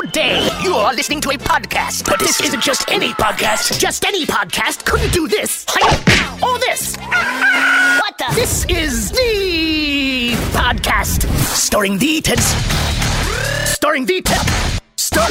Good 0.00 0.12
day. 0.12 0.48
You 0.62 0.74
are 0.74 0.94
listening 0.94 1.20
to 1.22 1.30
a 1.30 1.38
podcast, 1.38 2.08
but 2.08 2.20
this 2.20 2.40
isn't 2.40 2.62
just 2.62 2.88
any 2.88 3.08
podcast. 3.14 3.80
Just 3.80 4.04
any 4.04 4.26
podcast 4.26 4.84
couldn't 4.84 5.12
do 5.12 5.26
this. 5.26 5.66
Or 6.40 6.56
this. 6.60 6.96
What 7.98 8.16
the? 8.16 8.26
This 8.36 8.64
is 8.66 9.10
the 9.10 10.36
podcast. 10.52 11.28
Starring 11.38 11.98
the 11.98 12.20
Ted. 12.20 12.38
Starring 13.66 14.06
the 14.06 14.22
Ted. 14.22 14.46
Star. 14.94 15.30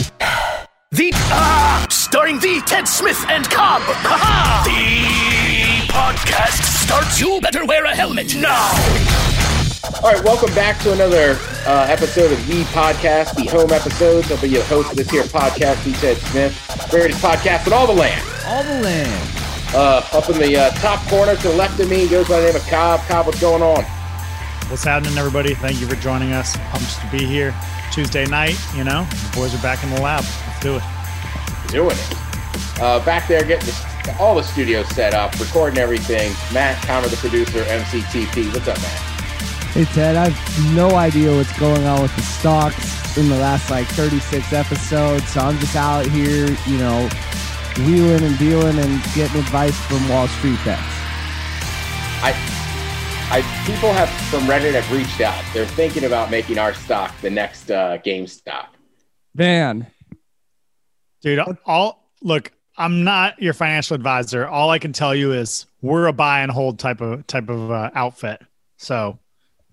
The. 0.92 1.12
Ah! 1.14 1.86
starring 1.90 2.40
the 2.40 2.62
Ted 2.66 2.90
Smith 2.90 3.26
and 3.30 3.50
Cobb. 3.50 3.82
Ha 3.84 4.64
The 4.66 5.94
podcast 5.94 6.64
starts. 6.84 7.22
You 7.22 7.40
better 7.40 7.66
wear 7.66 7.86
a 7.86 7.96
helmet 7.96 8.36
now. 8.36 9.27
All 9.88 10.12
right, 10.12 10.22
welcome 10.24 10.54
back 10.54 10.80
to 10.82 10.92
another 10.92 11.40
uh, 11.66 11.88
episode 11.90 12.30
of 12.30 12.46
the 12.46 12.64
podcast, 12.66 13.36
the 13.36 13.46
home 13.46 13.72
episodes. 13.72 14.30
I'll 14.30 14.42
be 14.42 14.50
your 14.50 14.64
host 14.64 14.92
of 14.92 14.98
this 14.98 15.10
here 15.10 15.24
podcast, 15.24 15.82
the 15.86 15.94
Ted 15.94 16.18
Smith, 16.18 16.88
greatest 16.92 17.24
podcast 17.24 17.68
in 17.68 17.74
all 17.74 17.88
the 17.88 17.94
land. 17.94 18.22
All 18.46 18.64
the 18.64 18.82
land. 18.82 19.30
Uh, 19.74 20.06
up 20.12 20.30
in 20.30 20.40
the 20.40 20.58
uh, 20.58 20.70
top 20.72 21.00
corner 21.08 21.38
to 21.38 21.48
the 21.48 21.56
left 21.56 21.80
of 21.80 21.90
me 21.90 22.06
goes 22.10 22.28
by 22.28 22.42
the 22.42 22.48
name 22.48 22.56
of 22.58 22.68
Cobb. 22.68 23.00
Cobb, 23.08 23.28
what's 23.28 23.40
going 23.40 23.62
on? 23.64 23.86
What's 24.70 24.84
happening, 24.84 25.18
everybody? 25.18 25.56
Thank 25.56 25.80
you 25.80 25.88
for 25.88 25.96
joining 25.96 26.34
us. 26.34 26.58
Pumped 26.70 27.00
to 27.00 27.10
be 27.10 27.26
here. 27.26 27.56
Tuesday 27.94 28.26
night, 28.26 28.60
you 28.76 28.84
know, 28.84 29.06
the 29.06 29.32
boys 29.36 29.56
are 29.56 29.62
back 29.62 29.82
in 29.86 29.90
the 29.92 30.02
lab. 30.02 30.26
Let's 30.48 30.60
do 30.60 30.76
it. 30.76 30.84
Doing 31.70 31.96
it. 31.96 32.82
Uh, 32.82 33.04
back 33.06 33.30
there 33.30 33.44
getting 33.46 33.68
the, 33.68 34.18
all 34.20 34.36
the 34.36 34.44
studios 34.44 34.88
set 34.90 35.14
up, 35.14 35.40
recording 35.40 35.80
everything. 35.80 36.34
Matt, 36.54 36.86
Connor, 36.86 37.08
the 37.08 37.16
producer, 37.16 37.64
MCTP. 37.64 38.54
What's 38.54 38.68
up, 38.68 38.78
Matt? 38.80 39.17
Hey 39.78 39.86
Ted, 39.86 40.16
I 40.16 40.30
have 40.30 40.76
no 40.76 40.96
idea 40.96 41.32
what's 41.32 41.56
going 41.60 41.86
on 41.86 42.02
with 42.02 42.16
the 42.16 42.24
stocks 42.24 43.16
in 43.16 43.30
the 43.30 43.38
last 43.38 43.70
like 43.70 43.86
36 43.90 44.52
episodes. 44.52 45.30
So 45.30 45.40
I'm 45.40 45.60
just 45.60 45.76
out 45.76 46.08
here, 46.08 46.48
you 46.66 46.80
know, 46.80 47.08
wheeling 47.86 48.24
and 48.24 48.36
dealing 48.40 48.80
and 48.80 49.04
getting 49.14 49.40
advice 49.40 49.80
from 49.82 50.10
Wall 50.10 50.28
Street 50.30 50.58
bets. 50.66 50.82
I, 52.24 52.34
I 53.30 53.42
people 53.68 53.94
have 53.94 54.10
from 54.32 54.48
Reddit 54.48 54.74
have 54.74 54.92
reached 54.92 55.22
out. 55.22 55.46
They're 55.54 55.68
thinking 55.68 56.06
about 56.06 56.32
making 56.32 56.58
our 56.58 56.74
stock 56.74 57.14
the 57.22 57.30
next 57.30 57.70
uh, 57.70 58.00
GameStop. 58.00 58.70
Man, 59.36 59.86
dude, 61.22 61.38
all 61.68 62.10
look. 62.24 62.52
I'm 62.78 63.04
not 63.04 63.40
your 63.40 63.54
financial 63.54 63.94
advisor. 63.94 64.48
All 64.48 64.72
I 64.72 64.80
can 64.80 64.92
tell 64.92 65.14
you 65.14 65.34
is 65.34 65.68
we're 65.84 66.08
a 66.08 66.14
buy 66.14 66.42
and 66.42 66.52
hold 66.52 66.80
type 66.80 67.00
of 67.00 67.28
type 67.28 67.50
of 67.50 67.70
uh, 67.70 67.92
outfit. 67.94 68.42
So 68.78 69.20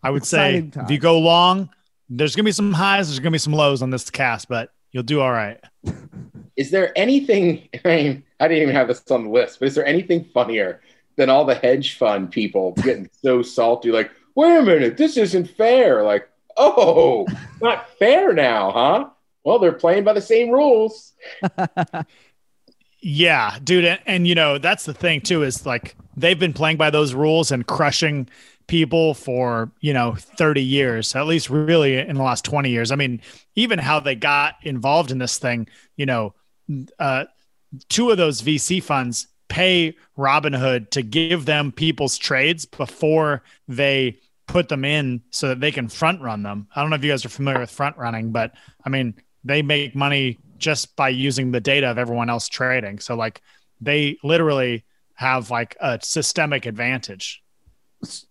I 0.05 0.11
would 0.11 0.23
Exciting 0.23 0.67
say 0.67 0.71
times. 0.71 0.91
if 0.91 0.93
you 0.93 0.99
go 0.99 1.19
long, 1.19 1.71
there's 2.09 2.37
gonna 2.37 2.45
be 2.45 2.53
some 2.53 2.73
highs, 2.73 3.09
there's 3.09 3.19
gonna 3.19 3.31
be 3.33 3.39
some 3.39 3.53
lows 3.53 3.83
on 3.83 3.91
this 3.91 4.11
cast, 4.11 4.49
but 4.49 4.71
you'll 4.93 5.03
do 5.03 5.21
all 5.21 5.33
right. 5.33 5.59
Is 6.57 6.71
there 6.71 6.97
anything? 6.97 7.69
I 7.85 7.89
mean, 7.89 8.23
I 8.39 8.47
didn't 8.47 8.63
even 8.63 8.75
have 8.77 8.87
this 8.89 9.03
on 9.11 9.25
the 9.25 9.31
list, 9.31 9.59
but 9.59 9.67
is 9.67 9.75
there 9.75 9.85
anything 9.85 10.25
funnier 10.33 10.83
than 11.17 11.29
all 11.29 11.45
the 11.45 11.57
hedge 11.57 11.99
fund 11.99 12.31
people 12.31 12.73
getting 12.75 13.11
so 13.23 13.43
salty? 13.43 13.91
Like, 13.91 14.13
wait 14.37 14.57
a 14.57 14.63
minute, 14.63 14.97
this 14.97 15.17
isn't 15.17 15.51
fair. 15.51 16.05
Like, 16.05 16.29
oh, 16.57 17.27
not 17.61 17.91
fair 17.99 18.33
now, 18.33 18.71
huh? 18.71 19.09
Well, 19.43 19.59
they're 19.59 19.73
playing 19.73 20.05
by 20.05 20.13
the 20.13 20.21
same 20.21 20.51
rules. 20.51 21.15
Yeah, 23.07 23.59
dude, 23.63 23.85
and, 23.85 24.01
and 24.07 24.27
you 24.27 24.35
know 24.35 24.57
that's 24.57 24.87
the 24.87 24.95
thing 24.95 25.21
too 25.21 25.43
is 25.43 25.67
like 25.67 25.95
they've 26.17 26.39
been 26.39 26.55
playing 26.55 26.79
by 26.79 26.89
those 26.89 27.13
rules 27.13 27.53
and 27.53 27.67
crushing 27.67 28.31
people 28.67 29.15
for 29.15 29.71
you 29.81 29.93
know 29.93 30.15
30 30.15 30.63
years 30.63 31.15
at 31.15 31.27
least 31.27 31.51
really 31.51 31.99
in 31.99 32.17
the 32.17 32.23
last 32.23 32.45
20 32.45 32.71
years. 32.71 32.91
I 32.91 32.97
mean 32.97 33.21
even 33.55 33.79
how 33.79 34.01
they 34.01 34.15
got 34.15 34.55
involved 34.63 35.11
in 35.11 35.19
this 35.19 35.39
thing 35.39 35.69
you 35.97 36.07
know 36.07 36.35
uh 36.99 37.25
two 37.89 38.11
of 38.11 38.17
those 38.17 38.41
vc 38.41 38.83
funds 38.83 39.27
pay 39.49 39.95
robinhood 40.17 40.89
to 40.91 41.03
give 41.03 41.45
them 41.45 41.71
people's 41.71 42.17
trades 42.17 42.65
before 42.65 43.43
they 43.69 44.19
put 44.47 44.69
them 44.69 44.85
in 44.85 45.23
so 45.31 45.49
that 45.49 45.61
they 45.61 45.71
can 45.71 45.89
front 45.89 46.21
run 46.21 46.43
them. 46.43 46.69
I 46.75 46.81
don't 46.81 46.91
know 46.91 46.97
if 46.97 47.05
you 47.05 47.11
guys 47.11 47.25
are 47.25 47.31
familiar 47.31 47.61
with 47.61 47.71
front 47.71 47.97
running 47.97 48.33
but 48.33 48.53
i 48.85 48.89
mean 48.89 49.15
they 49.45 49.61
make 49.61 49.95
money 49.95 50.39
just 50.59 50.97
by 50.97 51.11
using 51.11 51.51
the 51.51 51.61
data 51.61 51.87
of 51.89 51.99
everyone 51.99 52.31
else 52.31 52.49
trading. 52.49 52.99
So 52.99 53.15
like 53.15 53.43
they 53.81 54.17
literally 54.25 54.85
have 55.15 55.51
like 55.51 55.77
a 55.81 56.01
systemic 56.03 56.67
advantage 56.67 57.44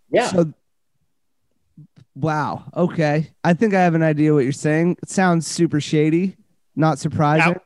Yeah. 0.09 0.27
So, 0.27 0.53
wow. 2.15 2.65
Okay. 2.75 3.31
I 3.43 3.53
think 3.53 3.73
I 3.73 3.81
have 3.81 3.95
an 3.95 4.03
idea 4.03 4.33
what 4.33 4.43
you're 4.43 4.51
saying. 4.51 4.97
It 5.01 5.09
sounds 5.09 5.47
super 5.47 5.81
shady. 5.81 6.37
Not 6.75 6.99
surprising. 6.99 7.59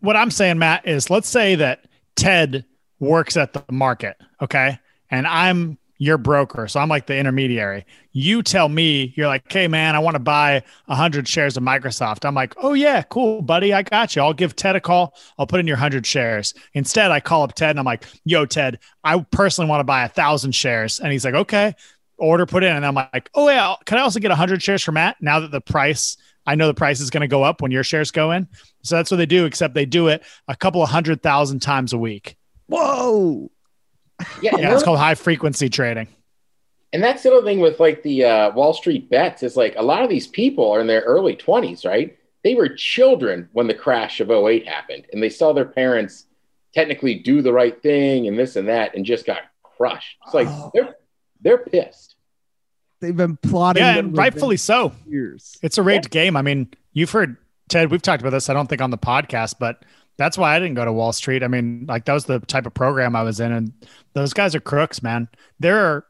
what 0.00 0.16
I'm 0.16 0.30
saying, 0.30 0.58
Matt, 0.58 0.86
is 0.86 1.10
let's 1.10 1.28
say 1.28 1.54
that 1.56 1.84
Ted 2.16 2.64
works 2.98 3.36
at 3.36 3.52
the 3.52 3.64
market, 3.70 4.16
okay? 4.40 4.78
And 5.10 5.26
I'm 5.26 5.78
your 6.00 6.16
broker. 6.16 6.66
So 6.66 6.80
I'm 6.80 6.88
like 6.88 7.06
the 7.06 7.16
intermediary. 7.16 7.84
You 8.12 8.42
tell 8.42 8.70
me, 8.70 9.12
you're 9.16 9.26
like, 9.26 9.52
hey, 9.52 9.68
man, 9.68 9.94
I 9.94 9.98
want 9.98 10.14
to 10.14 10.18
buy 10.18 10.62
100 10.86 11.28
shares 11.28 11.58
of 11.58 11.62
Microsoft. 11.62 12.24
I'm 12.24 12.34
like, 12.34 12.54
oh, 12.56 12.72
yeah, 12.72 13.02
cool, 13.02 13.42
buddy. 13.42 13.74
I 13.74 13.82
got 13.82 14.16
you. 14.16 14.22
I'll 14.22 14.32
give 14.32 14.56
Ted 14.56 14.76
a 14.76 14.80
call. 14.80 15.14
I'll 15.38 15.46
put 15.46 15.60
in 15.60 15.66
your 15.66 15.76
100 15.76 16.06
shares. 16.06 16.54
Instead, 16.72 17.10
I 17.10 17.20
call 17.20 17.42
up 17.42 17.54
Ted 17.54 17.70
and 17.70 17.78
I'm 17.78 17.84
like, 17.84 18.06
yo, 18.24 18.46
Ted, 18.46 18.78
I 19.04 19.20
personally 19.30 19.68
want 19.68 19.80
to 19.80 19.84
buy 19.84 20.00
a 20.00 20.04
1,000 20.04 20.52
shares. 20.52 21.00
And 21.00 21.12
he's 21.12 21.22
like, 21.22 21.34
okay, 21.34 21.74
order 22.16 22.46
put 22.46 22.64
in. 22.64 22.74
And 22.74 22.86
I'm 22.86 22.94
like, 22.94 23.28
oh, 23.34 23.50
yeah, 23.50 23.74
can 23.84 23.98
I 23.98 24.00
also 24.00 24.20
get 24.20 24.30
100 24.30 24.62
shares 24.62 24.82
for 24.82 24.92
Matt 24.92 25.18
now 25.20 25.40
that 25.40 25.50
the 25.50 25.60
price, 25.60 26.16
I 26.46 26.54
know 26.54 26.66
the 26.66 26.72
price 26.72 27.00
is 27.00 27.10
going 27.10 27.20
to 27.20 27.28
go 27.28 27.42
up 27.42 27.60
when 27.60 27.72
your 27.72 27.84
shares 27.84 28.10
go 28.10 28.32
in. 28.32 28.48
So 28.82 28.96
that's 28.96 29.10
what 29.10 29.18
they 29.18 29.26
do, 29.26 29.44
except 29.44 29.74
they 29.74 29.84
do 29.84 30.08
it 30.08 30.22
a 30.48 30.56
couple 30.56 30.82
of 30.82 30.88
hundred 30.88 31.22
thousand 31.22 31.60
times 31.60 31.92
a 31.92 31.98
week. 31.98 32.38
Whoa. 32.68 33.50
Yeah, 34.42 34.52
Yeah, 34.56 34.58
it's 34.66 34.74
those- 34.74 34.82
called 34.82 34.98
high 34.98 35.14
frequency 35.14 35.68
trading. 35.68 36.08
and 36.92 37.02
that's 37.02 37.22
the 37.22 37.32
other 37.32 37.44
thing 37.44 37.60
with 37.60 37.78
like 37.80 38.02
the 38.02 38.24
uh, 38.24 38.50
Wall 38.52 38.72
Street 38.72 39.08
bets 39.10 39.42
is 39.42 39.56
like 39.56 39.74
a 39.76 39.82
lot 39.82 40.02
of 40.02 40.10
these 40.10 40.26
people 40.26 40.70
are 40.72 40.80
in 40.80 40.86
their 40.86 41.02
early 41.02 41.36
20s, 41.36 41.84
right? 41.86 42.16
They 42.42 42.54
were 42.54 42.68
children 42.68 43.48
when 43.52 43.66
the 43.66 43.74
crash 43.74 44.20
of 44.20 44.30
08 44.30 44.66
happened 44.66 45.06
and 45.12 45.22
they 45.22 45.28
saw 45.28 45.52
their 45.52 45.66
parents 45.66 46.26
technically 46.74 47.14
do 47.16 47.42
the 47.42 47.52
right 47.52 47.80
thing 47.82 48.26
and 48.28 48.38
this 48.38 48.56
and 48.56 48.68
that 48.68 48.94
and 48.94 49.04
just 49.04 49.26
got 49.26 49.40
crushed. 49.62 50.16
It's 50.24 50.34
like 50.34 50.48
Oh. 50.48 50.70
they're 50.74 50.94
they're 51.42 51.58
pissed. 51.58 52.16
They've 53.00 53.16
been 53.16 53.36
plotting. 53.38 53.82
Yeah, 53.82 53.96
and 53.96 54.16
rightfully 54.16 54.56
so. 54.58 54.92
Years. 55.06 55.56
It's 55.62 55.78
a 55.78 55.82
rigged 55.82 56.10
game. 56.10 56.36
I 56.36 56.42
mean, 56.42 56.68
you've 56.92 57.10
heard 57.10 57.36
Ted. 57.70 57.90
We've 57.90 58.02
talked 58.02 58.20
about 58.20 58.30
this. 58.30 58.50
I 58.50 58.52
don't 58.52 58.66
think 58.68 58.82
on 58.82 58.90
the 58.90 58.98
podcast, 58.98 59.54
but 59.58 59.82
that's 60.20 60.36
why 60.38 60.54
I 60.54 60.58
didn't 60.58 60.74
go 60.74 60.84
to 60.84 60.92
Wall 60.92 61.12
Street. 61.12 61.42
I 61.42 61.48
mean, 61.48 61.86
like 61.88 62.04
that 62.04 62.12
was 62.12 62.26
the 62.26 62.38
type 62.40 62.66
of 62.66 62.74
program 62.74 63.16
I 63.16 63.22
was 63.22 63.40
in, 63.40 63.50
and 63.50 63.72
those 64.12 64.32
guys 64.34 64.54
are 64.54 64.60
crooks, 64.60 65.02
man. 65.02 65.28
There 65.58 65.78
are 65.78 66.06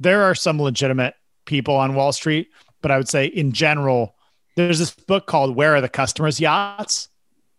there 0.00 0.22
are 0.22 0.34
some 0.34 0.60
legitimate 0.60 1.14
people 1.44 1.76
on 1.76 1.94
Wall 1.94 2.12
Street, 2.12 2.48
but 2.82 2.90
I 2.90 2.96
would 2.96 3.08
say 3.08 3.26
in 3.26 3.52
general, 3.52 4.14
there's 4.56 4.78
this 4.78 4.90
book 4.92 5.26
called 5.26 5.54
"Where 5.54 5.76
Are 5.76 5.80
the 5.80 5.88
Customers' 5.88 6.40
Yachts," 6.40 7.08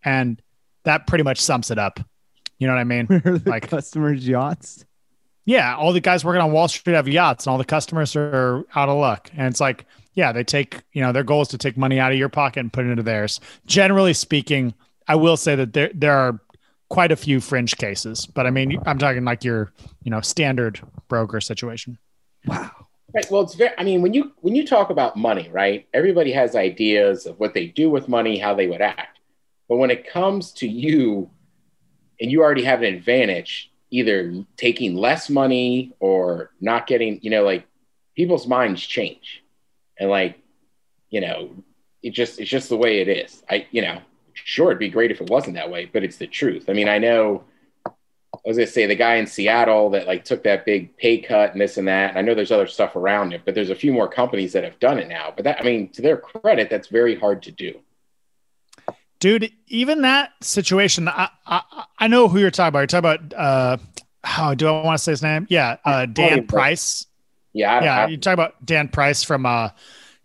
and 0.04 0.42
that 0.84 1.06
pretty 1.06 1.24
much 1.24 1.40
sums 1.40 1.70
it 1.70 1.78
up. 1.78 2.00
You 2.58 2.66
know 2.66 2.74
what 2.74 2.80
I 2.80 2.84
mean? 2.84 3.06
Where 3.06 3.22
are 3.24 3.38
the 3.38 3.50
Like- 3.50 3.68
customers' 3.70 4.26
yachts? 4.26 4.84
yeah, 5.44 5.76
all 5.76 5.92
the 5.94 6.00
guys 6.00 6.24
working 6.24 6.42
on 6.42 6.52
Wall 6.52 6.68
Street 6.68 6.94
have 6.94 7.08
yachts, 7.08 7.46
and 7.46 7.52
all 7.52 7.58
the 7.58 7.64
customers 7.64 8.14
are 8.16 8.64
out 8.74 8.88
of 8.90 8.98
luck. 8.98 9.30
And 9.36 9.46
it's 9.46 9.60
like, 9.60 9.86
yeah, 10.14 10.32
they 10.32 10.44
take, 10.44 10.82
you 10.92 11.00
know, 11.00 11.10
their 11.12 11.22
goal 11.24 11.40
is 11.42 11.48
to 11.48 11.58
take 11.58 11.76
money 11.78 11.98
out 11.98 12.12
of 12.12 12.18
your 12.18 12.28
pocket 12.28 12.60
and 12.60 12.72
put 12.72 12.84
it 12.84 12.90
into 12.90 13.02
theirs. 13.02 13.40
Generally 13.64 14.12
speaking, 14.14 14.74
I 15.08 15.16
will 15.16 15.36
say 15.36 15.56
that 15.56 15.72
there 15.72 15.90
there 15.94 16.16
are 16.16 16.40
quite 16.88 17.12
a 17.12 17.16
few 17.16 17.40
fringe 17.40 17.76
cases, 17.76 18.26
but 18.26 18.46
I 18.46 18.50
mean, 18.50 18.78
I'm 18.86 18.98
talking 18.98 19.24
like 19.24 19.44
your, 19.44 19.72
you 20.02 20.10
know, 20.10 20.20
standard 20.20 20.80
broker 21.08 21.40
situation. 21.40 21.98
Wow. 22.46 22.70
Right. 23.14 23.26
Well, 23.30 23.40
it's 23.40 23.54
very. 23.54 23.72
I 23.78 23.84
mean, 23.84 24.02
when 24.02 24.12
you 24.12 24.32
when 24.40 24.54
you 24.54 24.66
talk 24.66 24.90
about 24.90 25.16
money, 25.16 25.48
right? 25.50 25.88
Everybody 25.94 26.30
has 26.32 26.54
ideas 26.54 27.24
of 27.24 27.40
what 27.40 27.54
they 27.54 27.66
do 27.66 27.88
with 27.88 28.06
money, 28.06 28.38
how 28.38 28.54
they 28.54 28.66
would 28.66 28.82
act. 28.82 29.18
But 29.66 29.76
when 29.76 29.90
it 29.90 30.06
comes 30.06 30.52
to 30.52 30.68
you, 30.68 31.30
and 32.20 32.30
you 32.30 32.42
already 32.42 32.64
have 32.64 32.82
an 32.82 32.94
advantage, 32.94 33.70
either 33.90 34.44
taking 34.58 34.94
less 34.94 35.30
money 35.30 35.94
or 36.00 36.50
not 36.60 36.86
getting, 36.86 37.18
you 37.22 37.30
know, 37.30 37.44
like 37.44 37.66
people's 38.14 38.46
minds 38.46 38.82
change, 38.82 39.42
and 39.98 40.10
like, 40.10 40.38
you 41.08 41.22
know, 41.22 41.64
it 42.02 42.10
just 42.10 42.38
it's 42.38 42.50
just 42.50 42.68
the 42.68 42.76
way 42.76 43.00
it 43.00 43.08
is. 43.08 43.42
I, 43.48 43.66
you 43.70 43.80
know, 43.80 44.02
sure, 44.44 44.68
it'd 44.68 44.78
be 44.78 44.88
great 44.88 45.10
if 45.10 45.20
it 45.20 45.30
wasn't 45.30 45.54
that 45.54 45.70
way, 45.70 45.86
but 45.92 46.04
it's 46.04 46.16
the 46.16 46.26
truth. 46.26 46.68
I 46.68 46.72
mean, 46.72 46.88
I 46.88 46.98
know. 46.98 47.44
I 47.86 48.40
was 48.44 48.56
gonna 48.56 48.66
say 48.66 48.86
the 48.86 48.94
guy 48.94 49.16
in 49.16 49.26
Seattle 49.26 49.90
that 49.90 50.06
like 50.06 50.24
took 50.24 50.44
that 50.44 50.64
big 50.64 50.96
pay 50.96 51.18
cut 51.18 51.52
and 51.52 51.60
this 51.60 51.76
and 51.76 51.88
that. 51.88 52.16
I 52.16 52.20
know 52.20 52.34
there's 52.34 52.52
other 52.52 52.66
stuff 52.66 52.94
around 52.94 53.32
it, 53.32 53.42
but 53.44 53.54
there's 53.54 53.70
a 53.70 53.74
few 53.74 53.92
more 53.92 54.08
companies 54.08 54.52
that 54.52 54.64
have 54.64 54.78
done 54.78 54.98
it 54.98 55.08
now. 55.08 55.32
But 55.34 55.44
that, 55.44 55.60
I 55.60 55.64
mean, 55.64 55.88
to 55.90 56.02
their 56.02 56.16
credit, 56.16 56.70
that's 56.70 56.88
very 56.88 57.18
hard 57.18 57.42
to 57.44 57.50
do. 57.50 57.80
Dude, 59.18 59.50
even 59.66 60.02
that 60.02 60.32
situation, 60.42 61.08
I, 61.08 61.30
I 61.46 61.84
I 61.98 62.06
know 62.06 62.28
who 62.28 62.38
you're 62.38 62.50
talking 62.50 62.68
about. 62.68 62.80
You're 62.80 63.00
talking 63.00 63.26
about 63.28 63.34
uh 63.34 63.76
how 64.22 64.54
do 64.54 64.68
I 64.68 64.82
want 64.84 64.98
to 64.98 65.02
say 65.02 65.12
his 65.12 65.22
name? 65.22 65.46
Yeah, 65.48 65.76
uh 65.84 66.06
Dan 66.06 66.46
Price. 66.46 67.06
Yeah, 67.54 67.78
I, 67.78 67.84
yeah, 67.84 68.06
you 68.06 68.18
talk 68.18 68.34
about 68.34 68.64
Dan 68.64 68.88
Price 68.88 69.24
from 69.24 69.46
uh 69.46 69.70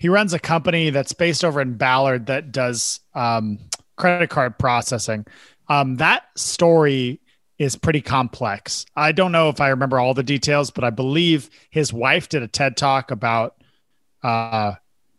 he 0.04 0.09
runs 0.09 0.33
a 0.33 0.39
company 0.39 0.89
that's 0.89 1.13
based 1.13 1.45
over 1.45 1.62
in 1.62 1.75
Ballard 1.75 2.25
that 2.25 2.51
does 2.51 3.00
um, 3.16 3.57
credit 3.95 4.30
card 4.30 4.57
processing. 4.57 5.25
Um, 5.68 5.98
that 5.98 6.24
story 6.36 7.19
is 7.57 7.75
pretty 7.75 8.01
complex. 8.01 8.86
I 8.95 9.12
don't 9.12 9.31
know 9.31 9.50
if 9.50 9.62
I 9.62 9.69
remember 9.69 10.00
all 10.00 10.13
the 10.13 10.24
details, 10.24 10.72
but 10.72 10.84
I 10.84 10.90
believe 10.90 11.50
his 11.69 11.94
wife 11.94 12.28
did 12.30 12.44
a 12.44 12.48
TED 12.48 12.75
talk 12.75 13.12
about 13.12 13.56
uh, 14.24 14.74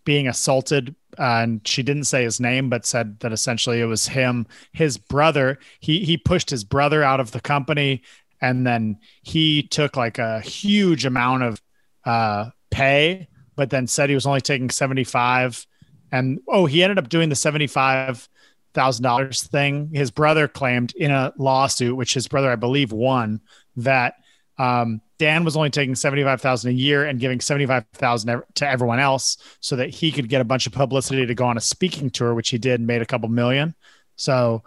being 0.04 0.28
assaulted, 0.28 0.94
and 1.16 1.66
she 1.66 1.82
didn't 1.82 2.04
say 2.04 2.24
his 2.24 2.40
name, 2.40 2.68
but 2.68 2.84
said 2.84 3.20
that 3.20 3.32
essentially 3.32 3.80
it 3.80 3.86
was 3.86 4.08
him. 4.08 4.46
His 4.72 4.98
brother, 4.98 5.58
he 5.80 6.04
he 6.04 6.16
pushed 6.16 6.50
his 6.50 6.64
brother 6.64 7.02
out 7.02 7.20
of 7.20 7.30
the 7.30 7.40
company, 7.40 8.02
and 8.40 8.66
then 8.66 8.98
he 9.22 9.62
took 9.62 9.96
like 9.96 10.18
a 10.18 10.40
huge 10.40 11.06
amount 11.06 11.44
of 11.44 11.62
uh, 12.04 12.50
pay, 12.70 13.28
but 13.56 13.70
then 13.70 13.86
said 13.86 14.10
he 14.10 14.14
was 14.14 14.26
only 14.26 14.40
taking 14.40 14.70
seventy 14.70 15.04
five. 15.04 15.66
And 16.12 16.40
oh, 16.48 16.66
he 16.66 16.82
ended 16.82 16.98
up 16.98 17.08
doing 17.08 17.28
the 17.28 17.36
seventy 17.36 17.66
five 17.66 18.28
thousand 18.74 19.04
dollars 19.04 19.44
thing. 19.44 19.90
His 19.92 20.10
brother 20.10 20.48
claimed 20.48 20.94
in 20.94 21.10
a 21.10 21.32
lawsuit, 21.38 21.96
which 21.96 22.14
his 22.14 22.28
brother, 22.28 22.50
I 22.50 22.56
believe, 22.56 22.92
won 22.92 23.40
that 23.76 24.14
um, 24.58 25.00
Dan 25.18 25.44
was 25.44 25.56
only 25.56 25.70
taking 25.70 25.94
seventy 25.94 26.22
five 26.22 26.40
thousand 26.40 26.70
a 26.70 26.74
year 26.74 27.06
and 27.06 27.18
giving 27.18 27.40
seventy 27.40 27.66
five 27.66 27.86
thousand 27.94 28.42
to 28.56 28.68
everyone 28.68 28.98
else, 28.98 29.38
so 29.60 29.76
that 29.76 29.90
he 29.90 30.12
could 30.12 30.28
get 30.28 30.40
a 30.40 30.44
bunch 30.44 30.66
of 30.66 30.72
publicity 30.72 31.24
to 31.24 31.34
go 31.34 31.46
on 31.46 31.56
a 31.56 31.60
speaking 31.60 32.10
tour, 32.10 32.34
which 32.34 32.50
he 32.50 32.58
did 32.58 32.80
and 32.80 32.86
made 32.86 33.00
a 33.00 33.06
couple 33.06 33.28
million. 33.28 33.74
So, 34.16 34.62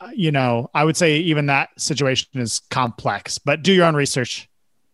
uh, 0.00 0.10
you 0.14 0.32
know, 0.32 0.70
I 0.72 0.84
would 0.84 0.96
say 0.96 1.18
even 1.18 1.46
that 1.46 1.68
situation 1.78 2.40
is 2.40 2.60
complex, 2.70 3.38
but 3.38 3.62
do 3.62 3.72
your 3.72 3.86
own 3.86 3.94
research. 3.94 4.48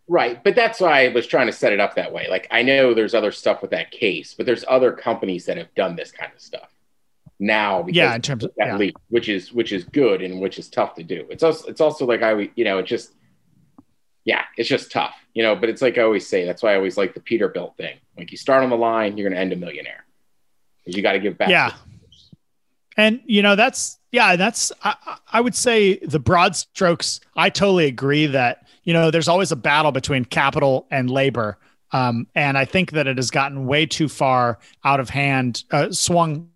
Right, 0.09 0.43
but 0.43 0.57
that's 0.57 0.81
why 0.81 1.05
I 1.05 1.09
was 1.09 1.27
trying 1.27 1.47
to 1.47 1.53
set 1.53 1.73
it 1.73 1.79
up 1.79 1.95
that 1.95 2.13
way. 2.13 2.27
Like 2.29 2.49
I 2.51 2.63
know 2.63 2.95
there's 2.95 3.15
other 3.15 3.31
stuff 3.31 3.63
with 3.63 3.71
that 3.71 3.93
case, 3.93 4.35
but 4.35 4.45
there's 4.45 4.65
other 4.67 4.93
companies 4.93 5.47
that 5.47 5.57
have 5.57 5.73
done 5.75 5.95
this 5.95 6.11
kind 6.11 6.33
of 6.35 6.41
stuff 6.41 6.71
now 7.41 7.87
yeah 7.89 8.15
in 8.15 8.21
terms 8.21 8.45
of 8.45 8.53
that 8.59 8.67
yeah. 8.67 8.77
leak 8.77 8.95
which 9.09 9.29
is 9.29 9.53
which 9.53 9.73
is 9.73 9.83
good 9.85 10.21
and 10.21 10.41
which 10.41 10.59
is 10.59 10.69
tough 10.69 10.95
to 10.95 11.03
do. 11.03 11.27
It's 11.31 11.43
also 11.43 11.67
it's 11.69 11.81
also 11.81 12.05
like 12.05 12.23
i 12.23 12.51
you 12.55 12.65
know 12.65 12.79
it's 12.79 12.89
just 12.89 13.15
yeah 14.25 14.45
it's 14.59 14.69
just 14.69 14.93
tough 14.93 15.15
you 15.33 15.43
know 15.43 15.57
but 15.57 15.71
it's 15.71 15.81
like 15.81 15.97
i 15.97 16.03
always 16.03 16.27
say 16.27 16.45
that's 16.45 16.63
why 16.63 16.75
i 16.75 16.77
always 16.77 16.99
like 16.99 17.15
the 17.15 17.21
peterbilt 17.21 17.77
thing. 17.77 17.97
Like 18.17 18.31
you 18.31 18.37
start 18.37 18.63
on 18.63 18.71
the 18.71 18.77
line 18.77 19.17
you're 19.17 19.29
going 19.29 19.37
to 19.37 19.41
end 19.41 19.53
a 19.53 19.57
millionaire. 19.57 20.05
You 20.85 21.03
got 21.03 21.13
to 21.13 21.21
give 21.21 21.39
back. 21.39 21.49
Yeah. 21.49 21.73
And 22.97 23.21
you 23.25 23.43
know 23.43 23.57
that's 23.57 23.99
yeah 24.13 24.37
that's 24.37 24.71
I, 24.85 25.19
I 25.33 25.41
would 25.41 25.55
say 25.55 25.97
the 25.99 26.19
broad 26.19 26.57
strokes 26.57 27.21
i 27.37 27.49
totally 27.49 27.87
agree 27.87 28.27
that 28.27 28.67
you 28.85 28.93
know 28.93 29.11
there's 29.11 29.29
always 29.29 29.53
a 29.53 29.57
battle 29.57 29.93
between 29.93 30.25
capital 30.25 30.87
and 30.91 31.11
labor. 31.11 31.59
Um, 31.93 32.29
and 32.35 32.57
I 32.57 32.65
think 32.65 32.93
that 32.93 33.07
it 33.07 33.17
has 33.17 33.31
gotten 33.31 33.67
way 33.67 33.87
too 33.87 34.09
far 34.09 34.59
out 34.85 35.01
of 35.01 35.11
hand, 35.11 35.65
uh, 35.73 35.91
swung 35.91 36.50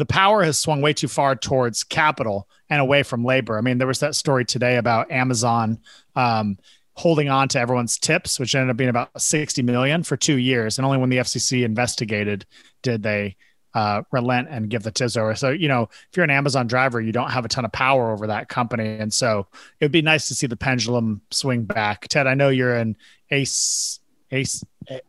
the 0.00 0.06
power 0.06 0.42
has 0.42 0.56
swung 0.56 0.80
way 0.80 0.94
too 0.94 1.08
far 1.08 1.36
towards 1.36 1.84
capital 1.84 2.48
and 2.70 2.80
away 2.80 3.02
from 3.02 3.22
labor. 3.22 3.58
I 3.58 3.60
mean, 3.60 3.76
there 3.76 3.86
was 3.86 4.00
that 4.00 4.14
story 4.14 4.46
today 4.46 4.78
about 4.78 5.10
Amazon 5.10 5.78
um, 6.16 6.56
holding 6.94 7.28
on 7.28 7.48
to 7.48 7.60
everyone's 7.60 7.98
tips, 7.98 8.40
which 8.40 8.54
ended 8.54 8.70
up 8.70 8.78
being 8.78 8.88
about 8.88 9.20
60 9.20 9.62
million 9.62 10.02
for 10.02 10.16
two 10.16 10.38
years. 10.38 10.78
And 10.78 10.86
only 10.86 10.96
when 10.96 11.10
the 11.10 11.18
FCC 11.18 11.64
investigated 11.64 12.46
did 12.80 13.02
they 13.02 13.36
uh, 13.74 14.02
relent 14.10 14.48
and 14.50 14.70
give 14.70 14.84
the 14.84 14.90
tips 14.90 15.18
over. 15.18 15.34
So, 15.34 15.50
you 15.50 15.68
know, 15.68 15.82
if 15.82 16.16
you're 16.16 16.24
an 16.24 16.30
Amazon 16.30 16.66
driver, 16.66 16.98
you 16.98 17.12
don't 17.12 17.30
have 17.30 17.44
a 17.44 17.48
ton 17.48 17.66
of 17.66 17.72
power 17.72 18.10
over 18.10 18.26
that 18.28 18.48
company. 18.48 18.96
And 18.96 19.12
so 19.12 19.48
it 19.80 19.84
would 19.84 19.92
be 19.92 20.00
nice 20.00 20.28
to 20.28 20.34
see 20.34 20.46
the 20.46 20.56
pendulum 20.56 21.20
swing 21.30 21.64
back. 21.64 22.08
Ted, 22.08 22.26
I 22.26 22.32
know 22.32 22.48
you're 22.48 22.74
an 22.74 22.96
ACE, 23.30 24.00
ACE, 24.30 24.64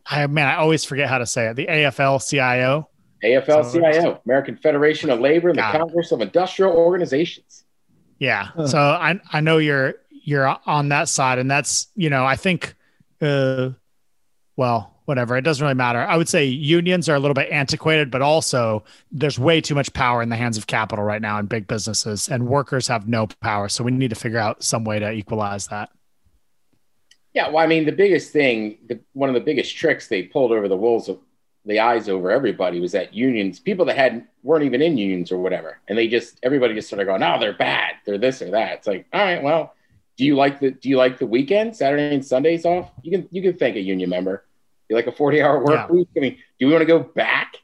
I, 0.06 0.28
man, 0.28 0.48
I 0.48 0.56
always 0.56 0.84
forget 0.84 1.08
how 1.08 1.20
to 1.20 1.26
say 1.26 1.48
it. 1.48 1.56
The 1.56 1.68
AFL 1.68 2.28
CIO. 2.30 2.90
AFL-CIO, 3.24 4.22
American 4.26 4.56
Federation 4.56 5.10
of 5.10 5.20
Labor 5.20 5.50
and 5.50 5.58
the 5.58 5.62
Congress 5.62 6.12
of 6.12 6.22
Industrial 6.22 6.72
Organizations. 6.72 7.66
Yeah. 8.20 8.50
So 8.66 8.78
I 8.78 9.20
I 9.32 9.42
know 9.42 9.58
you're 9.58 9.96
you're 10.10 10.58
on 10.66 10.90
that 10.90 11.10
side, 11.10 11.40
and 11.40 11.50
that's 11.50 11.88
you 11.96 12.10
know 12.10 12.26
I 12.26 12.36
think, 12.36 12.76
uh, 13.22 13.72
well, 14.56 14.92
whatever. 15.06 15.36
It 15.36 15.42
doesn't 15.42 15.64
really 15.64 15.76
matter. 15.76 16.00
I 16.00 16.18
would 16.18 16.30
say 16.30 16.46
unions 16.46 17.10
are 17.10 17.16
a 17.16 17.20
little 17.20 17.34
bit 17.34 17.52
antiquated, 17.52 18.12
but 18.12 18.22
also 18.22 18.84
there's 19.12 19.40
way 19.40 19.60
too 19.60 19.76
much 19.76 19.92
power 19.94 20.22
in 20.22 20.30
the 20.30 20.36
hands 20.36 20.58
of 20.58 20.68
capital 20.68 21.04
right 21.04 21.22
now 21.22 21.40
in 21.40 21.48
big 21.48 21.68
businesses, 21.68 22.30
and 22.30 22.48
workers 22.48 22.88
have 22.88 23.08
no 23.08 23.28
power. 23.42 23.68
So 23.68 23.84
we 23.84 23.92
need 23.92 24.10
to 24.10 24.16
figure 24.16 24.40
out 24.40 24.64
some 24.64 24.84
way 24.84 25.00
to 25.00 25.12
equalize 25.12 25.68
that. 25.68 25.90
Yeah, 27.34 27.50
well, 27.50 27.64
I 27.64 27.68
mean, 27.68 27.86
the 27.86 27.92
biggest 27.92 28.32
thing, 28.32 28.78
the, 28.88 29.00
one 29.14 29.30
of 29.30 29.36
the 29.36 29.42
biggest 29.42 29.76
tricks 29.76 30.08
they 30.08 30.24
pulled 30.24 30.52
over 30.52 30.68
the 30.68 30.76
wolves 30.76 31.08
of 31.08 31.20
the 31.66 31.80
eyes 31.80 32.10
over 32.10 32.32
everybody 32.32 32.80
was 32.80 32.92
that 32.94 33.14
unions, 33.14 33.60
people 33.60 33.86
that 33.86 33.96
had 33.96 34.26
weren't 34.44 34.66
even 34.66 34.82
in 34.82 34.98
unions 34.98 35.32
or 35.32 35.38
whatever, 35.38 35.80
and 35.88 35.98
they 35.98 36.08
just 36.08 36.40
everybody 36.44 36.74
just 36.74 36.88
started 36.88 37.06
going, 37.06 37.22
"Oh, 37.22 37.40
they're 37.40 37.54
bad, 37.54 37.96
they're 38.06 38.18
this 38.18 38.42
or 38.42 38.52
that." 38.52 38.80
It's 38.80 38.88
like, 38.88 39.06
all 39.14 39.22
right, 39.22 39.44
well, 39.44 39.76
do 40.18 40.26
you 40.26 40.36
like 40.36 40.60
the 40.60 40.72
do 40.72 40.90
you 40.90 40.98
like 40.98 41.20
the 41.20 41.28
weekend, 41.28 41.76
Saturday 41.76 42.16
and 42.16 42.26
Sundays 42.26 42.66
off? 42.66 42.92
You 43.04 43.12
can 43.12 43.28
you 43.32 43.42
can 43.42 43.58
thank 43.58 43.76
a 43.76 43.82
union 43.82 44.10
member. 44.10 44.46
You 44.90 44.96
like 44.96 45.08
a 45.08 45.12
forty 45.12 45.42
hour 45.42 45.60
work 45.60 45.70
yeah. 45.70 45.88
week? 45.88 46.10
I 46.18 46.20
mean, 46.20 46.38
do 46.60 46.68
we 46.68 46.74
want 46.74 46.82
to 46.82 46.88
go 46.88 47.00
back? 47.00 47.56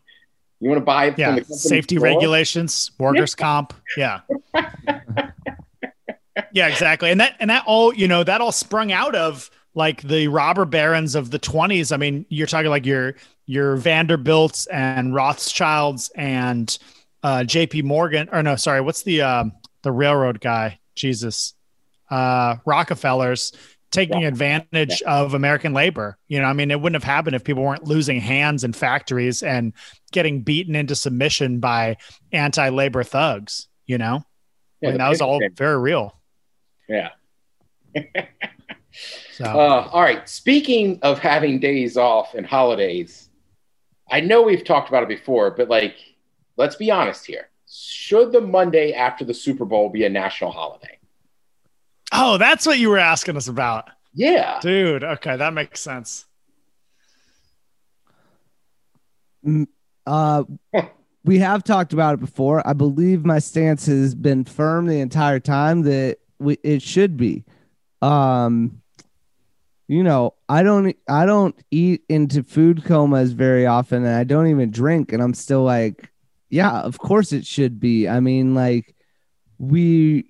You 0.60 0.70
want 0.70 0.82
to 0.82 0.86
buy 0.86 1.08
it 1.08 1.20
yeah. 1.20 1.40
safety 1.44 1.98
floor? 1.98 2.08
regulations, 2.08 2.92
workers' 2.98 3.36
yeah. 3.38 3.44
comp, 3.44 3.74
yeah. 3.96 4.22
yeah, 6.52 6.68
exactly, 6.68 7.12
and 7.12 7.20
that 7.20 7.36
and 7.40 7.50
that 7.50 7.64
all 7.66 7.94
you 7.94 8.08
know 8.08 8.24
that 8.24 8.42
all 8.42 8.52
sprung 8.52 8.92
out 8.92 9.16
of 9.16 9.50
like 9.78 10.02
the 10.02 10.28
robber 10.28 10.66
barons 10.66 11.14
of 11.14 11.30
the 11.30 11.38
20s. 11.38 11.94
I 11.94 11.98
mean, 11.98 12.26
you're 12.30 12.48
talking 12.48 12.72
like 12.72 12.88
your 12.88 13.16
your 13.48 13.78
Vanderbilts 13.78 14.68
and 14.68 15.16
Rothschilds 15.16 16.12
and 16.16 16.78
uh, 17.24 17.44
J.P. 17.44 17.82
Morgan, 17.82 18.30
or 18.32 18.44
no, 18.44 18.56
sorry, 18.56 18.82
what's 18.82 19.02
the 19.02 19.24
um, 19.24 19.54
the 19.82 19.92
railroad 19.92 20.40
guy? 20.40 20.80
Jesus, 20.94 21.54
uh, 22.12 22.58
Rockefellers 22.66 23.54
taking 23.90 24.22
yeah. 24.22 24.28
advantage 24.28 25.02
yeah. 25.02 25.16
of 25.16 25.34
American 25.34 25.74
labor. 25.74 26.18
You 26.28 26.42
know, 26.42 26.46
I 26.46 26.54
mean, 26.54 26.72
it 26.72 26.80
wouldn't 26.80 27.02
have 27.02 27.10
happened 27.10 27.36
if 27.36 27.44
people 27.44 27.64
weren't 27.64 27.86
losing 27.86 28.20
hands 28.20 28.64
in 28.64 28.74
factories 28.74 29.42
and 29.42 29.74
getting 30.12 30.42
beaten 30.42 30.76
into 30.76 30.96
submission 30.96 31.60
by 31.60 31.98
anti-labor 32.34 33.04
thugs. 33.04 33.68
You 33.86 33.98
know, 33.98 34.24
yeah, 34.82 34.90
mean, 34.90 34.98
that 34.98 35.10
was 35.10 35.22
all 35.22 35.40
very 35.56 35.80
real. 35.80 36.20
Yeah. 36.88 37.10
So. 39.34 39.46
Uh, 39.46 39.88
all 39.92 40.02
right. 40.02 40.28
Speaking 40.28 40.98
of 41.04 41.20
having 41.20 41.60
days 41.60 41.98
off 41.98 42.34
and 42.34 42.44
holidays, 42.44 43.27
I 44.10 44.22
know 44.22 44.42
we've 44.42 44.64
talked 44.64 44.90
about 44.90 45.04
it 45.04 45.10
before, 45.10 45.52
but 45.52 45.70
like, 45.70 45.96
let's 46.56 46.76
be 46.76 46.92
honest 46.92 47.26
here. 47.26 47.50
Should 47.70 48.32
the 48.32 48.42
Monday 48.42 48.94
after 48.94 49.26
the 49.26 49.34
Super 49.34 49.66
Bowl 49.66 49.90
be 49.90 50.06
a 50.06 50.10
national 50.10 50.52
holiday? 50.52 50.98
Oh, 52.14 52.38
that's 52.38 52.66
what 52.66 52.80
you 52.80 52.90
were 52.90 52.98
asking 52.98 53.36
us 53.36 53.48
about. 53.48 53.90
Yeah. 54.14 54.60
Dude, 54.62 55.04
okay, 55.04 55.36
that 55.36 55.54
makes 55.54 55.82
sense. 55.82 56.26
Uh, 60.06 60.44
we 61.26 61.40
have 61.40 61.64
talked 61.64 61.94
about 61.94 62.16
it 62.16 62.20
before. 62.20 62.66
I 62.68 62.74
believe 62.74 63.26
my 63.26 63.40
stance 63.40 63.86
has 63.88 64.16
been 64.16 64.46
firm 64.46 64.88
the 64.88 65.02
entire 65.02 65.40
time 65.40 65.82
that 65.84 66.20
we, 66.40 66.58
it 66.64 66.82
should 66.82 67.18
be. 67.18 67.44
Um, 68.02 68.82
you 69.88 70.04
know, 70.04 70.34
I 70.50 70.64
don't 70.64 70.96
I 71.08 71.26
don't 71.26 71.56
eat 71.72 72.04
into 72.10 72.44
food 72.44 72.84
comas 72.84 73.32
very 73.32 73.66
often 73.66 74.06
and 74.06 74.16
I 74.16 74.26
don't 74.26 74.48
even 74.48 74.70
drink 74.70 75.14
and 75.14 75.24
I'm 75.24 75.34
still 75.34 75.64
like, 75.64 76.12
yeah, 76.50 76.82
of 76.82 77.00
course 77.00 77.32
it 77.32 77.46
should 77.46 77.80
be. 77.80 78.08
I 78.08 78.20
mean, 78.20 78.54
like 78.54 78.96
we 79.58 80.26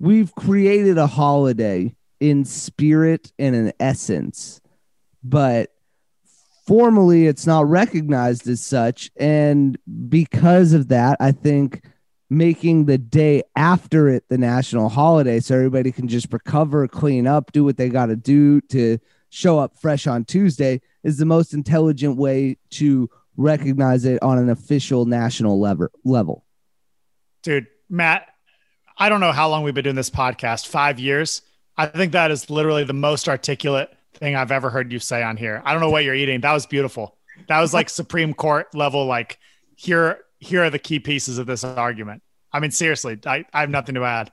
we've 0.00 0.34
created 0.34 0.98
a 0.98 1.06
holiday 1.06 1.94
in 2.18 2.44
spirit 2.44 3.32
and 3.38 3.54
in 3.54 3.72
essence, 3.78 4.60
but 5.22 5.70
formally 6.66 7.28
it's 7.28 7.46
not 7.46 7.68
recognized 7.68 8.48
as 8.48 8.60
such 8.60 9.12
and 9.16 9.78
because 10.08 10.72
of 10.72 10.88
that, 10.88 11.16
I 11.20 11.30
think 11.30 11.84
making 12.28 12.86
the 12.86 12.98
day 12.98 13.42
after 13.54 14.08
it 14.08 14.24
the 14.28 14.38
national 14.38 14.88
holiday 14.88 15.40
so 15.40 15.54
everybody 15.54 15.92
can 15.92 16.08
just 16.08 16.32
recover, 16.32 16.88
clean 16.88 17.26
up, 17.26 17.52
do 17.52 17.64
what 17.64 17.76
they 17.76 17.88
got 17.88 18.06
to 18.06 18.16
do 18.16 18.60
to 18.62 18.98
show 19.30 19.58
up 19.58 19.78
fresh 19.78 20.06
on 20.06 20.24
Tuesday 20.24 20.80
is 21.02 21.18
the 21.18 21.24
most 21.24 21.54
intelligent 21.54 22.16
way 22.16 22.56
to 22.70 23.08
recognize 23.36 24.04
it 24.04 24.22
on 24.22 24.38
an 24.38 24.48
official 24.48 25.04
national 25.04 25.60
level 25.60 25.88
level. 26.04 26.44
Dude, 27.42 27.66
Matt, 27.88 28.26
I 28.98 29.08
don't 29.08 29.20
know 29.20 29.32
how 29.32 29.48
long 29.48 29.62
we've 29.62 29.74
been 29.74 29.84
doing 29.84 29.96
this 29.96 30.10
podcast, 30.10 30.66
5 30.66 30.98
years. 30.98 31.42
I 31.76 31.86
think 31.86 32.12
that 32.12 32.30
is 32.30 32.48
literally 32.48 32.84
the 32.84 32.94
most 32.94 33.28
articulate 33.28 33.90
thing 34.14 34.34
I've 34.34 34.50
ever 34.50 34.70
heard 34.70 34.90
you 34.90 34.98
say 34.98 35.22
on 35.22 35.36
here. 35.36 35.62
I 35.64 35.72
don't 35.72 35.82
know 35.82 35.90
what 35.90 36.04
you're 36.04 36.14
eating. 36.14 36.40
That 36.40 36.54
was 36.54 36.66
beautiful. 36.66 37.16
That 37.48 37.60
was 37.60 37.74
like 37.74 37.88
Supreme 37.90 38.34
Court 38.34 38.74
level 38.74 39.04
like 39.04 39.38
here 39.76 40.20
here 40.46 40.64
are 40.64 40.70
the 40.70 40.78
key 40.78 41.00
pieces 41.00 41.38
of 41.38 41.46
this 41.46 41.64
argument. 41.64 42.22
I 42.52 42.60
mean, 42.60 42.70
seriously, 42.70 43.18
I, 43.26 43.44
I 43.52 43.60
have 43.60 43.70
nothing 43.70 43.96
to 43.96 44.04
add. 44.04 44.32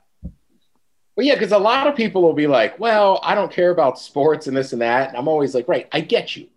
Well, 1.16 1.26
yeah, 1.26 1.34
because 1.34 1.52
a 1.52 1.58
lot 1.58 1.86
of 1.86 1.94
people 1.94 2.22
will 2.22 2.32
be 2.32 2.46
like, 2.46 2.78
well, 2.80 3.20
I 3.22 3.34
don't 3.34 3.52
care 3.52 3.70
about 3.70 3.98
sports 3.98 4.46
and 4.46 4.56
this 4.56 4.72
and 4.72 4.82
that. 4.82 5.08
And 5.08 5.18
I'm 5.18 5.28
always 5.28 5.54
like, 5.54 5.68
right, 5.68 5.88
I 5.92 6.00
get 6.00 6.34
you. 6.34 6.48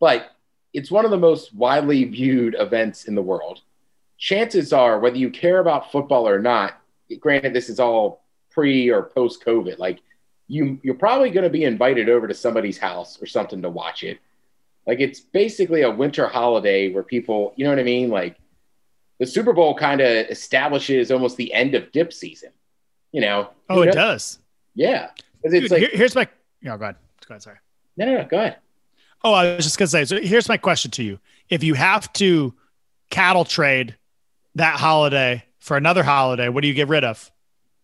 But 0.00 0.30
it's 0.72 0.90
one 0.90 1.04
of 1.04 1.10
the 1.10 1.18
most 1.18 1.54
widely 1.54 2.04
viewed 2.04 2.56
events 2.58 3.04
in 3.04 3.14
the 3.14 3.22
world. 3.22 3.60
Chances 4.18 4.72
are, 4.72 4.98
whether 4.98 5.16
you 5.16 5.30
care 5.30 5.60
about 5.60 5.92
football 5.92 6.28
or 6.28 6.38
not, 6.38 6.80
granted, 7.20 7.54
this 7.54 7.68
is 7.68 7.80
all 7.80 8.24
pre 8.50 8.90
or 8.90 9.02
post 9.02 9.44
COVID, 9.44 9.78
like 9.78 10.00
you, 10.48 10.78
you're 10.82 10.94
probably 10.94 11.30
going 11.30 11.44
to 11.44 11.50
be 11.50 11.64
invited 11.64 12.08
over 12.08 12.28
to 12.28 12.34
somebody's 12.34 12.78
house 12.78 13.20
or 13.22 13.26
something 13.26 13.62
to 13.62 13.70
watch 13.70 14.02
it. 14.02 14.18
Like 14.86 15.00
it's 15.00 15.20
basically 15.20 15.82
a 15.82 15.90
winter 15.90 16.26
holiday 16.26 16.90
where 16.92 17.02
people, 17.02 17.54
you 17.56 17.64
know 17.64 17.70
what 17.70 17.78
I 17.78 17.84
mean? 17.84 18.10
Like 18.10 18.36
the 19.18 19.26
Super 19.26 19.52
Bowl 19.52 19.74
kind 19.74 20.00
of 20.00 20.08
establishes 20.08 21.10
almost 21.10 21.36
the 21.36 21.52
end 21.52 21.74
of 21.74 21.92
dip 21.92 22.12
season. 22.12 22.50
You 23.12 23.20
know? 23.20 23.50
Oh, 23.70 23.82
it 23.82 23.92
does. 23.92 24.38
Yeah. 24.74 25.10
It's 25.42 25.52
Dude, 25.52 25.70
like, 25.70 25.80
here, 25.80 25.90
here's 25.92 26.14
my. 26.14 26.26
Yeah, 26.62 26.76
go 26.76 26.84
ahead. 26.84 26.96
Go 27.26 27.34
ahead. 27.34 27.42
Sorry. 27.42 27.58
No, 27.96 28.06
no, 28.06 28.16
no. 28.18 28.24
Go 28.24 28.38
ahead. 28.38 28.56
Oh, 29.22 29.32
I 29.32 29.56
was 29.56 29.64
just 29.64 29.78
gonna 29.78 29.88
say. 29.88 30.04
So 30.04 30.20
here's 30.20 30.48
my 30.48 30.56
question 30.56 30.90
to 30.92 31.02
you: 31.02 31.18
If 31.48 31.62
you 31.62 31.74
have 31.74 32.12
to 32.14 32.54
cattle 33.10 33.44
trade 33.44 33.96
that 34.54 34.78
holiday 34.78 35.44
for 35.60 35.76
another 35.76 36.02
holiday, 36.02 36.48
what 36.48 36.62
do 36.62 36.68
you 36.68 36.74
get 36.74 36.88
rid 36.88 37.04
of? 37.04 37.30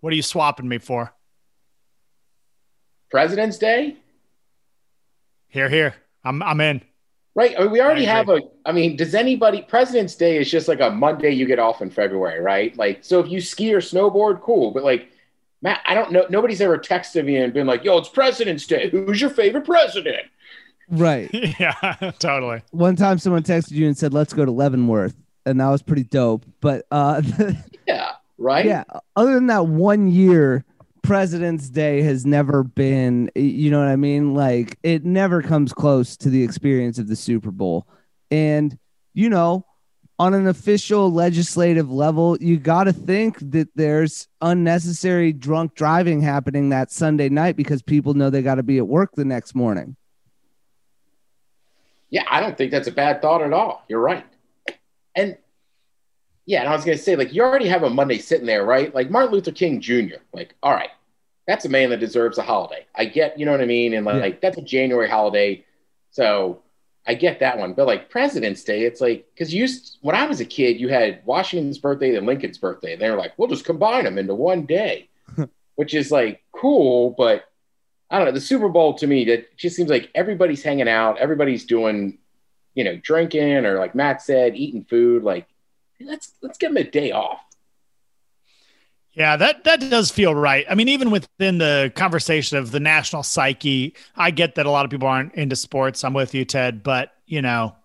What 0.01 0.13
are 0.13 0.17
you 0.17 0.23
swapping 0.23 0.69
me 0.69 0.79
for? 0.79 1.13
President's 3.11 3.59
Day. 3.59 3.97
Here, 5.49 5.69
here. 5.69 5.95
I'm 6.25 6.43
I'm 6.43 6.61
in. 6.61 6.83
Right. 7.35 7.55
I 7.57 7.63
mean, 7.63 7.71
we 7.71 7.81
already 7.81 8.05
have 8.05 8.29
a. 8.29 8.41
I 8.67 8.73
mean, 8.73 8.97
does 8.97 9.15
anybody? 9.15 9.63
President's 9.63 10.15
Day 10.17 10.37
is 10.37 10.51
just 10.51 10.67
like 10.67 10.81
a 10.81 10.91
Monday 10.91 11.31
you 11.31 11.47
get 11.47 11.59
off 11.59 11.81
in 11.81 11.91
February, 11.91 12.41
right? 12.41 12.77
Like, 12.77 13.05
so 13.05 13.21
if 13.21 13.31
you 13.31 13.41
ski 13.41 13.73
or 13.73 13.81
snowboard, 13.81 14.43
cool. 14.43 14.73
But 14.73 14.83
like, 14.83 15.09
Matt, 15.63 15.81
I 15.87 15.95
don't 15.95 16.11
know. 16.11 16.27
Nobody's 16.29 16.61
ever 16.61 16.77
texted 16.77 17.25
me 17.25 17.37
and 17.37 17.53
been 17.53 17.69
like, 17.69 17.85
"Yo, 17.85 17.99
it's 17.99 18.09
President's 18.09 18.67
Day. 18.67 18.91
Who's 18.91 19.21
your 19.21 19.31
favorite 19.31 19.65
president?" 19.65 20.27
Right. 20.91 21.31
yeah, 21.61 22.13
totally. 22.19 22.63
One 22.73 22.97
time 22.97 23.19
someone 23.19 23.43
texted 23.43 23.73
you 23.73 23.87
and 23.87 23.97
said, 23.97 24.13
let's 24.13 24.33
go 24.33 24.45
to 24.45 24.51
Leavenworth. 24.51 25.15
And 25.47 25.61
that 25.61 25.69
was 25.69 25.83
pretty 25.83 26.05
dope. 26.05 26.45
But 26.61 26.87
uh 26.91 27.23
Yeah, 27.87 28.13
right? 28.39 28.67
Yeah. 28.67 28.85
Other 29.17 29.35
than 29.35 29.47
that 29.47 29.67
one 29.67 30.11
year, 30.11 30.65
President's 31.03 31.69
Day 31.69 32.03
has 32.03 32.25
never 32.27 32.63
been, 32.63 33.31
you 33.35 33.71
know 33.71 33.79
what 33.79 33.89
I 33.89 33.97
mean? 33.97 34.35
Like 34.35 34.79
it 34.83 35.05
never 35.05 35.43
comes 35.43 35.73
close 35.73 36.17
to 36.19 36.31
the 36.31 36.43
experience 36.43 36.99
of 36.99 37.09
the 37.09 37.17
Super 37.17 37.51
Bowl. 37.51 37.87
And, 38.31 38.79
you 39.15 39.29
know, 39.29 39.67
on 40.19 40.35
an 40.35 40.47
official 40.47 41.11
legislative 41.11 41.91
level, 41.91 42.37
you 42.41 42.59
got 42.59 42.85
to 42.85 42.93
think 42.93 43.39
that 43.53 43.69
there's 43.75 44.29
unnecessary 44.43 45.33
drunk 45.33 45.75
driving 45.75 46.21
happening 46.21 46.69
that 46.69 46.91
Sunday 46.91 47.31
night 47.31 47.57
because 47.57 47.81
people 47.81 48.13
know 48.13 48.29
they 48.29 48.43
got 48.43 48.57
to 48.57 48.63
be 48.63 48.77
at 48.77 48.87
work 48.87 49.13
the 49.15 49.25
next 49.25 49.55
morning. 49.55 49.97
Yeah, 52.11 52.25
I 52.29 52.41
don't 52.41 52.59
think 52.59 52.71
that's 52.71 52.89
a 52.89 52.93
bad 52.93 53.23
thought 53.23 53.41
at 53.41 53.53
all. 53.53 53.83
You're 53.89 54.01
right. 54.01 54.27
And 55.15 55.39
yeah, 56.51 56.63
and 56.63 56.69
I 56.69 56.75
was 56.75 56.85
going 56.85 56.99
to 56.99 57.03
say, 57.03 57.15
like, 57.15 57.33
you 57.33 57.43
already 57.43 57.69
have 57.69 57.85
a 57.85 57.91
Monday 57.91 58.19
sitting 58.19 58.45
there, 58.45 58.65
right? 58.65 58.93
Like 58.93 59.09
Martin 59.09 59.31
Luther 59.31 59.53
King 59.53 59.81
Jr., 59.81 60.17
like, 60.33 60.57
all 60.65 60.73
right, 60.73 60.91
that's 61.47 61.65
a 61.65 61.69
man 61.69 61.91
that 61.91 62.01
deserves 62.01 62.39
a 62.39 62.43
holiday. 62.43 62.87
I 62.93 63.05
get, 63.05 63.39
you 63.39 63.47
know 63.47 63.53
what 63.53 63.61
I 63.61 63.67
mean? 63.67 63.95
And 63.95 64.05
like, 64.05 64.17
yeah. 64.17 64.21
like 64.21 64.41
that's 64.41 64.59
a 64.59 64.63
January 64.63 65.09
holiday. 65.09 65.65
So 66.11 66.63
I 67.07 67.15
get 67.15 67.39
that 67.39 67.57
one. 67.57 67.75
But 67.75 67.87
like 67.87 68.11
President's 68.11 68.65
Day, 68.65 68.83
it's 68.83 69.01
like, 69.01 69.29
because 69.33 69.55
you 69.55 69.61
used, 69.61 69.99
when 70.01 70.17
I 70.17 70.27
was 70.27 70.41
a 70.41 70.45
kid, 70.45 70.81
you 70.81 70.89
had 70.89 71.25
Washington's 71.25 71.79
birthday 71.79 72.17
and 72.17 72.27
Lincoln's 72.27 72.59
birthday. 72.59 72.95
And 72.95 73.01
they 73.01 73.09
were 73.09 73.17
like, 73.17 73.39
we'll 73.39 73.47
just 73.47 73.65
combine 73.65 74.03
them 74.03 74.19
into 74.19 74.35
one 74.35 74.67
day, 74.67 75.09
which 75.77 75.95
is 75.95 76.11
like 76.11 76.43
cool, 76.51 77.15
but 77.17 77.45
I 78.11 78.19
don't 78.19 78.27
know. 78.27 78.33
The 78.33 78.41
Super 78.41 78.69
Bowl 78.69 78.95
to 78.95 79.07
me, 79.07 79.25
that 79.27 79.57
just 79.57 79.77
seems 79.77 79.89
like 79.89 80.11
everybody's 80.17 80.65
hanging 80.65 80.89
out, 80.89 81.19
everybody's 81.19 81.65
doing, 81.65 82.19
you 82.75 82.83
know, 82.83 82.97
drinking 82.97 83.67
or 83.67 83.79
like 83.79 83.95
Matt 83.95 84.21
said, 84.21 84.57
eating 84.57 84.83
food. 84.83 85.23
Like, 85.23 85.47
let's 86.01 86.33
let's 86.43 86.59
give 86.59 86.71
them 86.71 86.77
a 86.79 86.89
day 86.89 87.13
off. 87.13 87.41
Yeah, 89.13 89.37
that 89.37 89.65
that 89.65 89.81
does 89.81 90.11
feel 90.11 90.35
right. 90.35 90.65
I 90.71 90.75
mean, 90.75 90.89
even 90.89 91.11
within 91.11 91.59
the 91.59 91.93
conversation 91.95 92.59
of 92.59 92.71
the 92.71 92.81
national 92.81 93.23
psyche, 93.23 93.95
I 94.17 94.31
get 94.31 94.55
that 94.55 94.67
a 94.67 94.71
lot 94.71 94.85
of 94.85 94.91
people 94.91 95.09
aren't 95.09 95.35
into 95.35 95.57
sports. 95.57 96.05
I'm 96.05 96.15
with 96.15 96.35
you, 96.35 96.45
Ted, 96.45 96.83
but 96.83 97.13
you 97.27 97.43
know, 97.43 97.77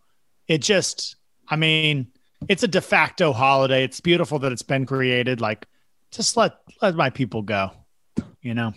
it 0.47 0.59
just, 0.59 1.15
I 1.47 1.55
mean, 1.55 2.07
it's 2.47 2.63
a 2.63 2.67
de 2.67 2.81
facto 2.81 3.33
holiday. 3.33 3.83
It's 3.83 3.99
beautiful 3.99 4.39
that 4.39 4.51
it's 4.51 4.61
been 4.61 4.85
created. 4.85 5.41
Like, 5.41 5.67
just 6.11 6.37
let 6.37 6.53
let 6.81 6.95
my 6.95 7.09
people 7.09 7.41
go. 7.41 7.71
You 8.41 8.53
know 8.53 8.73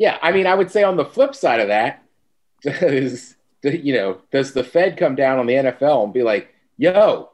yeah, 0.00 0.16
I 0.22 0.32
mean, 0.32 0.46
I 0.46 0.54
would 0.54 0.70
say 0.70 0.82
on 0.82 0.96
the 0.96 1.04
flip 1.04 1.34
side 1.34 1.60
of 1.60 1.68
that 1.68 2.02
is, 2.64 3.36
you 3.62 3.92
know, 3.92 4.22
does 4.32 4.54
the 4.54 4.64
Fed 4.64 4.96
come 4.96 5.14
down 5.14 5.38
on 5.38 5.44
the 5.44 5.52
NFL 5.52 6.04
and 6.04 6.14
be 6.14 6.22
like, 6.22 6.54
yo, 6.78 7.28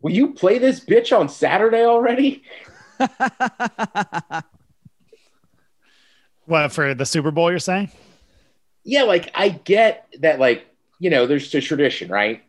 will 0.00 0.12
you 0.12 0.34
play 0.34 0.58
this 0.58 0.80
bitch 0.80 1.16
on 1.18 1.28
Saturday 1.28 1.84
already? 1.84 2.42
what, 6.46 6.72
for 6.72 6.94
the 6.94 7.06
Super 7.06 7.30
Bowl, 7.30 7.50
you're 7.50 7.58
saying? 7.58 7.90
Yeah, 8.84 9.02
like 9.02 9.30
I 9.34 9.50
get 9.50 10.06
that, 10.20 10.38
like, 10.38 10.66
you 10.98 11.10
know, 11.10 11.26
there's 11.26 11.54
a 11.54 11.60
tradition, 11.60 12.10
right? 12.10 12.42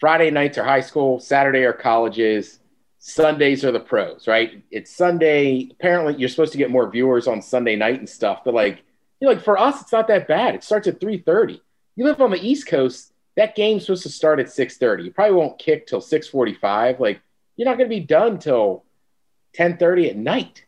Friday 0.00 0.30
nights 0.30 0.58
are 0.58 0.64
high 0.64 0.80
school, 0.80 1.20
Saturday 1.20 1.64
are 1.64 1.72
colleges, 1.72 2.58
Sundays 2.98 3.64
are 3.64 3.72
the 3.72 3.80
pros, 3.80 4.28
right? 4.28 4.62
It's 4.70 4.94
Sunday. 4.94 5.68
Apparently, 5.72 6.14
you're 6.14 6.28
supposed 6.28 6.52
to 6.52 6.58
get 6.58 6.70
more 6.70 6.88
viewers 6.88 7.26
on 7.26 7.42
Sunday 7.42 7.74
night 7.74 7.98
and 7.98 8.08
stuff, 8.08 8.42
but 8.44 8.54
like, 8.54 8.78
you 9.20 9.26
know, 9.26 9.34
like 9.34 9.42
for 9.42 9.58
us, 9.58 9.82
it's 9.82 9.90
not 9.90 10.06
that 10.08 10.28
bad. 10.28 10.54
It 10.54 10.62
starts 10.64 10.86
at 10.86 11.00
3:30. 11.00 11.60
You 11.96 12.04
live 12.04 12.20
on 12.20 12.30
the 12.30 12.40
East 12.40 12.68
Coast, 12.68 13.11
that 13.36 13.54
game's 13.54 13.86
supposed 13.86 14.02
to 14.04 14.08
start 14.08 14.40
at 14.40 14.46
6:30. 14.46 15.04
You 15.04 15.12
probably 15.12 15.34
won't 15.34 15.58
kick 15.58 15.86
till 15.86 16.00
6:45. 16.00 17.00
Like 17.00 17.20
you're 17.56 17.66
not 17.66 17.78
going 17.78 17.88
to 17.88 17.94
be 17.94 18.00
done 18.00 18.38
till 18.38 18.84
10:30 19.56 20.10
at 20.10 20.16
night. 20.16 20.64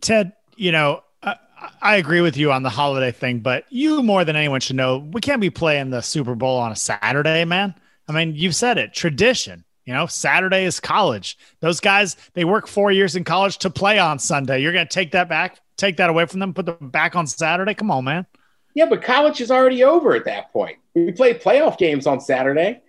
Ted, 0.00 0.32
you 0.56 0.72
know, 0.72 1.02
I, 1.22 1.36
I, 1.80 1.96
agree 1.96 2.20
with 2.20 2.36
you 2.36 2.50
on 2.50 2.64
the 2.64 2.70
holiday 2.70 3.12
thing, 3.12 3.38
but 3.38 3.64
you 3.70 4.02
more 4.02 4.24
than 4.24 4.34
anyone 4.34 4.60
should 4.60 4.74
know 4.74 4.98
we 4.98 5.20
can't 5.20 5.40
be 5.40 5.50
playing 5.50 5.90
the 5.90 6.00
Super 6.00 6.34
Bowl 6.34 6.58
on 6.58 6.72
a 6.72 6.76
Saturday, 6.76 7.44
man. 7.44 7.74
I 8.08 8.12
mean, 8.12 8.34
you've 8.34 8.56
said 8.56 8.78
it, 8.78 8.92
tradition. 8.92 9.64
You 9.84 9.94
know, 9.94 10.06
Saturday 10.06 10.64
is 10.64 10.80
college. 10.80 11.38
Those 11.60 11.78
guys, 11.78 12.16
they 12.34 12.44
work 12.44 12.66
four 12.66 12.90
years 12.90 13.14
in 13.14 13.22
college 13.22 13.58
to 13.58 13.70
play 13.70 14.00
on 14.00 14.18
Sunday. 14.18 14.60
You're 14.60 14.72
going 14.72 14.88
to 14.88 14.92
take 14.92 15.12
that 15.12 15.28
back 15.28 15.60
take 15.76 15.96
that 15.98 16.10
away 16.10 16.26
from 16.26 16.40
them, 16.40 16.54
put 16.54 16.66
them 16.66 16.90
back 16.90 17.16
on 17.16 17.26
Saturday. 17.26 17.74
Come 17.74 17.90
on, 17.90 18.04
man. 18.04 18.26
Yeah, 18.76 18.84
but 18.84 19.02
college 19.02 19.40
is 19.40 19.50
already 19.50 19.82
over 19.84 20.14
at 20.14 20.26
that 20.26 20.52
point. 20.52 20.76
We 20.94 21.10
play 21.10 21.32
playoff 21.32 21.78
games 21.78 22.06
on 22.06 22.20
Saturday. 22.20 22.82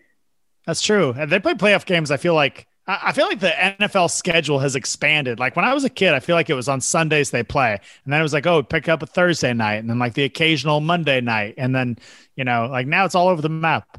That's 0.66 0.82
true. 0.82 1.16
And 1.18 1.32
they 1.32 1.40
play 1.40 1.54
playoff 1.54 1.86
games. 1.86 2.12
I 2.12 2.18
feel 2.18 2.34
like 2.34 2.68
I 2.86 3.14
feel 3.14 3.26
like 3.26 3.40
the 3.40 3.52
NFL 3.52 4.12
schedule 4.12 4.60
has 4.60 4.76
expanded. 4.76 5.40
Like 5.40 5.56
when 5.56 5.64
I 5.64 5.74
was 5.74 5.86
a 5.86 5.90
kid, 5.90 6.14
I 6.14 6.20
feel 6.20 6.36
like 6.36 6.50
it 6.50 6.56
was 6.56 6.68
on 6.68 6.82
Sundays 6.82 7.32
they 7.32 7.42
play, 7.42 7.72
and 8.04 8.14
then 8.14 8.20
it 8.20 8.24
was 8.24 8.34
like, 8.34 8.46
oh, 8.46 8.64
pick 8.64 8.90
up 8.90 9.02
a 9.02 9.06
Thursday 9.06 9.54
night, 9.54 9.76
and 9.76 9.90
then 9.90 9.98
like 9.98 10.14
the 10.14 10.26
occasional 10.26 10.82
Monday 10.82 11.22
night, 11.22 11.54
and 11.58 11.74
then 11.74 11.98
you 12.36 12.44
know, 12.44 12.68
like 12.70 12.86
now 12.86 13.06
it's 13.06 13.16
all 13.16 13.30
over 13.30 13.42
the 13.42 13.48
map. 13.48 13.98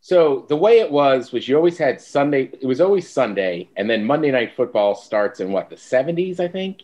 So 0.00 0.46
the 0.48 0.56
way 0.56 0.78
it 0.78 0.92
was 0.92 1.32
was 1.32 1.48
you 1.48 1.56
always 1.56 1.76
had 1.76 2.00
Sunday. 2.00 2.50
It 2.60 2.66
was 2.66 2.80
always 2.80 3.10
Sunday, 3.10 3.68
and 3.76 3.90
then 3.90 4.04
Monday 4.04 4.30
night 4.30 4.52
football 4.54 4.94
starts 4.94 5.40
in 5.40 5.50
what 5.50 5.70
the 5.70 5.76
seventies, 5.76 6.38
I 6.38 6.46
think. 6.46 6.82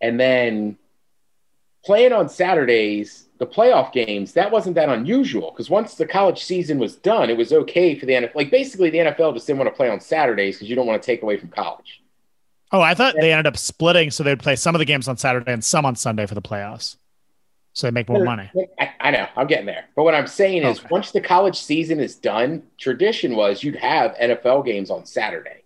And 0.00 0.20
then 0.20 0.78
playing 1.84 2.12
on 2.12 2.28
Saturdays, 2.28 3.26
the 3.38 3.46
playoff 3.46 3.92
games, 3.92 4.32
that 4.32 4.50
wasn't 4.50 4.74
that 4.74 4.88
unusual 4.88 5.50
because 5.50 5.70
once 5.70 5.94
the 5.94 6.06
college 6.06 6.44
season 6.44 6.78
was 6.78 6.96
done, 6.96 7.30
it 7.30 7.36
was 7.36 7.52
okay 7.52 7.98
for 7.98 8.06
the 8.06 8.12
NFL. 8.12 8.34
Like 8.34 8.50
basically, 8.50 8.90
the 8.90 8.98
NFL 8.98 9.34
just 9.34 9.46
didn't 9.46 9.60
want 9.60 9.70
to 9.70 9.76
play 9.76 9.88
on 9.88 10.00
Saturdays 10.00 10.56
because 10.56 10.68
you 10.68 10.76
don't 10.76 10.86
want 10.86 11.00
to 11.00 11.06
take 11.06 11.22
away 11.22 11.36
from 11.36 11.48
college. 11.48 12.02
Oh, 12.70 12.80
I 12.80 12.94
thought 12.94 13.14
and, 13.14 13.22
they 13.22 13.32
ended 13.32 13.46
up 13.46 13.56
splitting 13.56 14.10
so 14.10 14.22
they'd 14.22 14.38
play 14.38 14.56
some 14.56 14.74
of 14.74 14.78
the 14.78 14.84
games 14.84 15.08
on 15.08 15.16
Saturday 15.16 15.52
and 15.52 15.64
some 15.64 15.86
on 15.86 15.96
Sunday 15.96 16.26
for 16.26 16.34
the 16.34 16.42
playoffs 16.42 16.96
so 17.78 17.86
they 17.86 17.92
make 17.92 18.08
more 18.08 18.24
money. 18.24 18.50
I, 18.80 18.92
I, 18.98 19.10
know, 19.12 19.28
I'm 19.36 19.46
getting 19.46 19.66
there. 19.66 19.84
But 19.94 20.02
what 20.02 20.12
I'm 20.12 20.26
saying 20.26 20.64
is, 20.64 20.80
okay. 20.80 20.88
once 20.90 21.12
the 21.12 21.20
college 21.20 21.60
season 21.60 22.00
is 22.00 22.16
done, 22.16 22.64
tradition 22.76 23.36
was 23.36 23.62
you'd 23.62 23.76
have 23.76 24.16
NFL 24.16 24.66
games 24.66 24.90
on 24.90 25.06
Saturday, 25.06 25.62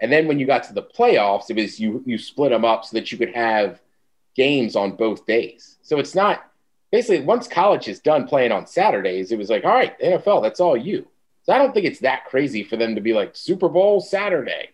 and 0.00 0.10
then 0.10 0.26
when 0.26 0.40
you 0.40 0.46
got 0.46 0.64
to 0.64 0.72
the 0.72 0.82
playoffs, 0.82 1.50
it 1.50 1.56
was 1.56 1.78
you 1.78 2.02
you 2.04 2.18
split 2.18 2.50
them 2.50 2.64
up 2.64 2.84
so 2.84 2.96
that 2.96 3.12
you 3.12 3.18
could 3.18 3.32
have 3.32 3.80
games 4.34 4.76
on 4.76 4.96
both 4.96 5.26
days. 5.26 5.78
So 5.82 5.98
it's 5.98 6.14
not 6.14 6.44
basically 6.90 7.24
once 7.24 7.48
college 7.48 7.88
is 7.88 8.00
done 8.00 8.26
playing 8.26 8.52
on 8.52 8.66
Saturdays, 8.66 9.32
it 9.32 9.38
was 9.38 9.50
like, 9.50 9.64
all 9.64 9.74
right, 9.74 9.98
NFL, 10.00 10.42
that's 10.42 10.60
all 10.60 10.76
you. 10.76 11.06
So 11.44 11.52
I 11.52 11.58
don't 11.58 11.74
think 11.74 11.86
it's 11.86 12.00
that 12.00 12.26
crazy 12.26 12.62
for 12.62 12.76
them 12.76 12.94
to 12.94 13.00
be 13.00 13.14
like 13.14 13.34
Super 13.34 13.68
Bowl 13.68 14.00
Saturday. 14.00 14.70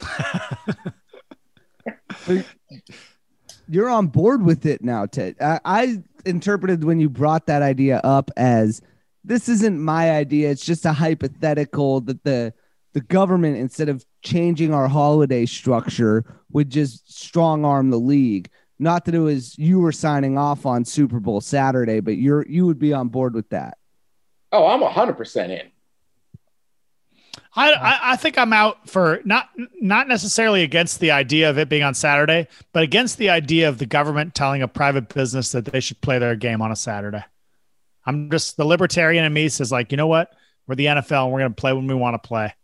you're 3.68 3.90
on 3.90 4.06
board 4.06 4.42
with 4.42 4.64
it 4.64 4.82
now, 4.82 5.04
Ted. 5.06 5.36
I, 5.40 5.60
I 5.64 6.02
interpreted 6.24 6.84
when 6.84 7.00
you 7.00 7.10
brought 7.10 7.46
that 7.46 7.62
idea 7.62 8.00
up 8.02 8.30
as 8.36 8.80
this 9.24 9.48
isn't 9.48 9.80
my 9.80 10.12
idea. 10.12 10.50
It's 10.50 10.64
just 10.64 10.86
a 10.86 10.92
hypothetical 10.92 12.00
that 12.02 12.22
the 12.24 12.54
the 12.92 13.00
government, 13.00 13.56
instead 13.56 13.88
of 13.88 14.04
changing 14.22 14.72
our 14.72 14.88
holiday 14.88 15.46
structure, 15.46 16.24
would 16.52 16.70
just 16.70 17.12
strong 17.12 17.64
arm 17.64 17.90
the 17.90 17.98
league. 17.98 18.48
not 18.78 19.04
that 19.04 19.14
it 19.14 19.20
was 19.20 19.56
you 19.58 19.78
were 19.78 19.92
signing 19.92 20.36
off 20.36 20.66
on 20.66 20.84
Super 20.84 21.20
Bowl 21.20 21.40
Saturday, 21.40 22.00
but 22.00 22.16
you're 22.16 22.46
you 22.48 22.66
would 22.66 22.78
be 22.78 22.92
on 22.92 23.08
board 23.08 23.34
with 23.34 23.48
that. 23.50 23.78
Oh, 24.50 24.66
I'm 24.66 24.82
hundred 24.82 25.14
percent 25.14 25.52
in. 25.52 25.70
I, 27.54 27.72
I, 27.72 27.98
I 28.12 28.16
think 28.16 28.38
I'm 28.38 28.52
out 28.52 28.88
for 28.88 29.20
not 29.24 29.48
not 29.80 30.08
necessarily 30.08 30.62
against 30.62 31.00
the 31.00 31.10
idea 31.10 31.50
of 31.50 31.58
it 31.58 31.68
being 31.68 31.82
on 31.82 31.94
Saturday, 31.94 32.48
but 32.72 32.82
against 32.82 33.18
the 33.18 33.30
idea 33.30 33.68
of 33.68 33.78
the 33.78 33.86
government 33.86 34.34
telling 34.34 34.62
a 34.62 34.68
private 34.68 35.12
business 35.12 35.52
that 35.52 35.66
they 35.66 35.80
should 35.80 36.00
play 36.00 36.18
their 36.18 36.34
game 36.34 36.62
on 36.62 36.72
a 36.72 36.76
Saturday. 36.76 37.24
I'm 38.06 38.30
just 38.30 38.56
the 38.56 38.64
libertarian 38.64 39.24
in 39.24 39.32
me 39.32 39.48
says 39.48 39.70
like, 39.70 39.92
you 39.92 39.96
know 39.96 40.06
what? 40.06 40.32
We're 40.66 40.76
the 40.76 40.86
NFL 40.86 41.24
and 41.24 41.32
we're 41.32 41.40
gonna 41.40 41.54
play 41.54 41.72
when 41.72 41.86
we 41.86 41.94
want 41.94 42.20
to 42.20 42.26
play. 42.26 42.54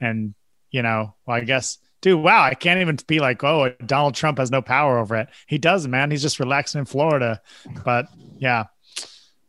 And 0.00 0.34
you 0.70 0.82
know, 0.82 1.14
well, 1.26 1.36
I 1.36 1.40
guess, 1.40 1.78
dude, 2.00 2.22
wow, 2.22 2.42
I 2.42 2.54
can't 2.54 2.80
even 2.80 2.98
be 3.06 3.20
like, 3.20 3.42
oh, 3.44 3.72
Donald 3.84 4.14
Trump 4.14 4.38
has 4.38 4.50
no 4.50 4.62
power 4.62 4.98
over 4.98 5.16
it. 5.16 5.28
He 5.46 5.58
does, 5.58 5.86
man. 5.86 6.10
He's 6.10 6.22
just 6.22 6.40
relaxing 6.40 6.80
in 6.80 6.84
Florida. 6.84 7.40
But 7.84 8.06
yeah, 8.38 8.64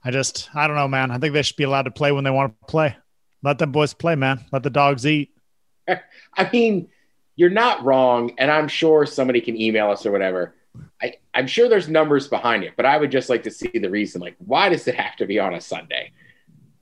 I 0.04 0.12
just, 0.12 0.50
I 0.54 0.68
don't 0.68 0.76
know, 0.76 0.88
man. 0.88 1.12
I 1.12 1.18
think 1.18 1.34
they 1.34 1.42
should 1.42 1.58
be 1.58 1.64
allowed 1.64 1.84
to 1.84 1.92
play 1.92 2.12
when 2.12 2.24
they 2.24 2.32
want 2.32 2.60
to 2.60 2.68
play. 2.68 2.96
Let 3.44 3.58
them 3.58 3.72
boys 3.72 3.94
play, 3.94 4.16
man. 4.16 4.44
Let 4.52 4.64
the 4.64 4.70
dogs 4.70 5.06
eat. 5.06 5.32
I 5.88 6.50
mean, 6.52 6.90
you're 7.36 7.50
not 7.50 7.84
wrong, 7.84 8.34
and 8.38 8.52
I'm 8.52 8.68
sure 8.68 9.06
somebody 9.06 9.42
can 9.42 9.60
email 9.60 9.90
us 9.90 10.06
or 10.06 10.12
whatever. 10.12 10.56
I, 11.02 11.16
I'm 11.34 11.48
sure 11.48 11.68
there's 11.68 11.90
numbers 11.90 12.28
behind 12.28 12.64
it, 12.64 12.74
but 12.78 12.86
I 12.86 12.98
would 12.98 13.12
just 13.12 13.30
like 13.30 13.44
to 13.44 13.52
see 13.52 13.72
the 13.74 13.90
reason. 13.90 14.22
Like, 14.22 14.36
why 14.38 14.70
does 14.70 14.88
it 14.88 14.96
have 14.96 15.16
to 15.18 15.26
be 15.26 15.40
on 15.40 15.54
a 15.54 15.62
Sunday? 15.62 16.12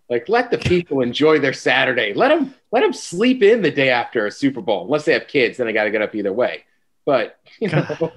Like, 0.09 0.27
let 0.27 0.49
the 0.49 0.57
people 0.57 1.01
enjoy 1.01 1.39
their 1.39 1.53
Saturday. 1.53 2.13
Let 2.13 2.29
them 2.29 2.55
let 2.71 2.81
them 2.81 2.93
sleep 2.93 3.43
in 3.43 3.61
the 3.61 3.71
day 3.71 3.89
after 3.89 4.25
a 4.25 4.31
Super 4.31 4.61
Bowl, 4.61 4.85
unless 4.85 5.05
they 5.05 5.13
have 5.13 5.27
kids. 5.27 5.57
Then 5.57 5.67
I 5.67 5.71
got 5.71 5.83
to 5.83 5.91
get 5.91 6.01
up 6.01 6.15
either 6.15 6.33
way. 6.33 6.63
But 7.05 7.39
you 7.59 7.69
know, 7.69 8.11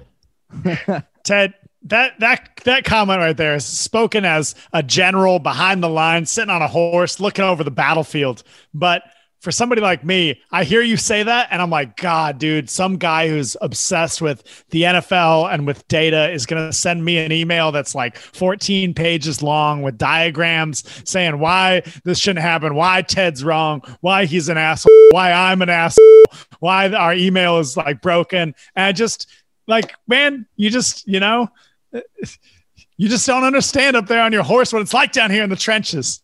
Ted, 1.23 1.53
that 1.83 2.19
that 2.19 2.59
that 2.63 2.83
comment 2.83 3.19
right 3.19 3.37
there 3.37 3.55
is 3.55 3.65
spoken 3.65 4.25
as 4.25 4.55
a 4.71 4.81
general 4.81 5.39
behind 5.39 5.83
the 5.83 5.89
line, 5.89 6.25
sitting 6.25 6.49
on 6.49 6.61
a 6.61 6.67
horse, 6.67 7.19
looking 7.19 7.45
over 7.45 7.63
the 7.63 7.71
battlefield. 7.71 8.43
But 8.73 9.03
for 9.43 9.51
somebody 9.51 9.81
like 9.81 10.05
me, 10.05 10.41
I 10.51 10.63
hear 10.63 10.81
you 10.81 10.95
say 10.95 11.21
that, 11.21 11.49
and 11.51 11.61
I'm 11.61 11.69
like, 11.69 11.97
God, 11.97 12.37
dude, 12.37 12.69
some 12.69 12.95
guy 12.95 13.27
who's 13.27 13.57
obsessed 13.59 14.21
with 14.21 14.63
the 14.69 14.83
NFL 14.83 15.53
and 15.53 15.67
with 15.67 15.85
data 15.89 16.31
is 16.31 16.45
going 16.45 16.65
to 16.65 16.71
send 16.71 17.03
me 17.03 17.17
an 17.17 17.33
email 17.33 17.73
that's 17.73 17.93
like 17.93 18.15
14 18.15 18.93
pages 18.93 19.43
long 19.43 19.81
with 19.81 19.97
diagrams 19.97 20.85
saying 21.03 21.39
why 21.39 21.83
this 22.05 22.19
shouldn't 22.19 22.41
happen, 22.41 22.73
why 22.73 23.01
Ted's 23.01 23.43
wrong, 23.43 23.81
why 23.99 24.23
he's 24.23 24.47
an 24.47 24.57
asshole, 24.57 25.09
why 25.11 25.33
I'm 25.33 25.61
an 25.61 25.69
asshole, 25.69 26.23
why 26.59 26.89
our 26.93 27.13
email 27.13 27.59
is 27.59 27.75
like 27.75 28.01
broken. 28.01 28.55
And 28.77 28.85
I 28.85 28.93
just 28.93 29.29
like, 29.67 29.93
man, 30.07 30.45
you 30.55 30.69
just, 30.69 31.05
you 31.05 31.19
know, 31.19 31.49
you 31.91 33.09
just 33.09 33.27
don't 33.27 33.43
understand 33.43 33.97
up 33.97 34.07
there 34.07 34.23
on 34.23 34.31
your 34.31 34.43
horse 34.43 34.71
what 34.71 34.81
it's 34.81 34.93
like 34.93 35.11
down 35.11 35.31
here 35.31 35.43
in 35.43 35.49
the 35.49 35.57
trenches. 35.57 36.22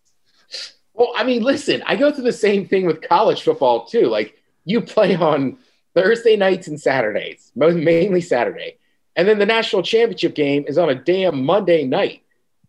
Well, 1.00 1.13
I 1.15 1.24
mean, 1.24 1.41
listen, 1.44 1.82
I 1.86 1.96
go 1.96 2.12
through 2.12 2.25
the 2.25 2.34
same 2.34 2.68
thing 2.68 2.86
with 2.86 3.01
college 3.01 3.41
football 3.41 3.86
too. 3.86 4.08
Like, 4.08 4.38
you 4.65 4.82
play 4.82 5.15
on 5.15 5.58
Thursday 5.96 6.36
nights 6.36 6.68
and 6.68 6.79
Saturdays, 6.79 7.51
most 7.56 7.75
mainly 7.75 8.20
Saturday, 8.20 8.77
and 9.15 9.27
then 9.27 9.39
the 9.39 9.46
national 9.46 9.82
championship 9.82 10.36
game 10.36 10.65
is 10.68 10.77
on 10.77 10.89
a 10.89 10.96
damn 10.96 11.46
Monday 11.46 11.86
night. 11.86 12.24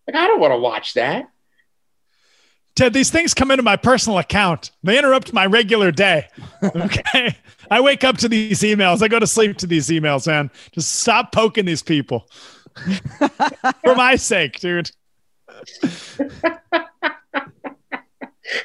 Like, 0.06 0.16
I 0.16 0.28
don't 0.28 0.40
want 0.40 0.52
to 0.52 0.58
watch 0.58 0.94
that. 0.94 1.28
Ted, 2.76 2.92
these 2.92 3.10
things 3.10 3.34
come 3.34 3.50
into 3.50 3.64
my 3.64 3.76
personal 3.76 4.18
account. 4.18 4.70
They 4.84 4.96
interrupt 4.96 5.32
my 5.32 5.46
regular 5.46 5.90
day. 5.90 6.28
Okay. 6.62 7.36
I 7.70 7.80
wake 7.80 8.04
up 8.04 8.18
to 8.18 8.28
these 8.28 8.60
emails. 8.60 9.02
I 9.02 9.08
go 9.08 9.18
to 9.18 9.26
sleep 9.26 9.56
to 9.58 9.66
these 9.66 9.88
emails, 9.88 10.26
man. 10.26 10.50
Just 10.72 11.00
stop 11.00 11.32
poking 11.32 11.64
these 11.64 11.82
people. 11.82 12.28
For 13.84 13.94
my 13.94 14.16
sake, 14.16 14.58
dude. 14.60 14.90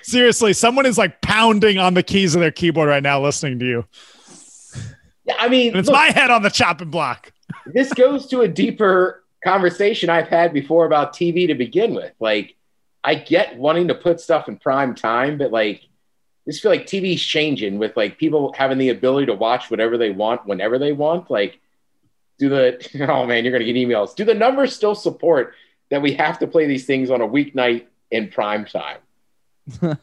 Seriously, 0.04 0.54
someone 0.54 0.86
is 0.86 0.98
like 0.98 1.22
pounding 1.22 1.78
on 1.78 1.94
the 1.94 2.04
keys 2.04 2.36
of 2.36 2.42
their 2.42 2.52
keyboard 2.52 2.88
right 2.90 3.04
now 3.04 3.22
listening 3.22 3.60
to 3.60 3.66
you. 3.66 3.86
Yeah, 5.26 5.36
I 5.40 5.48
mean, 5.50 5.70
And 5.70 5.78
it's 5.78 5.88
look, 5.88 5.96
my 5.96 6.12
head 6.12 6.30
on 6.30 6.44
the 6.44 6.50
chopping 6.50 6.90
block. 6.90 7.32
this 7.66 7.92
goes 7.94 8.28
to 8.28 8.42
a 8.42 8.48
deeper 8.48 9.24
conversation 9.44 10.10
I've 10.10 10.28
had 10.28 10.54
before 10.54 10.86
about 10.86 11.14
TV 11.14 11.48
to 11.48 11.56
begin 11.56 11.94
with. 11.94 12.14
Like, 12.20 12.56
I 13.04 13.16
get 13.16 13.58
wanting 13.58 13.88
to 13.90 13.96
put 13.96 14.20
stuff 14.20 14.48
in 14.48 14.58
prime 14.58 14.96
time, 14.96 15.38
but 15.38 15.52
like, 15.52 15.82
I 16.48 16.52
just 16.52 16.62
feel 16.62 16.72
like 16.72 16.86
TV's 16.86 17.22
changing 17.22 17.80
with 17.80 17.98
like 17.98 18.18
people 18.20 18.54
having 18.56 18.78
the 18.78 18.90
ability 18.90 19.28
to 19.28 19.34
watch 19.34 19.72
whatever 19.72 19.98
they 19.98 20.12
want 20.12 20.46
whenever 20.46 20.78
they 20.78 20.92
want. 20.92 21.30
Like, 21.32 21.60
do 22.38 22.50
the 22.50 23.08
oh 23.10 23.26
man, 23.26 23.44
you're 23.44 23.52
gonna 23.54 23.66
get 23.66 23.76
emails. 23.76 24.16
Do 24.16 24.26
the 24.26 24.34
numbers 24.36 24.76
still 24.76 24.96
support 24.96 25.54
that 25.90 26.02
we 26.02 26.14
have 26.14 26.40
to 26.40 26.48
play 26.48 26.68
these 26.68 26.86
things 26.86 27.10
on 27.10 27.22
a 27.22 27.28
weeknight 27.28 27.86
in 28.12 28.30
prime 28.30 28.66
time? 28.66 28.98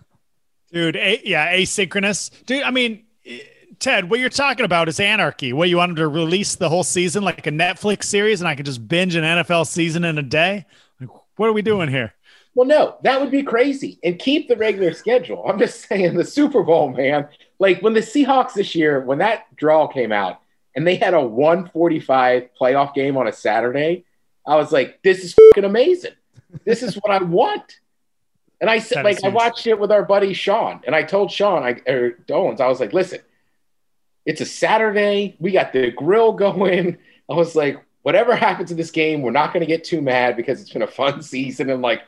Dude, 0.72 0.96
a- 0.96 1.20
yeah, 1.24 1.54
asynchronous. 1.54 2.30
Dude, 2.46 2.62
I 2.62 2.70
mean, 2.70 3.04
eh, 3.26 3.40
Ted, 3.78 4.08
what 4.08 4.20
you're 4.20 4.28
talking 4.28 4.64
about 4.64 4.88
is 4.88 5.00
anarchy. 5.00 5.52
What 5.52 5.68
you 5.68 5.76
wanted 5.76 5.96
to 5.96 6.08
release 6.08 6.54
the 6.54 6.68
whole 6.68 6.84
season 6.84 7.24
like 7.24 7.46
a 7.46 7.50
Netflix 7.50 8.04
series 8.04 8.40
and 8.40 8.48
I 8.48 8.54
could 8.54 8.66
just 8.66 8.86
binge 8.86 9.14
an 9.16 9.24
NFL 9.24 9.66
season 9.66 10.04
in 10.04 10.18
a 10.18 10.22
day? 10.22 10.66
Like, 11.00 11.10
what 11.36 11.48
are 11.48 11.52
we 11.52 11.62
doing 11.62 11.88
here? 11.88 12.14
Well, 12.54 12.66
no, 12.66 12.96
that 13.02 13.20
would 13.20 13.30
be 13.30 13.42
crazy. 13.42 13.98
And 14.04 14.18
keep 14.18 14.48
the 14.48 14.56
regular 14.56 14.92
schedule. 14.92 15.44
I'm 15.48 15.58
just 15.58 15.88
saying 15.88 16.16
the 16.16 16.24
Super 16.24 16.62
Bowl, 16.62 16.90
man. 16.90 17.28
Like 17.58 17.80
when 17.80 17.94
the 17.94 18.00
Seahawks 18.00 18.52
this 18.54 18.74
year, 18.74 19.00
when 19.00 19.18
that 19.18 19.44
draw 19.56 19.86
came 19.86 20.12
out 20.12 20.40
and 20.76 20.86
they 20.86 20.96
had 20.96 21.14
a 21.14 21.20
145 21.20 22.50
playoff 22.60 22.94
game 22.94 23.16
on 23.16 23.26
a 23.26 23.32
Saturday, 23.32 24.04
I 24.46 24.56
was 24.56 24.72
like, 24.72 25.00
this 25.02 25.24
is 25.24 25.34
fucking 25.34 25.64
amazing. 25.64 26.12
This 26.64 26.82
is 26.82 26.94
what 26.96 27.10
I 27.10 27.22
want. 27.22 27.78
And 28.62 28.70
I 28.70 28.78
said, 28.78 29.04
like, 29.04 29.24
I 29.24 29.28
watched 29.28 29.66
it 29.66 29.76
with 29.76 29.90
our 29.90 30.04
buddy 30.04 30.32
Sean, 30.34 30.82
and 30.86 30.94
I 30.94 31.02
told 31.02 31.32
Sean, 31.32 31.64
I 31.64 31.80
or 31.90 32.16
Owens, 32.30 32.60
I 32.60 32.68
was 32.68 32.78
like, 32.78 32.92
listen, 32.92 33.18
it's 34.24 34.40
a 34.40 34.46
Saturday. 34.46 35.34
We 35.40 35.50
got 35.50 35.72
the 35.72 35.90
grill 35.90 36.32
going. 36.46 36.96
I 37.28 37.34
was 37.34 37.56
like, 37.56 37.84
whatever 38.02 38.36
happens 38.36 38.70
in 38.70 38.76
this 38.76 38.92
game, 38.92 39.20
we're 39.20 39.32
not 39.32 39.52
going 39.52 39.62
to 39.62 39.66
get 39.66 39.82
too 39.82 40.00
mad 40.00 40.36
because 40.36 40.60
it's 40.60 40.72
been 40.72 40.82
a 40.82 40.86
fun 40.86 41.22
season. 41.24 41.70
And 41.70 41.82
like, 41.82 42.02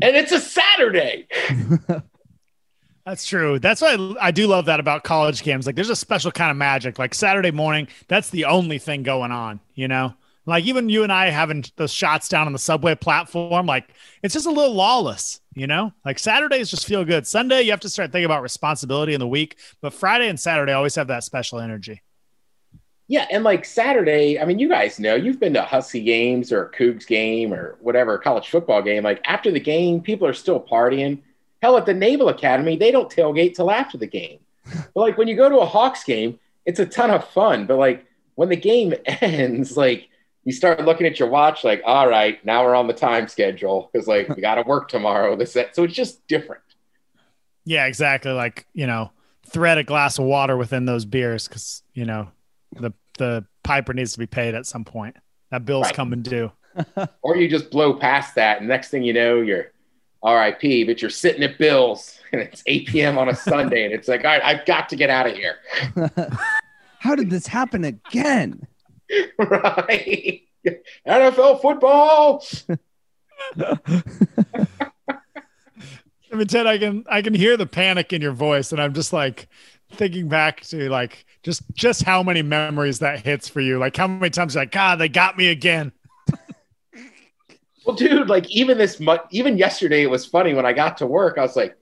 and 0.00 0.14
it's 0.14 0.30
a 0.30 0.38
Saturday. 0.38 1.26
That's 3.04 3.26
true. 3.26 3.58
That's 3.58 3.80
why 3.80 3.94
I, 3.94 4.28
I 4.28 4.30
do 4.30 4.46
love 4.46 4.66
that 4.66 4.78
about 4.78 5.02
college 5.02 5.42
games. 5.42 5.66
Like 5.66 5.74
there's 5.74 5.90
a 5.90 5.96
special 5.96 6.30
kind 6.30 6.52
of 6.52 6.56
magic. 6.56 7.00
Like 7.00 7.14
Saturday 7.14 7.52
morning, 7.52 7.86
that's 8.08 8.30
the 8.30 8.46
only 8.46 8.78
thing 8.78 9.04
going 9.04 9.30
on, 9.30 9.60
you 9.76 9.86
know? 9.86 10.14
Like 10.46 10.64
even 10.64 10.88
you 10.88 11.02
and 11.02 11.12
I 11.12 11.28
having 11.30 11.64
those 11.76 11.92
shots 11.92 12.28
down 12.28 12.46
on 12.46 12.52
the 12.52 12.58
subway 12.58 12.94
platform, 12.94 13.66
like 13.66 13.92
it's 14.22 14.32
just 14.32 14.46
a 14.46 14.50
little 14.50 14.74
lawless, 14.74 15.40
you 15.54 15.66
know? 15.66 15.92
Like 16.04 16.20
Saturdays 16.20 16.70
just 16.70 16.86
feel 16.86 17.04
good. 17.04 17.26
Sunday, 17.26 17.62
you 17.62 17.72
have 17.72 17.80
to 17.80 17.88
start 17.88 18.12
thinking 18.12 18.26
about 18.26 18.42
responsibility 18.42 19.12
in 19.12 19.20
the 19.20 19.26
week, 19.26 19.58
but 19.80 19.92
Friday 19.92 20.28
and 20.28 20.38
Saturday 20.38 20.72
always 20.72 20.94
have 20.94 21.08
that 21.08 21.24
special 21.24 21.58
energy. 21.58 22.00
Yeah, 23.08 23.26
and 23.30 23.44
like 23.44 23.64
Saturday, 23.64 24.40
I 24.40 24.44
mean, 24.44 24.58
you 24.58 24.68
guys 24.68 24.98
know 24.98 25.14
you've 25.14 25.38
been 25.38 25.54
to 25.54 25.62
Husky 25.62 26.02
games 26.02 26.52
or 26.52 26.72
Cougs 26.76 27.06
game 27.06 27.52
or 27.52 27.76
whatever 27.80 28.18
college 28.18 28.48
football 28.48 28.82
game. 28.82 29.04
Like 29.04 29.20
after 29.24 29.50
the 29.50 29.60
game, 29.60 30.00
people 30.00 30.26
are 30.26 30.32
still 30.32 30.60
partying. 30.60 31.22
Hell, 31.62 31.76
at 31.76 31.86
the 31.86 31.94
Naval 31.94 32.28
Academy, 32.28 32.76
they 32.76 32.90
don't 32.90 33.10
tailgate 33.10 33.54
till 33.54 33.70
after 33.70 33.98
the 33.98 34.06
game. 34.06 34.38
But 34.94 35.00
like 35.00 35.18
when 35.18 35.28
you 35.28 35.36
go 35.36 35.48
to 35.48 35.58
a 35.58 35.66
Hawks 35.66 36.02
game, 36.02 36.40
it's 36.64 36.80
a 36.80 36.86
ton 36.86 37.10
of 37.10 37.28
fun. 37.28 37.66
But 37.66 37.78
like 37.78 38.04
when 38.34 38.48
the 38.48 38.56
game 38.56 38.94
ends, 39.06 39.76
like 39.76 40.08
you 40.46 40.52
start 40.52 40.82
looking 40.84 41.06
at 41.06 41.18
your 41.18 41.28
watch, 41.28 41.64
like, 41.64 41.82
all 41.84 42.08
right, 42.08 42.42
now 42.46 42.64
we're 42.64 42.76
on 42.76 42.86
the 42.86 42.92
time 42.94 43.26
schedule 43.28 43.90
because 43.92 44.06
like 44.06 44.28
we 44.28 44.40
got 44.40 44.54
to 44.54 44.62
work 44.62 44.88
tomorrow. 44.88 45.36
This 45.36 45.52
that. 45.54 45.74
so 45.76 45.82
it's 45.84 45.92
just 45.92 46.26
different. 46.28 46.62
Yeah, 47.64 47.86
exactly. 47.86 48.30
Like, 48.30 48.64
you 48.72 48.86
know, 48.86 49.10
thread 49.48 49.76
a 49.76 49.82
glass 49.84 50.18
of 50.20 50.24
water 50.24 50.56
within 50.56 50.86
those 50.86 51.04
beers 51.04 51.48
because, 51.48 51.82
you 51.94 52.04
know, 52.06 52.28
the 52.80 52.92
the 53.18 53.44
piper 53.64 53.92
needs 53.92 54.12
to 54.12 54.18
be 54.20 54.26
paid 54.26 54.54
at 54.54 54.66
some 54.66 54.84
point. 54.84 55.16
That 55.50 55.64
bill's 55.64 55.86
Right. 55.86 55.94
coming 55.94 56.22
due. 56.22 56.52
Or 57.22 57.36
you 57.36 57.48
just 57.48 57.70
blow 57.70 57.94
past 57.94 58.34
that, 58.36 58.58
and 58.60 58.68
next 58.68 58.90
thing 58.90 59.02
you 59.02 59.14
know, 59.14 59.40
you're 59.40 59.72
RIP, 60.24 60.86
but 60.86 61.00
you're 61.00 61.10
sitting 61.10 61.42
at 61.42 61.56
Bill's 61.58 62.20
and 62.32 62.40
it's 62.42 62.62
8 62.66 62.86
p.m. 62.88 63.18
on 63.18 63.28
a 63.30 63.34
Sunday, 63.34 63.84
and 63.84 63.92
it's 63.94 64.06
like, 64.08 64.20
all 64.24 64.30
right, 64.30 64.42
I've 64.44 64.64
got 64.66 64.88
to 64.90 64.96
get 64.96 65.08
out 65.10 65.26
of 65.26 65.34
here. 65.34 65.56
How 67.00 67.14
did 67.14 67.30
this 67.30 67.46
happen 67.46 67.84
again? 67.84 68.66
right? 69.38 70.42
NFL 71.06 71.62
football. 71.62 72.44
I 76.32 76.34
mean, 76.34 76.46
Ted, 76.48 76.66
I 76.66 76.78
can 76.78 77.04
I 77.08 77.22
can 77.22 77.34
hear 77.34 77.56
the 77.56 77.66
panic 77.66 78.12
in 78.12 78.20
your 78.20 78.32
voice, 78.32 78.72
and 78.72 78.80
I'm 78.80 78.94
just 78.94 79.12
like 79.12 79.48
thinking 79.92 80.28
back 80.28 80.60
to 80.62 80.88
like 80.88 81.24
just 81.42 81.62
just 81.74 82.02
how 82.02 82.22
many 82.22 82.42
memories 82.42 82.98
that 82.98 83.24
hits 83.24 83.48
for 83.48 83.60
you. 83.60 83.78
Like 83.78 83.96
how 83.96 84.08
many 84.08 84.30
times 84.30 84.54
you're 84.54 84.62
like, 84.62 84.72
God, 84.72 84.96
they 84.96 85.08
got 85.08 85.36
me 85.36 85.48
again. 85.48 85.92
Well, 87.84 87.94
dude, 87.94 88.28
like 88.28 88.50
even 88.50 88.78
this, 88.78 88.98
mo- 88.98 89.22
even 89.30 89.56
yesterday, 89.56 90.02
it 90.02 90.10
was 90.10 90.26
funny 90.26 90.54
when 90.54 90.66
I 90.66 90.72
got 90.72 90.96
to 90.96 91.06
work. 91.06 91.38
I 91.38 91.42
was 91.42 91.54
like, 91.54 91.78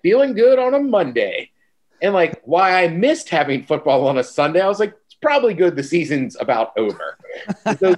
feeling 0.00 0.34
good 0.34 0.60
on 0.60 0.72
a 0.72 0.78
Monday, 0.78 1.50
and 2.00 2.14
like 2.14 2.40
why 2.44 2.84
I 2.84 2.86
missed 2.86 3.28
having 3.28 3.64
football 3.64 4.06
on 4.06 4.18
a 4.18 4.22
Sunday. 4.24 4.60
I 4.60 4.68
was 4.68 4.78
like, 4.78 4.94
probably 5.22 5.54
good 5.54 5.76
the 5.76 5.82
season's 5.82 6.36
about 6.38 6.72
over. 6.76 7.16
those, 7.78 7.96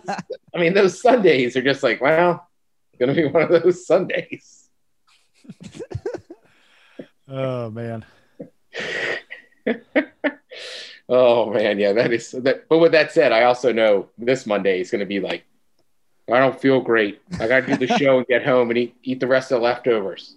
I 0.54 0.58
mean, 0.58 0.74
those 0.74 1.00
Sundays 1.00 1.56
are 1.56 1.62
just 1.62 1.82
like, 1.82 2.00
well, 2.00 2.48
going 2.98 3.14
to 3.14 3.22
be 3.22 3.26
one 3.26 3.42
of 3.42 3.62
those 3.62 3.86
Sundays. 3.86 4.68
oh 7.28 7.70
man. 7.70 8.04
oh 11.08 11.52
man, 11.52 11.78
yeah, 11.78 11.92
that 11.92 12.12
is 12.12 12.30
that. 12.32 12.68
But 12.68 12.78
with 12.78 12.92
that 12.92 13.12
said, 13.12 13.32
I 13.32 13.44
also 13.44 13.72
know 13.72 14.08
this 14.18 14.46
Monday 14.46 14.80
is 14.80 14.90
going 14.90 15.00
to 15.00 15.06
be 15.06 15.20
like, 15.20 15.44
I 16.32 16.38
don't 16.38 16.58
feel 16.58 16.80
great. 16.80 17.20
I 17.38 17.46
got 17.46 17.66
to 17.66 17.76
do 17.76 17.86
the 17.86 17.98
show 17.98 18.18
and 18.18 18.26
get 18.26 18.44
home 18.44 18.70
and 18.70 18.78
eat 18.78 18.96
eat 19.02 19.20
the 19.20 19.26
rest 19.26 19.52
of 19.52 19.60
the 19.60 19.64
leftovers. 19.64 20.36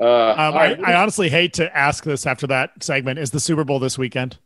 Uh, 0.00 0.30
um, 0.30 0.54
I, 0.54 0.76
I, 0.84 0.94
honestly 0.94 1.28
hate 1.28 1.54
to 1.54 1.76
ask 1.76 2.02
this 2.02 2.26
after 2.26 2.48
that 2.48 2.82
segment. 2.82 3.18
Is 3.18 3.30
the 3.30 3.38
Super 3.38 3.64
Bowl 3.64 3.78
this 3.78 3.98
weekend? 3.98 4.38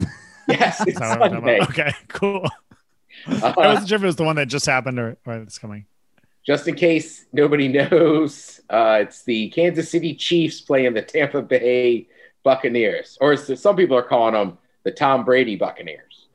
Yes. 0.46 0.84
Okay, 0.86 1.92
cool. 2.08 2.46
Uh, 3.26 3.54
I 3.56 3.66
wasn't 3.66 3.88
sure 3.88 3.96
if 3.96 4.02
it 4.02 4.06
was 4.06 4.16
the 4.16 4.24
one 4.24 4.36
that 4.36 4.48
just 4.48 4.66
happened 4.66 4.98
or, 4.98 5.16
or 5.24 5.36
it's 5.36 5.58
coming. 5.58 5.86
Just 6.44 6.68
in 6.68 6.74
case 6.74 7.24
nobody 7.32 7.68
knows, 7.90 8.60
uh, 8.68 8.98
it's 9.02 9.22
the 9.22 9.48
Kansas 9.50 9.90
City 9.90 10.14
Chiefs 10.14 10.60
playing 10.60 10.92
the 10.92 11.02
Tampa 11.02 11.40
Bay 11.40 12.08
Buccaneers, 12.42 13.16
or 13.20 13.36
some 13.36 13.74
people 13.74 13.96
are 13.96 14.02
calling 14.02 14.34
them 14.34 14.58
the 14.82 14.90
Tom 14.90 15.24
Brady 15.24 15.56
Buccaneers. 15.56 16.26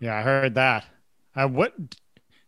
Yeah, 0.00 0.18
I 0.18 0.22
heard 0.22 0.54
that. 0.56 0.84
Uh, 1.34 1.48
what, 1.48 1.72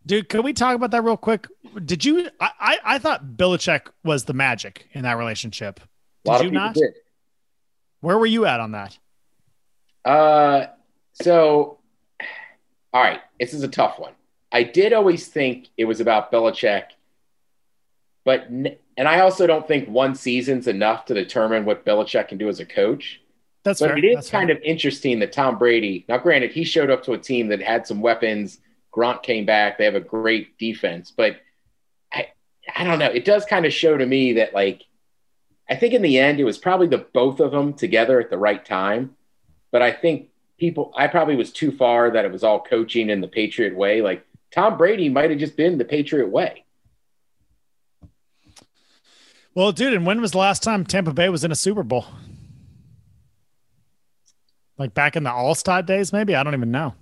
dude? 0.06 0.28
Can 0.28 0.42
we 0.42 0.52
talk 0.52 0.74
about 0.74 0.92
that 0.92 1.02
real 1.02 1.16
quick? 1.16 1.46
Did 1.84 2.04
you? 2.04 2.30
I 2.40 2.50
I, 2.58 2.78
I 2.84 2.98
thought 2.98 3.36
Belichick 3.36 3.88
was 4.04 4.24
the 4.24 4.32
magic 4.32 4.88
in 4.92 5.02
that 5.02 5.18
relationship. 5.18 5.80
Did 6.24 6.30
a 6.30 6.30
lot 6.30 6.40
of 6.40 6.44
people 6.44 6.60
not? 6.60 6.74
did. 6.74 6.94
Where 8.00 8.18
were 8.18 8.26
you 8.26 8.46
at 8.46 8.60
on 8.60 8.72
that? 8.72 8.98
Uh, 10.04 10.66
so, 11.14 11.78
all 12.92 13.02
right, 13.02 13.20
this 13.40 13.52
is 13.52 13.62
a 13.62 13.68
tough 13.68 13.98
one. 13.98 14.12
I 14.52 14.62
did 14.62 14.92
always 14.92 15.26
think 15.26 15.68
it 15.76 15.84
was 15.86 16.00
about 16.00 16.30
Belichick, 16.30 16.84
but 18.24 18.46
and 18.48 19.08
I 19.08 19.20
also 19.20 19.46
don't 19.46 19.66
think 19.66 19.88
one 19.88 20.14
season's 20.14 20.68
enough 20.68 21.06
to 21.06 21.14
determine 21.14 21.64
what 21.64 21.84
Belichick 21.84 22.28
can 22.28 22.38
do 22.38 22.48
as 22.48 22.60
a 22.60 22.66
coach. 22.66 23.20
That's 23.64 23.80
but 23.80 23.88
fair. 23.88 23.98
it 23.98 24.04
is 24.04 24.14
That's 24.14 24.30
kind 24.30 24.48
fair. 24.48 24.56
of 24.56 24.62
interesting 24.62 25.18
that 25.18 25.32
Tom 25.32 25.58
Brady. 25.58 26.04
Now, 26.08 26.18
granted, 26.18 26.52
he 26.52 26.62
showed 26.62 26.88
up 26.88 27.02
to 27.04 27.12
a 27.14 27.18
team 27.18 27.48
that 27.48 27.60
had 27.60 27.86
some 27.86 28.00
weapons. 28.00 28.60
Gronk 28.96 29.22
came 29.22 29.44
back. 29.44 29.76
They 29.76 29.84
have 29.84 29.94
a 29.94 30.00
great 30.00 30.56
defense, 30.58 31.12
but 31.14 31.36
I, 32.12 32.28
I 32.74 32.84
don't 32.84 32.98
know. 32.98 33.10
It 33.10 33.24
does 33.24 33.44
kind 33.44 33.66
of 33.66 33.72
show 33.72 33.96
to 33.96 34.06
me 34.06 34.34
that 34.34 34.54
like, 34.54 34.84
I 35.68 35.76
think 35.76 35.92
in 35.92 36.02
the 36.02 36.18
end 36.18 36.40
it 36.40 36.44
was 36.44 36.58
probably 36.58 36.86
the 36.86 36.98
both 36.98 37.40
of 37.40 37.50
them 37.50 37.74
together 37.74 38.20
at 38.20 38.30
the 38.30 38.38
right 38.38 38.64
time. 38.64 39.16
But 39.70 39.82
I 39.82 39.92
think 39.92 40.30
people, 40.58 40.92
I 40.96 41.08
probably 41.08 41.36
was 41.36 41.52
too 41.52 41.72
far 41.72 42.10
that 42.10 42.24
it 42.24 42.32
was 42.32 42.42
all 42.42 42.60
coaching 42.60 43.10
in 43.10 43.20
the 43.20 43.28
Patriot 43.28 43.76
way. 43.76 44.00
Like 44.00 44.24
Tom 44.50 44.78
Brady 44.78 45.08
might 45.08 45.30
have 45.30 45.38
just 45.38 45.56
been 45.56 45.76
the 45.76 45.84
Patriot 45.84 46.28
way. 46.28 46.64
Well, 49.54 49.72
dude, 49.72 49.94
and 49.94 50.06
when 50.06 50.20
was 50.20 50.32
the 50.32 50.38
last 50.38 50.62
time 50.62 50.84
Tampa 50.84 51.12
Bay 51.12 51.28
was 51.28 51.44
in 51.44 51.50
a 51.50 51.56
Super 51.56 51.82
Bowl? 51.82 52.06
Like 54.78 54.94
back 54.94 55.16
in 55.16 55.22
the 55.22 55.30
Alstott 55.30 55.86
days, 55.86 56.12
maybe? 56.12 56.34
I 56.34 56.42
don't 56.42 56.54
even 56.54 56.70
know. 56.70 56.94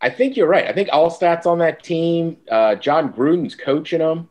I 0.00 0.10
think 0.10 0.36
you're 0.36 0.48
right. 0.48 0.66
I 0.66 0.72
think 0.72 0.88
Alstott's 0.90 1.46
on 1.46 1.58
that 1.58 1.82
team. 1.82 2.36
Uh, 2.50 2.74
Jon 2.74 3.12
Gruden's 3.12 3.54
coaching 3.54 4.00
them. 4.00 4.28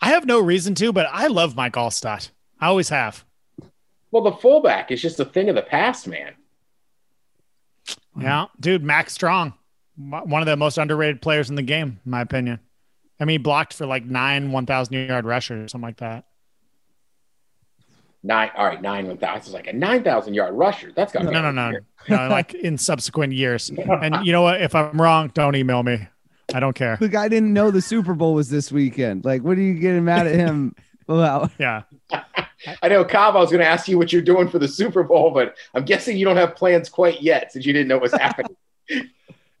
I 0.00 0.10
have 0.10 0.24
no 0.24 0.40
reason 0.40 0.74
to, 0.76 0.92
but 0.92 1.06
I 1.10 1.26
love 1.26 1.56
Mike 1.56 1.74
Alstott. 1.74 2.30
I 2.58 2.68
always 2.68 2.88
have. 2.88 3.24
Well, 4.10 4.22
the 4.22 4.32
fullback 4.32 4.90
is 4.90 5.02
just 5.02 5.20
a 5.20 5.24
thing 5.24 5.48
of 5.48 5.54
the 5.54 5.62
past, 5.62 6.08
man. 6.08 6.32
Yeah, 8.18 8.46
dude, 8.58 8.82
Mack 8.82 9.08
Strong, 9.08 9.54
one 9.96 10.42
of 10.42 10.46
the 10.46 10.56
most 10.56 10.78
underrated 10.78 11.22
players 11.22 11.48
in 11.48 11.56
the 11.56 11.62
game, 11.62 12.00
in 12.04 12.10
my 12.10 12.20
opinion. 12.20 12.58
I 13.20 13.24
mean, 13.24 13.34
he 13.34 13.38
blocked 13.38 13.74
for 13.74 13.86
like 13.86 14.04
nine 14.04 14.50
1,000 14.52 14.94
yard 14.94 15.24
rushers 15.26 15.64
or 15.64 15.68
something 15.68 15.86
like 15.86 15.98
that. 15.98 16.24
Nine, 18.22 18.50
all 18.54 18.66
right, 18.66 18.82
nine 18.82 19.06
one 19.06 19.16
thousand, 19.16 19.54
like 19.54 19.66
a 19.66 19.72
nine 19.72 20.02
thousand 20.02 20.34
yard 20.34 20.54
rusher. 20.54 20.92
That's 20.94 21.12
got 21.12 21.24
no, 21.24 21.30
no, 21.30 21.50
no, 21.50 21.70
no, 21.70 21.78
no, 22.08 22.28
like 22.28 22.52
in 22.52 22.76
subsequent 22.76 23.32
years. 23.32 23.70
And 24.02 24.26
you 24.26 24.32
know 24.32 24.42
what? 24.42 24.60
If 24.60 24.74
I'm 24.74 25.00
wrong, 25.00 25.30
don't 25.32 25.56
email 25.56 25.82
me. 25.82 26.06
I 26.54 26.60
don't 26.60 26.74
care. 26.74 26.96
The 26.98 27.08
guy 27.08 27.28
didn't 27.28 27.52
know 27.52 27.70
the 27.70 27.80
Super 27.80 28.14
Bowl 28.14 28.34
was 28.34 28.50
this 28.50 28.70
weekend. 28.70 29.24
Like, 29.24 29.42
what 29.42 29.56
are 29.56 29.62
you 29.62 29.74
getting 29.74 30.04
mad 30.04 30.26
at 30.26 30.34
him 30.34 30.74
about? 31.08 31.50
Yeah. 31.58 31.82
I 32.82 32.88
know, 32.88 33.04
Cobb. 33.04 33.36
I 33.36 33.40
was 33.40 33.50
going 33.50 33.60
to 33.60 33.66
ask 33.66 33.88
you 33.88 33.96
what 33.96 34.12
you're 34.12 34.20
doing 34.20 34.48
for 34.48 34.58
the 34.58 34.68
Super 34.68 35.02
Bowl, 35.02 35.30
but 35.30 35.56
I'm 35.72 35.84
guessing 35.84 36.18
you 36.18 36.26
don't 36.26 36.36
have 36.36 36.54
plans 36.54 36.90
quite 36.90 37.22
yet 37.22 37.52
since 37.52 37.64
you 37.64 37.72
didn't 37.72 37.88
know 37.88 37.96
what 37.96 38.02
was 38.02 38.12
happening. 38.12 38.54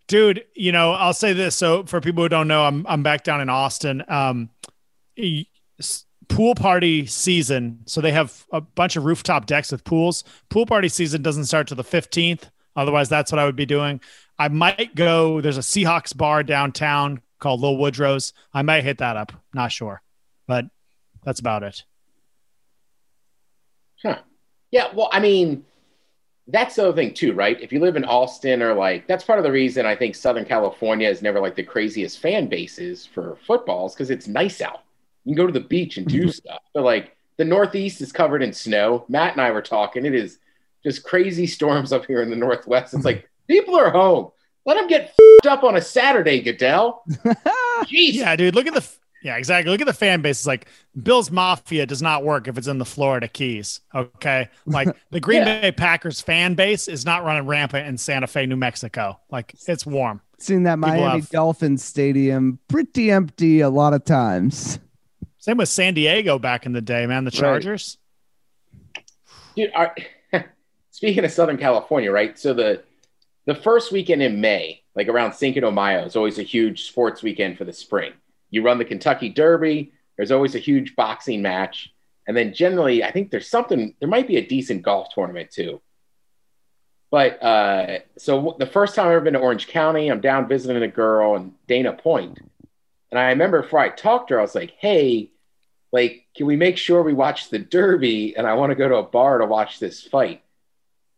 Dude, 0.06 0.44
you 0.54 0.72
know, 0.72 0.92
I'll 0.92 1.14
say 1.14 1.32
this. 1.32 1.56
So 1.56 1.84
for 1.84 2.00
people 2.00 2.24
who 2.24 2.28
don't 2.28 2.48
know, 2.48 2.64
I'm 2.64 2.84
I'm 2.86 3.02
back 3.02 3.22
down 3.22 3.40
in 3.40 3.48
Austin. 3.48 4.02
Um, 4.08 4.50
pool 6.30 6.54
party 6.54 7.04
season. 7.06 7.80
So 7.84 8.00
they 8.00 8.12
have 8.12 8.46
a 8.52 8.60
bunch 8.60 8.96
of 8.96 9.04
rooftop 9.04 9.46
decks 9.46 9.70
with 9.70 9.84
pools. 9.84 10.24
Pool 10.48 10.64
party 10.64 10.88
season 10.88 11.20
doesn't 11.20 11.44
start 11.44 11.68
till 11.68 11.76
the 11.76 11.84
15th. 11.84 12.44
Otherwise, 12.76 13.08
that's 13.08 13.30
what 13.30 13.38
I 13.38 13.44
would 13.44 13.56
be 13.56 13.66
doing. 13.66 14.00
I 14.38 14.48
might 14.48 14.94
go. 14.94 15.40
There's 15.40 15.58
a 15.58 15.60
Seahawks 15.60 16.16
bar 16.16 16.42
downtown 16.42 17.20
called 17.40 17.60
Lil 17.60 17.76
Woodrow's. 17.76 18.32
I 18.54 18.62
might 18.62 18.84
hit 18.84 18.98
that 18.98 19.16
up. 19.16 19.32
Not 19.52 19.72
sure, 19.72 20.00
but 20.46 20.66
that's 21.24 21.40
about 21.40 21.62
it. 21.62 21.84
Huh. 24.02 24.20
Yeah. 24.70 24.86
Well, 24.94 25.10
I 25.12 25.20
mean, 25.20 25.64
that's 26.46 26.76
the 26.76 26.84
other 26.88 26.96
thing 26.96 27.12
too, 27.12 27.32
right? 27.32 27.60
If 27.60 27.72
you 27.72 27.80
live 27.80 27.96
in 27.96 28.04
Austin 28.04 28.62
or 28.62 28.72
like, 28.72 29.06
that's 29.06 29.24
part 29.24 29.38
of 29.38 29.44
the 29.44 29.52
reason 29.52 29.84
I 29.84 29.96
think 29.96 30.14
Southern 30.14 30.44
California 30.44 31.08
is 31.08 31.22
never 31.22 31.40
like 31.40 31.56
the 31.56 31.62
craziest 31.62 32.20
fan 32.20 32.46
bases 32.46 33.04
for 33.04 33.36
footballs 33.46 33.94
because 33.94 34.10
it's 34.10 34.28
nice 34.28 34.60
out. 34.60 34.84
You 35.24 35.34
can 35.34 35.42
go 35.42 35.46
to 35.46 35.52
the 35.52 35.66
beach 35.66 35.96
and 35.96 36.06
do 36.06 36.22
mm-hmm. 36.22 36.30
stuff. 36.30 36.62
But 36.72 36.84
like 36.84 37.16
the 37.36 37.44
Northeast 37.44 38.00
is 38.00 38.12
covered 38.12 38.42
in 38.42 38.52
snow. 38.52 39.04
Matt 39.08 39.32
and 39.32 39.40
I 39.40 39.50
were 39.50 39.62
talking. 39.62 40.04
It 40.04 40.14
is 40.14 40.38
just 40.82 41.04
crazy 41.04 41.46
storms 41.46 41.92
up 41.92 42.06
here 42.06 42.22
in 42.22 42.30
the 42.30 42.36
Northwest. 42.36 42.94
It's 42.94 43.04
like 43.04 43.28
people 43.48 43.76
are 43.76 43.90
home. 43.90 44.30
Let 44.66 44.74
them 44.74 44.88
get 44.88 45.14
up 45.48 45.64
on 45.64 45.76
a 45.76 45.80
Saturday, 45.80 46.40
Goodell. 46.42 47.02
Jeez. 47.84 48.12
Yeah, 48.12 48.36
dude. 48.36 48.54
Look 48.54 48.66
at 48.66 48.74
the 48.74 48.86
yeah, 49.22 49.36
exactly. 49.36 49.70
Look 49.70 49.80
at 49.80 49.86
the 49.86 49.92
fan 49.92 50.22
base. 50.22 50.40
It's 50.40 50.46
like 50.46 50.66
Bill's 51.02 51.30
Mafia 51.30 51.86
does 51.86 52.00
not 52.00 52.24
work 52.24 52.48
if 52.48 52.56
it's 52.56 52.66
in 52.66 52.78
the 52.78 52.84
Florida 52.84 53.28
Keys. 53.28 53.80
Okay. 53.94 54.48
Like 54.64 54.88
the 55.10 55.20
Green 55.20 55.46
yeah. 55.46 55.60
Bay 55.60 55.72
Packers 55.72 56.20
fan 56.20 56.54
base 56.54 56.88
is 56.88 57.04
not 57.04 57.24
running 57.24 57.46
rampant 57.46 57.86
in 57.86 57.98
Santa 57.98 58.26
Fe, 58.26 58.46
New 58.46 58.56
Mexico. 58.56 59.20
Like 59.30 59.54
it's 59.66 59.84
warm. 59.84 60.22
Seen 60.38 60.62
that 60.62 60.76
People 60.76 60.90
Miami 60.90 61.20
have... 61.20 61.28
Dolphins 61.28 61.84
stadium 61.84 62.58
pretty 62.68 63.10
empty 63.10 63.60
a 63.60 63.68
lot 63.68 63.92
of 63.92 64.04
times. 64.04 64.78
Same 65.40 65.56
with 65.56 65.70
San 65.70 65.94
Diego 65.94 66.38
back 66.38 66.66
in 66.66 66.72
the 66.72 66.82
day, 66.82 67.06
man. 67.06 67.24
The 67.24 67.30
Chargers. 67.30 67.96
Right. 69.56 70.04
Dude, 70.32 70.44
speaking 70.90 71.24
of 71.24 71.30
Southern 71.32 71.56
California, 71.56 72.12
right? 72.12 72.38
So 72.38 72.54
the 72.54 72.82
the 73.46 73.54
first 73.54 73.90
weekend 73.90 74.22
in 74.22 74.40
May, 74.40 74.82
like 74.94 75.08
around 75.08 75.32
Cinco 75.32 75.60
de 75.60 75.70
Mayo, 75.72 76.04
is 76.04 76.14
always 76.14 76.38
a 76.38 76.42
huge 76.42 76.84
sports 76.86 77.22
weekend 77.22 77.56
for 77.56 77.64
the 77.64 77.72
spring. 77.72 78.12
You 78.50 78.62
run 78.62 78.78
the 78.78 78.84
Kentucky 78.84 79.30
Derby. 79.30 79.92
There's 80.16 80.30
always 80.30 80.54
a 80.54 80.58
huge 80.58 80.94
boxing 80.94 81.40
match, 81.40 81.90
and 82.28 82.36
then 82.36 82.52
generally, 82.52 83.02
I 83.02 83.10
think 83.10 83.30
there's 83.30 83.48
something. 83.48 83.94
There 83.98 84.10
might 84.10 84.28
be 84.28 84.36
a 84.36 84.46
decent 84.46 84.82
golf 84.82 85.08
tournament 85.14 85.50
too. 85.50 85.80
But 87.10 87.42
uh, 87.42 87.98
so 88.18 88.56
the 88.58 88.66
first 88.66 88.94
time 88.94 89.06
I've 89.06 89.12
ever 89.12 89.24
been 89.24 89.32
to 89.32 89.40
Orange 89.40 89.68
County, 89.68 90.10
I'm 90.10 90.20
down 90.20 90.46
visiting 90.46 90.82
a 90.82 90.88
girl 90.88 91.34
in 91.34 91.54
Dana 91.66 91.94
Point, 91.94 92.38
and 93.10 93.18
I 93.18 93.30
remember 93.30 93.62
before 93.62 93.80
I 93.80 93.88
talked 93.88 94.28
to 94.28 94.34
her, 94.34 94.40
I 94.40 94.42
was 94.42 94.54
like, 94.54 94.74
"Hey, 94.78 95.29
like, 95.92 96.26
can 96.36 96.46
we 96.46 96.56
make 96.56 96.76
sure 96.76 97.02
we 97.02 97.12
watch 97.12 97.50
the 97.50 97.58
Derby? 97.58 98.36
And 98.36 98.46
I 98.46 98.54
want 98.54 98.70
to 98.70 98.76
go 98.76 98.88
to 98.88 98.96
a 98.96 99.02
bar 99.02 99.38
to 99.38 99.46
watch 99.46 99.78
this 99.78 100.02
fight." 100.02 100.42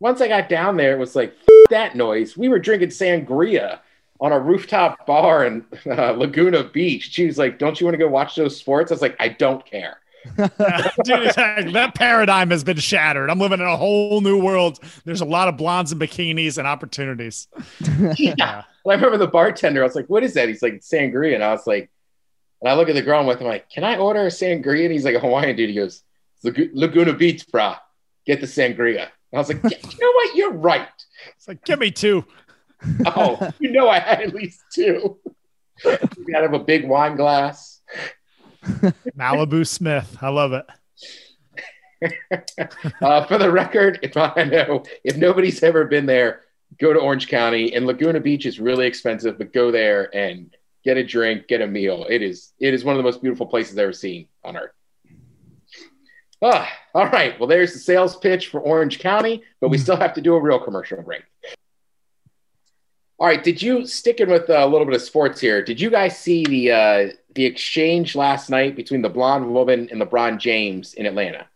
Once 0.00 0.20
I 0.20 0.28
got 0.28 0.48
down 0.48 0.76
there, 0.76 0.94
it 0.94 0.98
was 0.98 1.14
like 1.14 1.34
that 1.70 1.94
noise. 1.94 2.36
We 2.36 2.48
were 2.48 2.58
drinking 2.58 2.88
sangria 2.88 3.78
on 4.20 4.32
a 4.32 4.38
rooftop 4.38 5.04
bar 5.06 5.44
in 5.44 5.64
uh, 5.86 6.12
Laguna 6.12 6.64
Beach. 6.64 7.10
She 7.12 7.26
was 7.26 7.38
like, 7.38 7.58
"Don't 7.58 7.80
you 7.80 7.86
want 7.86 7.94
to 7.94 7.98
go 7.98 8.08
watch 8.08 8.36
those 8.36 8.56
sports?" 8.56 8.90
I 8.90 8.94
was 8.94 9.02
like, 9.02 9.16
"I 9.18 9.28
don't 9.28 9.64
care." 9.66 9.98
Dude, 10.36 11.72
that 11.74 11.92
paradigm 11.96 12.50
has 12.50 12.62
been 12.62 12.76
shattered. 12.76 13.28
I'm 13.28 13.40
living 13.40 13.58
in 13.58 13.66
a 13.66 13.76
whole 13.76 14.20
new 14.20 14.40
world. 14.40 14.78
There's 15.04 15.20
a 15.20 15.24
lot 15.24 15.48
of 15.48 15.56
blondes 15.56 15.90
and 15.90 16.00
bikinis 16.00 16.58
and 16.58 16.68
opportunities. 16.68 17.48
yeah. 18.16 18.34
yeah. 18.38 18.62
Well, 18.84 18.96
I 18.96 19.00
remember 19.00 19.18
the 19.18 19.26
bartender. 19.26 19.82
I 19.82 19.86
was 19.86 19.96
like, 19.96 20.06
"What 20.06 20.22
is 20.22 20.34
that?" 20.34 20.48
He's 20.48 20.62
like, 20.62 20.74
"Sangria," 20.74 21.34
and 21.34 21.42
I 21.42 21.50
was 21.50 21.66
like, 21.66 21.90
and 22.62 22.70
I 22.70 22.74
look 22.74 22.88
at 22.88 22.94
the 22.94 23.02
girl 23.02 23.20
I'm 23.20 23.26
with. 23.26 23.40
I'm 23.40 23.46
like, 23.46 23.68
"Can 23.68 23.84
I 23.84 23.98
order 23.98 24.22
a 24.22 24.28
sangria?" 24.28 24.84
And 24.84 24.92
he's 24.92 25.04
like, 25.04 25.16
"A 25.16 25.20
Hawaiian 25.20 25.56
dude." 25.56 25.68
He 25.68 25.76
goes, 25.76 26.02
"Laguna 26.44 27.12
Beach, 27.12 27.44
brah. 27.52 27.78
Get 28.24 28.40
the 28.40 28.46
sangria." 28.46 29.02
And 29.02 29.34
I 29.34 29.38
was 29.38 29.48
like, 29.48 29.62
"You 29.64 29.98
know 30.00 30.12
what? 30.12 30.36
You're 30.36 30.52
right." 30.52 30.88
It's 31.36 31.48
like, 31.48 31.64
give 31.64 31.80
me 31.80 31.90
two. 31.90 32.24
oh, 33.06 33.50
you 33.58 33.72
know 33.72 33.88
I 33.88 33.98
had 33.98 34.20
at 34.20 34.34
least 34.34 34.60
two. 34.72 35.18
you 35.84 35.98
gotta 36.30 36.42
have 36.42 36.54
a 36.54 36.60
big 36.60 36.88
wine 36.88 37.16
glass. 37.16 37.80
Malibu 38.64 39.66
Smith. 39.66 40.16
I 40.20 40.28
love 40.28 40.52
it. 40.52 40.66
uh, 43.00 43.24
for 43.26 43.38
the 43.38 43.50
record, 43.50 43.98
if 44.02 44.16
I 44.16 44.44
know 44.44 44.84
if 45.04 45.16
nobody's 45.16 45.62
ever 45.62 45.84
been 45.84 46.06
there, 46.06 46.42
go 46.80 46.92
to 46.92 46.98
Orange 46.98 47.28
County. 47.28 47.74
And 47.74 47.86
Laguna 47.86 48.20
Beach 48.20 48.46
is 48.46 48.60
really 48.60 48.86
expensive, 48.86 49.38
but 49.38 49.52
go 49.52 49.70
there 49.70 50.14
and 50.14 50.54
get 50.84 50.96
a 50.96 51.04
drink, 51.04 51.48
get 51.48 51.60
a 51.60 51.66
meal. 51.66 52.06
It 52.08 52.22
is 52.22 52.52
it 52.58 52.74
is 52.74 52.84
one 52.84 52.94
of 52.94 52.98
the 52.98 53.02
most 53.04 53.22
beautiful 53.22 53.46
places 53.46 53.76
I've 53.78 53.82
ever 53.84 53.92
seen 53.92 54.28
on 54.44 54.56
earth. 54.56 54.72
Ah, 56.44 56.68
all 56.94 57.06
right. 57.08 57.38
Well, 57.38 57.48
there's 57.48 57.72
the 57.72 57.78
sales 57.78 58.16
pitch 58.16 58.48
for 58.48 58.60
Orange 58.60 58.98
County, 58.98 59.42
but 59.60 59.68
we 59.68 59.78
still 59.78 59.96
have 59.96 60.14
to 60.14 60.20
do 60.20 60.34
a 60.34 60.40
real 60.40 60.58
commercial 60.58 61.00
break. 61.00 61.22
All 63.18 63.28
right. 63.28 63.42
Did 63.44 63.62
you 63.62 63.86
sticking 63.86 64.28
with 64.28 64.50
a 64.50 64.66
little 64.66 64.84
bit 64.84 64.96
of 64.96 65.02
sports 65.02 65.40
here? 65.40 65.62
Did 65.62 65.80
you 65.80 65.88
guys 65.90 66.18
see 66.18 66.44
the 66.44 66.72
uh, 66.72 67.10
the 67.36 67.44
exchange 67.44 68.16
last 68.16 68.50
night 68.50 68.74
between 68.74 69.02
the 69.02 69.08
blonde 69.08 69.54
woman 69.54 69.88
and 69.92 70.00
LeBron 70.02 70.38
James 70.38 70.94
in 70.94 71.06
Atlanta? 71.06 71.46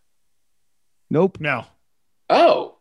Nope. 1.09 1.37
No. 1.41 1.65
Oh, 2.29 2.75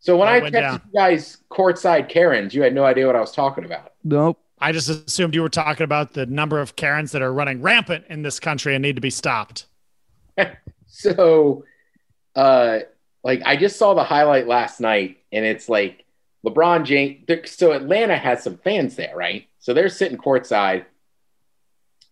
so 0.00 0.16
when 0.16 0.26
That 0.26 0.34
I 0.34 0.38
went 0.40 0.54
texted 0.56 0.60
down. 0.60 0.82
you 0.92 0.98
guys 0.98 1.38
courtside 1.50 2.08
Karens, 2.08 2.54
you 2.54 2.62
had 2.62 2.74
no 2.74 2.84
idea 2.84 3.06
what 3.06 3.14
I 3.14 3.20
was 3.20 3.30
talking 3.32 3.64
about. 3.64 3.92
Nope. 4.02 4.38
I 4.62 4.70
just 4.70 4.88
assumed 4.88 5.34
you 5.34 5.42
were 5.42 5.48
talking 5.48 5.82
about 5.82 6.12
the 6.12 6.24
number 6.24 6.60
of 6.60 6.76
Karens 6.76 7.12
that 7.12 7.20
are 7.20 7.32
running 7.32 7.60
rampant 7.62 8.04
in 8.08 8.22
this 8.22 8.38
country 8.38 8.74
and 8.74 8.82
need 8.82 8.94
to 8.94 9.02
be 9.02 9.10
stopped. 9.10 9.66
So, 10.94 11.64
uh, 12.36 12.80
like 13.24 13.40
I 13.46 13.56
just 13.56 13.78
saw 13.78 13.94
the 13.94 14.04
highlight 14.04 14.46
last 14.46 14.78
night, 14.78 15.16
and 15.32 15.42
it's 15.42 15.66
like 15.66 16.04
LeBron 16.44 16.84
James. 16.84 17.50
So 17.50 17.72
Atlanta 17.72 18.16
has 18.16 18.42
some 18.42 18.58
fans 18.58 18.94
there, 18.96 19.16
right? 19.16 19.48
So 19.58 19.72
they're 19.72 19.88
sitting 19.88 20.18
courtside, 20.18 20.84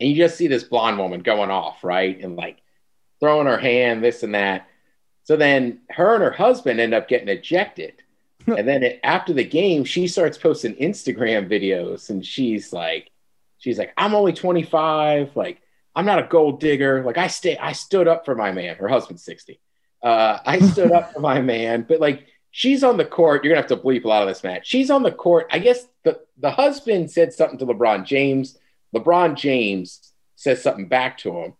and 0.00 0.08
you 0.08 0.16
just 0.16 0.38
see 0.38 0.46
this 0.46 0.64
blonde 0.64 0.98
woman 0.98 1.20
going 1.20 1.50
off, 1.50 1.84
right, 1.84 2.18
and 2.20 2.36
like 2.36 2.62
throwing 3.20 3.46
her 3.46 3.58
hand, 3.58 4.02
this 4.02 4.22
and 4.22 4.34
that. 4.34 4.66
So 5.24 5.36
then 5.36 5.80
her 5.90 6.14
and 6.14 6.24
her 6.24 6.30
husband 6.30 6.80
end 6.80 6.94
up 6.94 7.06
getting 7.06 7.28
ejected. 7.28 8.02
and 8.58 8.68
then 8.68 8.82
it, 8.82 9.00
after 9.02 9.32
the 9.32 9.44
game, 9.44 9.84
she 9.84 10.06
starts 10.08 10.38
posting 10.38 10.74
Instagram 10.76 11.50
videos, 11.50 12.10
and 12.10 12.24
she's 12.24 12.72
like, 12.72 13.10
she's 13.58 13.78
like, 13.78 13.92
I'm 13.96 14.14
only 14.14 14.32
25, 14.32 15.36
like. 15.36 15.60
I'm 15.96 16.06
not 16.06 16.20
a 16.20 16.28
gold 16.28 16.60
digger. 16.60 17.02
Like 17.04 17.18
I 17.18 17.26
stay, 17.26 17.58
I 17.58 17.72
stood 17.72 18.06
up 18.06 18.24
for 18.24 18.36
my 18.36 18.52
man. 18.52 18.76
Her 18.76 18.86
husband's 18.86 19.24
60. 19.24 19.60
Uh, 20.02 20.38
I 20.46 20.60
stood 20.60 20.92
up 20.92 21.12
for 21.12 21.20
my 21.20 21.40
man, 21.40 21.84
but 21.86 22.00
like 22.00 22.26
she's 22.50 22.84
on 22.84 22.96
the 22.96 23.04
court. 23.04 23.44
You're 23.44 23.52
gonna 23.52 23.62
have 23.62 23.78
to 23.78 23.84
bleep 23.84 24.04
a 24.04 24.08
lot 24.08 24.22
of 24.22 24.28
this, 24.28 24.42
Matt. 24.42 24.66
She's 24.66 24.90
on 24.90 25.02
the 25.02 25.12
court. 25.12 25.48
I 25.50 25.58
guess 25.58 25.86
the 26.04 26.20
the 26.38 26.50
husband 26.50 27.10
said 27.10 27.32
something 27.32 27.58
to 27.58 27.66
LeBron 27.66 28.04
James. 28.04 28.58
LeBron 28.94 29.36
James 29.36 30.12
says 30.36 30.62
something 30.62 30.88
back 30.88 31.18
to 31.18 31.36
him, 31.36 31.54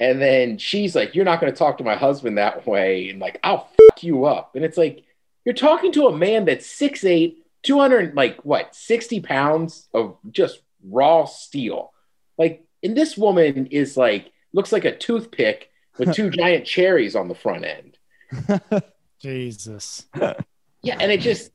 and 0.00 0.20
then 0.20 0.58
she's 0.58 0.94
like, 0.94 1.14
"You're 1.14 1.24
not 1.24 1.40
gonna 1.40 1.52
talk 1.52 1.78
to 1.78 1.84
my 1.84 1.96
husband 1.96 2.38
that 2.38 2.66
way," 2.66 3.10
and 3.10 3.20
like, 3.20 3.38
"I'll 3.42 3.68
fuck 3.88 4.02
you 4.02 4.24
up." 4.24 4.56
And 4.56 4.64
it's 4.64 4.78
like 4.78 5.04
you're 5.46 5.54
talking 5.54 5.92
to 5.92 6.08
a 6.08 6.16
man 6.16 6.44
that's 6.44 6.66
6'8", 6.66 7.36
200 7.62 8.14
like 8.14 8.44
what 8.44 8.74
60 8.74 9.20
pounds 9.20 9.88
of 9.94 10.18
just 10.30 10.60
raw 10.84 11.24
steel, 11.24 11.92
like 12.36 12.64
and 12.82 12.96
this 12.96 13.16
woman 13.16 13.66
is 13.66 13.96
like 13.96 14.32
looks 14.52 14.72
like 14.72 14.84
a 14.84 14.94
toothpick 14.94 15.70
with 15.98 16.14
two 16.14 16.28
giant 16.38 16.66
cherries 16.66 17.16
on 17.16 17.28
the 17.28 17.34
front 17.34 17.64
end. 17.64 18.82
Jesus. 19.20 20.06
Yeah, 20.82 20.96
and 21.00 21.10
it 21.10 21.20
just 21.20 21.52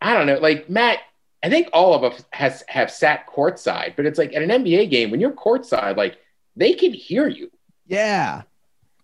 I 0.00 0.14
don't 0.14 0.26
know, 0.26 0.38
like 0.38 0.68
Matt, 0.68 0.98
I 1.42 1.50
think 1.50 1.68
all 1.72 1.94
of 1.94 2.04
us 2.04 2.24
has 2.30 2.64
have 2.68 2.90
sat 2.90 3.26
courtside, 3.28 3.94
but 3.96 4.06
it's 4.06 4.18
like 4.18 4.34
at 4.34 4.42
an 4.42 4.50
NBA 4.50 4.90
game 4.90 5.10
when 5.10 5.20
you're 5.20 5.30
courtside, 5.32 5.96
like 5.96 6.18
they 6.56 6.72
can 6.72 6.92
hear 6.92 7.28
you. 7.28 7.50
Yeah. 7.86 8.42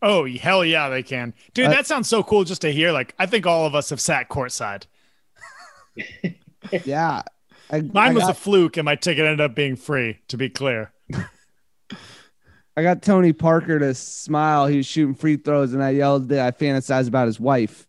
Oh 0.03 0.27
hell 0.27 0.65
yeah, 0.65 0.89
they 0.89 1.03
can, 1.03 1.35
dude. 1.55 1.67
Uh, 1.67 1.71
that 1.71 1.87
sounds 1.87 2.09
so 2.09 2.23
cool 2.23 2.45
just 2.45 2.61
to 2.63 2.73
hear. 2.73 2.93
Like, 2.93 3.15
I 3.19 3.27
think 3.27 3.47
all 3.47 3.67
of 3.67 3.75
us 3.75 3.91
have 3.91 4.01
sat 4.01 4.29
courtside. 4.29 4.85
Yeah. 6.85 7.23
I, 7.71 7.81
Mine 7.81 8.11
I 8.11 8.15
was 8.15 8.25
got, 8.25 8.31
a 8.31 8.35
fluke, 8.35 8.77
and 8.77 8.85
my 8.85 8.95
ticket 8.95 9.25
ended 9.25 9.41
up 9.41 9.55
being 9.55 9.77
free. 9.77 10.19
To 10.29 10.37
be 10.37 10.49
clear, 10.51 10.93
I 12.77 12.83
got 12.83 13.03
Tony 13.03 13.33
Parker 13.33 13.79
to 13.79 13.95
smile. 13.95 14.67
He 14.67 14.79
was 14.79 14.87
shooting 14.87 15.15
free 15.15 15.37
throws, 15.37 15.73
and 15.73 15.83
I 15.83 15.91
yelled 15.91 16.29
that 16.29 16.41
I 16.41 16.51
fantasized 16.51 17.09
about 17.09 17.27
his 17.27 17.41
wife. 17.41 17.87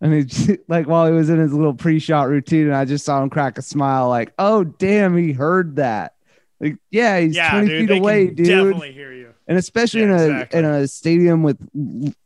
And 0.00 0.12
he 0.12 0.58
like 0.68 0.88
while 0.88 1.06
he 1.06 1.12
was 1.12 1.30
in 1.30 1.38
his 1.38 1.52
little 1.52 1.74
pre-shot 1.74 2.28
routine, 2.28 2.66
and 2.66 2.74
I 2.74 2.84
just 2.84 3.04
saw 3.04 3.22
him 3.22 3.30
crack 3.30 3.58
a 3.58 3.62
smile, 3.62 4.08
like, 4.08 4.32
"Oh 4.38 4.64
damn, 4.64 5.16
he 5.16 5.32
heard 5.32 5.76
that." 5.76 6.14
Like, 6.60 6.76
yeah, 6.90 7.20
he's 7.20 7.36
yeah, 7.36 7.50
twenty 7.50 7.68
dude, 7.68 7.88
feet 7.88 7.98
away, 7.98 8.26
dude. 8.26 8.46
definitely 8.46 8.92
hear 8.92 9.12
you. 9.12 9.34
And 9.52 9.58
especially 9.58 10.00
Yeah, 10.00 10.06
in 10.06 10.10
a 10.12 10.22
exactly. 10.24 10.58
in 10.58 10.64
a 10.64 10.88
stadium 10.88 11.42
with 11.42 11.58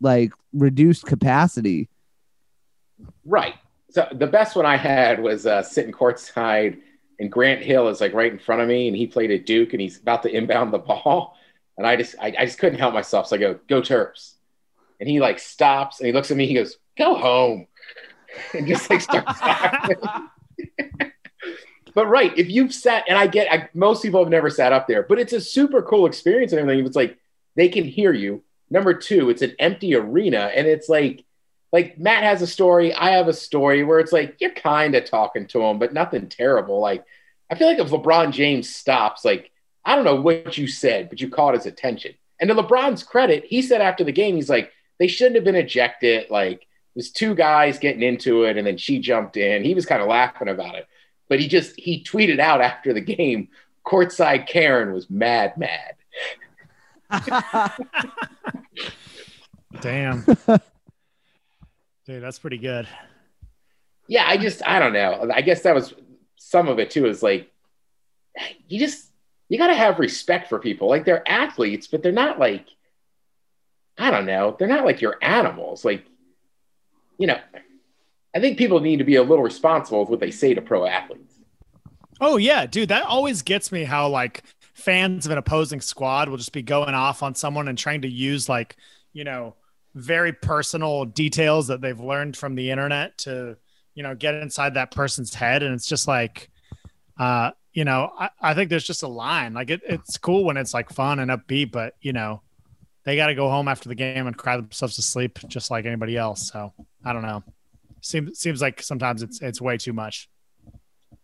like 0.01 0.33
reduced 0.53 1.07
capacity. 1.07 1.89
Right. 3.25 3.55
So 3.91 4.07
the 4.13 4.29
best 4.29 4.55
one 4.55 4.65
I 4.65 4.77
had 4.77 5.21
was 5.21 5.45
uh, 5.45 5.65
sitting 5.65 5.91
courtside, 5.93 6.79
and 7.19 7.33
Grant 7.33 7.63
Hill 7.63 7.89
is 7.89 8.01
like 8.01 8.13
right 8.15 8.31
in 8.31 8.39
front 8.39 8.63
of 8.63 8.69
me, 8.69 8.87
and 8.87 8.97
he 8.97 9.09
played 9.09 9.33
at 9.33 9.45
Duke, 9.45 9.73
and 9.73 9.81
he's 9.81 9.99
about 9.99 10.23
to 10.23 10.31
inbound 10.31 10.73
the 10.73 10.79
ball, 10.79 11.37
and 11.77 11.85
I 11.85 11.97
just 11.97 12.15
I, 12.21 12.33
I 12.39 12.45
just 12.45 12.59
couldn't 12.61 12.79
help 12.79 12.95
myself, 12.95 13.27
so 13.27 13.35
I 13.35 13.41
go, 13.41 13.59
"Go 13.69 13.81
Terps," 13.83 14.35
and 15.01 15.09
he 15.09 15.19
like 15.19 15.41
stops 15.41 15.99
and 15.99 16.07
he 16.07 16.13
looks 16.13 16.31
at 16.31 16.37
me, 16.37 16.47
he 16.47 16.55
goes, 16.55 16.77
"Go 16.97 17.17
home," 17.17 17.67
and 18.55 18.69
just 18.69 18.89
like 18.89 19.01
starts 19.01 19.41
laughing. 19.41 19.97
But 21.97 22.09
right, 22.09 22.37
if 22.37 22.51
you've 22.51 22.75
sat, 22.75 23.05
and 23.09 23.17
I 23.17 23.27
get, 23.27 23.51
I, 23.51 23.71
most 23.73 24.03
people 24.03 24.21
have 24.21 24.29
never 24.29 24.51
sat 24.51 24.71
up 24.71 24.87
there, 24.87 25.03
but 25.03 25.19
it's 25.19 25.33
a 25.33 25.41
super 25.41 25.81
cool 25.81 26.05
experience 26.05 26.53
and 26.53 26.61
everything. 26.61 26.85
It's 26.85 26.95
like 26.95 27.17
they 27.57 27.71
can 27.71 27.85
hear 27.85 28.13
you. 28.13 28.45
Number 28.69 28.93
two, 28.93 29.31
it's 29.31 29.41
an 29.41 29.57
empty 29.59 29.95
arena, 29.95 30.51
and 30.55 30.67
it's 30.67 30.91
like, 30.91 31.25
like 31.73 31.99
Matt 31.99 32.23
has 32.23 32.43
a 32.43 32.47
story, 32.47 32.93
I 32.93 33.13
have 33.13 33.29
a 33.29 33.33
story 33.33 33.83
where 33.83 33.99
it's 33.99 34.13
like 34.13 34.37
you're 34.43 34.51
kind 34.51 34.95
of 34.95 35.07
talking 35.07 35.47
to 35.47 35.63
him, 35.63 35.79
but 35.79 35.95
nothing 35.95 36.29
terrible. 36.29 36.81
Like 36.81 37.03
I 37.51 37.55
feel 37.55 37.67
like 37.67 37.79
if 37.79 37.89
LeBron 37.89 38.31
James 38.31 38.69
stops, 38.69 39.25
like 39.25 39.51
I 39.83 39.97
don't 39.97 40.05
know 40.05 40.21
what 40.21 40.59
you 40.59 40.69
said, 40.69 41.09
but 41.09 41.23
you 41.23 41.31
caught 41.31 41.55
his 41.55 41.65
attention. 41.65 42.13
And 42.39 42.49
to 42.49 42.55
LeBron's 42.55 43.05
credit, 43.05 43.47
he 43.47 43.63
said 43.63 43.81
after 43.81 44.05
the 44.05 44.13
game, 44.13 44.37
he's 44.37 44.51
like, 44.51 44.71
they 44.99 45.07
shouldn't 45.07 45.37
have 45.37 45.45
been 45.45 45.55
ejected. 45.55 46.29
Like 46.29 46.67
there's 46.95 47.11
two 47.11 47.35
guys 47.35 47.79
getting 47.79 48.03
into 48.03 48.45
it, 48.45 48.59
and 48.59 48.67
then 48.67 48.77
she 48.77 48.99
jumped 48.99 49.39
in. 49.39 49.65
He 49.65 49.73
was 49.73 49.87
kind 49.87 50.03
of 50.03 50.09
laughing 50.09 50.49
about 50.49 50.75
it 50.75 50.87
but 51.29 51.41
he 51.41 51.49
just 51.49 51.79
he 51.79 52.03
tweeted 52.03 52.39
out 52.39 52.61
after 52.61 52.93
the 52.93 53.01
game 53.01 53.49
courtside 53.87 54.47
karen 54.47 54.93
was 54.93 55.09
mad 55.11 55.55
mad. 55.57 55.95
Damn, 59.81 60.25
dude, 62.07 62.23
that's 62.23 62.39
pretty 62.39 62.59
good. 62.59 62.89
yeah 64.09 64.25
i 64.27 64.37
just 64.37 64.67
i 64.67 64.79
don't 64.79 64.93
know. 64.93 65.29
I 65.33 65.43
guess 65.43 65.63
that 65.63 65.75
was 65.75 65.95
some 66.37 66.69
of 66.69 66.79
it 66.79 66.91
too 66.91 67.07
is 67.07 67.23
like 67.23 67.51
you 68.69 68.79
just 68.79 69.11
you 69.49 69.59
got 69.59 69.69
to 69.69 69.75
have 69.75 69.99
respect 69.99 70.49
for 70.49 70.59
people. 70.59 70.89
Like 70.89 71.05
they're 71.05 71.29
athletes 71.29 71.87
but 71.87 72.03
they're 72.03 72.13
not 72.13 72.39
like 72.39 72.67
i 73.99 74.11
don't 74.11 74.27
know 74.27 74.57
they're 74.59 74.69
not 74.69 74.85
like 74.85 75.01
your 75.01 75.17
animals. 75.23 75.85
Like 75.85 76.05
you 77.19 77.27
know 77.27 77.39
i 78.37 78.41
think 78.41 78.59
people 78.59 78.81
need 78.81 78.99
to 78.99 79.05
be 79.05 79.17
a 79.17 79.23
little 79.23 79.43
responsible 79.43 80.01
with 80.01 80.11
what 80.11 80.21
they 80.21 80.31
say 80.31 80.55
to 80.55 80.61
pro 80.61 80.87
athletes 80.87 81.37
Oh 82.21 82.37
yeah, 82.39 82.67
dude, 82.67 82.89
that 82.89 83.05
always 83.05 83.43
gets 83.43 83.71
me 83.71 83.85
how 83.85 84.09
like 84.09 84.43
fans 84.75 85.27
of 85.27 85.33
an 85.33 85.39
opposing 85.39 85.81
squad 85.81 86.29
will 86.29 86.37
just 86.37 86.53
be 86.53 86.63
going 86.63 86.95
off 86.95 87.23
on 87.23 87.35
someone 87.35 87.69
and 87.69 87.77
trying 87.77 88.03
to 88.03 88.09
use 88.09 88.49
like, 88.49 88.77
you 89.13 89.25
know, 89.25 89.55
very 89.95 90.33
personal 90.33 91.05
details 91.05 91.67
that 91.69 91.81
they've 91.81 92.01
learned 92.01 92.37
from 92.37 92.55
the 92.55 92.71
internet 92.71 93.17
to, 93.19 93.57
you 93.95 94.03
know, 94.03 94.15
get 94.15 94.35
inside 94.35 94.75
that 94.75 94.91
person's 94.91 95.35
head 95.35 95.63
and 95.63 95.75
it's 95.75 95.87
just 95.87 96.09
like 96.09 96.51
uh, 97.19 97.51
you 97.73 97.85
know, 97.85 98.13
I, 98.19 98.31
I 98.41 98.55
think 98.55 98.69
there's 98.69 98.87
just 98.87 99.03
a 99.03 99.09
line. 99.09 99.55
Like 99.55 99.71
it, 99.71 99.81
it's 99.85 100.19
cool 100.19 100.45
when 100.45 100.57
it's 100.57 100.75
like 100.75 100.91
fun 100.91 101.19
and 101.19 101.31
upbeat, 101.31 101.73
but 101.73 101.95
you 102.01 102.13
know, 102.13 102.43
they 103.05 103.17
got 103.17 103.29
to 103.29 103.35
go 103.35 103.49
home 103.49 103.69
after 103.69 103.89
the 103.89 103.95
game 103.95 104.27
and 104.27 104.37
cry 104.37 104.57
themselves 104.57 104.97
to 104.97 105.03
sleep 105.03 105.39
just 105.49 105.71
like 105.71 105.85
anybody 105.87 106.17
else. 106.17 106.51
So 106.51 106.73
I 107.05 107.13
don't 107.13 107.23
know. 107.23 107.43
Seems 108.07 108.39
seems 108.39 108.63
like 108.63 108.81
sometimes 108.83 109.23
it's 109.23 109.41
it's 109.41 109.61
way 109.61 109.77
too 109.77 109.93
much. 109.93 110.29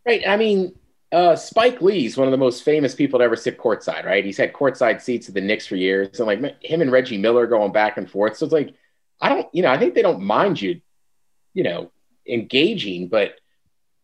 Right. 0.04 0.26
I 0.26 0.36
mean, 0.36 0.74
uh, 1.12 1.36
Spike 1.36 1.80
Lee's 1.82 2.16
one 2.16 2.26
of 2.26 2.32
the 2.32 2.38
most 2.38 2.64
famous 2.64 2.94
people 2.94 3.18
to 3.18 3.24
ever 3.24 3.36
sit 3.36 3.58
courtside, 3.58 4.04
right? 4.04 4.24
He's 4.24 4.38
had 4.38 4.52
courtside 4.52 5.00
seats 5.00 5.28
at 5.28 5.34
the 5.34 5.40
Knicks 5.40 5.66
for 5.66 5.76
years. 5.76 6.18
And 6.18 6.26
like 6.26 6.62
him 6.62 6.80
and 6.80 6.90
Reggie 6.90 7.18
Miller 7.18 7.46
going 7.46 7.70
back 7.70 7.98
and 7.98 8.10
forth. 8.10 8.36
So 8.36 8.46
it's 8.46 8.52
like, 8.52 8.74
I 9.20 9.28
don't, 9.28 9.46
you 9.54 9.62
know, 9.62 9.70
I 9.70 9.78
think 9.78 9.94
they 9.94 10.02
don't 10.02 10.22
mind 10.22 10.60
you, 10.60 10.80
you 11.54 11.62
know, 11.62 11.92
engaging, 12.26 13.08
but 13.08 13.38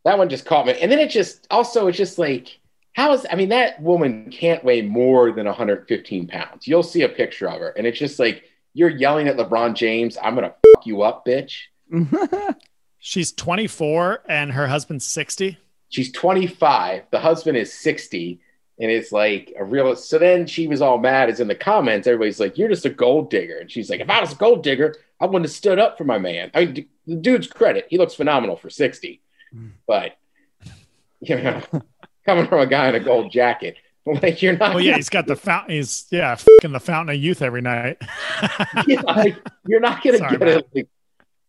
that 0.04 0.18
one 0.18 0.28
just 0.28 0.44
caught 0.44 0.66
me. 0.66 0.78
And 0.80 0.92
then 0.92 0.98
it 0.98 1.10
just 1.10 1.46
also, 1.50 1.88
it's 1.88 1.98
just 1.98 2.18
like, 2.18 2.60
how 2.92 3.12
is, 3.12 3.26
I 3.30 3.36
mean, 3.36 3.48
that 3.48 3.80
woman 3.80 4.30
can't 4.30 4.62
weigh 4.62 4.82
more 4.82 5.32
than 5.32 5.46
115 5.46 6.28
pounds. 6.28 6.68
You'll 6.68 6.82
see 6.82 7.02
a 7.02 7.08
picture 7.08 7.48
of 7.48 7.58
her. 7.58 7.70
And 7.70 7.86
it's 7.86 7.98
just 7.98 8.18
like, 8.18 8.44
you're 8.74 8.90
yelling 8.90 9.28
at 9.28 9.36
LeBron 9.36 9.74
James, 9.74 10.18
I'm 10.22 10.34
going 10.34 10.48
to 10.48 10.54
fuck 10.74 10.86
you 10.86 11.02
up, 11.02 11.24
bitch. 11.26 11.62
She's 12.98 13.32
24 13.32 14.22
and 14.28 14.52
her 14.52 14.66
husband's 14.66 15.06
60. 15.06 15.56
She's 15.88 16.12
25. 16.12 17.04
The 17.10 17.20
husband 17.20 17.56
is 17.56 17.72
60. 17.72 18.40
And 18.80 18.90
it's 18.90 19.10
like 19.10 19.52
a 19.58 19.64
real. 19.64 19.96
So 19.96 20.18
then 20.18 20.46
she 20.46 20.68
was 20.68 20.80
all 20.80 20.98
mad. 20.98 21.30
As 21.30 21.40
in 21.40 21.48
the 21.48 21.54
comments, 21.56 22.06
everybody's 22.06 22.38
like, 22.38 22.56
"You're 22.56 22.68
just 22.68 22.84
a 22.84 22.90
gold 22.90 23.28
digger," 23.28 23.58
and 23.58 23.68
she's 23.68 23.90
like, 23.90 23.98
"If 23.98 24.08
I 24.08 24.20
was 24.20 24.30
a 24.30 24.36
gold 24.36 24.62
digger, 24.62 24.94
I 25.20 25.26
wouldn't 25.26 25.46
have 25.46 25.52
stood 25.52 25.80
up 25.80 25.98
for 25.98 26.04
my 26.04 26.18
man." 26.18 26.52
I 26.54 26.64
mean, 26.64 26.86
the 27.04 27.16
dude's 27.16 27.48
credit, 27.48 27.86
he 27.90 27.98
looks 27.98 28.14
phenomenal 28.14 28.54
for 28.56 28.70
sixty, 28.70 29.20
but 29.88 30.16
you 31.20 31.42
know, 31.42 31.60
coming 32.24 32.46
from 32.46 32.60
a 32.60 32.66
guy 32.66 32.88
in 32.88 32.94
a 32.94 33.00
gold 33.00 33.32
jacket, 33.32 33.74
like 34.22 34.42
you're 34.42 34.56
not. 34.56 34.74
Well, 34.74 34.84
yeah, 34.84 34.96
he's 34.96 35.08
got 35.08 35.26
the 35.26 35.36
fountain. 35.36 35.74
He's 35.74 36.06
yeah, 36.10 36.34
fucking 36.36 36.72
the 36.72 36.80
fountain 36.80 37.16
of 37.16 37.20
youth 37.20 37.42
every 37.42 37.62
night. 37.62 37.98
yeah, 38.86 39.00
like, 39.02 39.36
you're 39.66 39.80
not 39.80 40.02
gonna 40.02 40.18
Sorry, 40.18 40.30
get 40.30 40.40
man. 40.40 40.58
it. 40.58 40.68
Like, 40.74 40.88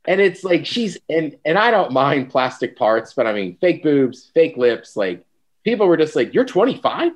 and 0.10 0.20
it's 0.20 0.44
like 0.44 0.66
she's 0.66 0.98
and 1.08 1.38
and 1.46 1.58
I 1.58 1.70
don't 1.70 1.94
mind 1.94 2.32
plastic 2.32 2.76
parts, 2.76 3.14
but 3.14 3.28
I 3.28 3.32
mean 3.32 3.58
fake 3.62 3.84
boobs, 3.84 4.32
fake 4.34 4.58
lips. 4.58 4.98
Like 4.98 5.24
people 5.64 5.88
were 5.88 5.98
just 5.98 6.16
like, 6.16 6.34
"You're 6.34 6.46
25." 6.46 7.12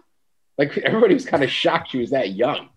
Like 0.60 0.78
everybody 0.86 1.16
was 1.16 1.26
kind 1.26 1.44
of 1.44 1.50
shocked 1.50 1.90
she 1.90 1.98
was 1.98 2.12
that 2.12 2.32
young. 2.32 2.70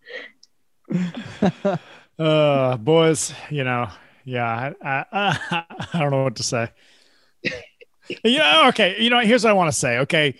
Uh, 2.19 2.79
boys, 2.79 3.35
you 3.51 3.63
know, 3.63 3.91
yeah, 4.25 4.73
I, 4.83 5.05
I, 5.13 5.65
I 5.93 5.99
don't 5.99 6.11
know 6.11 6.23
what 6.23 6.37
to 6.37 6.43
say. 6.43 6.71
Yeah, 8.25 8.69
okay. 8.69 8.97
You 8.99 9.11
know, 9.11 9.21
here's 9.21 9.45
what 9.45 9.51
I 9.51 9.53
want 9.53 9.71
to 9.71 9.79
say. 9.79 9.99
Okay, 9.99 10.35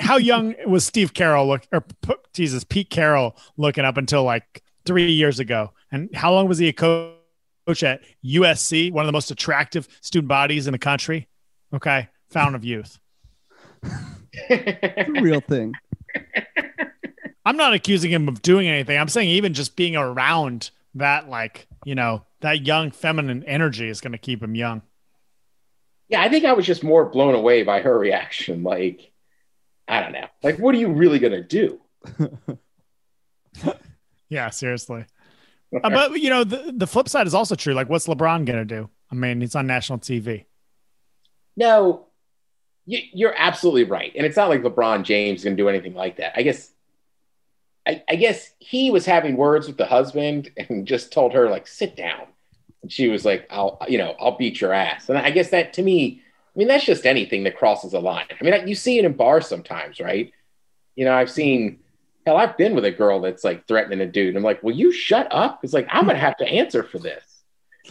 how 0.00 0.16
young 0.16 0.56
was 0.66 0.84
Steve 0.84 1.14
Carroll 1.14 1.46
look, 1.46 1.68
or 1.70 1.84
Jesus, 2.32 2.64
Pete 2.64 2.90
Carroll 2.90 3.36
looking 3.56 3.84
up 3.84 3.96
until 3.96 4.24
like 4.24 4.64
three 4.84 5.12
years 5.12 5.38
ago? 5.38 5.70
And 5.92 6.12
how 6.16 6.32
long 6.32 6.48
was 6.48 6.58
he 6.58 6.66
a 6.66 6.72
co- 6.72 7.14
coach 7.70 7.82
at 7.82 8.02
USC, 8.24 8.90
one 8.92 9.04
of 9.04 9.06
the 9.06 9.12
most 9.12 9.30
attractive 9.30 9.88
student 10.00 10.28
bodies 10.28 10.66
in 10.66 10.72
the 10.72 10.78
country? 10.78 11.28
Okay, 11.72 12.08
fountain 12.30 12.54
of 12.54 12.64
youth. 12.64 12.98
Real 15.08 15.40
thing. 15.40 15.72
I'm 17.44 17.56
not 17.56 17.72
accusing 17.72 18.10
him 18.10 18.28
of 18.28 18.42
doing 18.42 18.68
anything. 18.68 18.98
I'm 18.98 19.08
saying 19.08 19.30
even 19.30 19.54
just 19.54 19.76
being 19.76 19.96
around 19.96 20.70
that, 20.94 21.28
like, 21.28 21.68
you 21.84 21.94
know, 21.94 22.24
that 22.40 22.66
young 22.66 22.90
feminine 22.90 23.44
energy 23.44 23.88
is 23.88 24.00
going 24.00 24.12
to 24.12 24.18
keep 24.18 24.42
him 24.42 24.54
young. 24.54 24.82
Yeah, 26.08 26.22
I 26.22 26.28
think 26.28 26.44
I 26.44 26.52
was 26.52 26.66
just 26.66 26.82
more 26.82 27.08
blown 27.08 27.34
away 27.34 27.62
by 27.62 27.80
her 27.80 27.96
reaction. 27.96 28.64
Like, 28.64 29.12
I 29.86 30.00
don't 30.00 30.12
know. 30.12 30.26
Like, 30.42 30.58
what 30.58 30.74
are 30.74 30.78
you 30.78 30.92
really 30.92 31.20
gonna 31.20 31.42
do? 31.42 31.80
Yeah, 34.30 34.48
seriously. 34.50 35.04
Uh, 35.72 35.90
but 35.90 36.20
you 36.20 36.30
know, 36.30 36.44
the, 36.44 36.72
the 36.76 36.86
flip 36.86 37.08
side 37.08 37.26
is 37.26 37.34
also 37.34 37.54
true. 37.54 37.74
Like, 37.74 37.88
what's 37.88 38.06
LeBron 38.06 38.44
gonna 38.44 38.64
do? 38.64 38.88
I 39.10 39.14
mean, 39.14 39.42
it's 39.42 39.54
on 39.54 39.66
national 39.66 39.98
TV. 39.98 40.46
No, 41.56 42.06
you, 42.86 43.00
you're 43.12 43.34
absolutely 43.36 43.84
right, 43.84 44.12
and 44.16 44.26
it's 44.26 44.36
not 44.36 44.48
like 44.48 44.62
LeBron 44.62 45.04
James 45.04 45.40
is 45.40 45.44
gonna 45.44 45.56
do 45.56 45.68
anything 45.68 45.94
like 45.94 46.16
that. 46.16 46.32
I 46.36 46.42
guess. 46.42 46.72
I, 47.88 48.02
I 48.10 48.16
guess 48.16 48.50
he 48.58 48.90
was 48.90 49.06
having 49.06 49.38
words 49.38 49.66
with 49.66 49.78
the 49.78 49.86
husband 49.86 50.50
and 50.58 50.86
just 50.86 51.12
told 51.12 51.32
her 51.32 51.48
like 51.48 51.66
sit 51.66 51.96
down 51.96 52.26
and 52.82 52.92
she 52.92 53.08
was 53.08 53.24
like 53.24 53.46
i'll 53.50 53.78
you 53.88 53.98
know 53.98 54.14
i'll 54.20 54.36
beat 54.36 54.60
your 54.60 54.72
ass 54.72 55.08
and 55.08 55.18
i 55.18 55.30
guess 55.30 55.50
that 55.50 55.72
to 55.74 55.82
me 55.82 56.22
i 56.54 56.58
mean 56.58 56.68
that's 56.68 56.84
just 56.84 57.06
anything 57.06 57.44
that 57.44 57.56
crosses 57.56 57.92
a 57.94 57.98
line 57.98 58.26
i 58.38 58.44
mean 58.44 58.68
you 58.68 58.74
see 58.74 58.98
it 58.98 59.04
in 59.04 59.12
bars 59.12 59.46
sometimes 59.46 60.00
right 60.00 60.32
you 60.94 61.04
know 61.04 61.14
i've 61.14 61.30
seen 61.30 61.78
hell 62.26 62.36
i've 62.36 62.56
been 62.56 62.74
with 62.74 62.84
a 62.84 62.90
girl 62.90 63.20
that's 63.20 63.44
like 63.44 63.66
threatening 63.66 64.00
a 64.00 64.06
dude 64.06 64.36
i'm 64.36 64.42
like 64.42 64.62
will 64.62 64.74
you 64.74 64.92
shut 64.92 65.28
up 65.30 65.60
it's 65.62 65.72
like 65.72 65.86
i'm 65.90 66.06
gonna 66.06 66.18
have 66.18 66.36
to 66.36 66.46
answer 66.46 66.82
for 66.82 66.98
this 66.98 67.30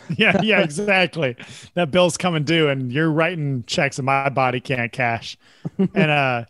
yeah, 0.18 0.42
yeah, 0.42 0.62
exactly. 0.62 1.36
that 1.74 1.92
bill's 1.92 2.18
coming 2.18 2.44
due, 2.44 2.70
and 2.70 2.92
you're 2.92 3.12
writing 3.12 3.64
checks 3.66 3.98
that 3.98 4.04
my 4.04 4.30
body 4.30 4.60
can't 4.60 4.92
cash. 4.92 5.38
and 5.78 6.12
uh, 6.12 6.46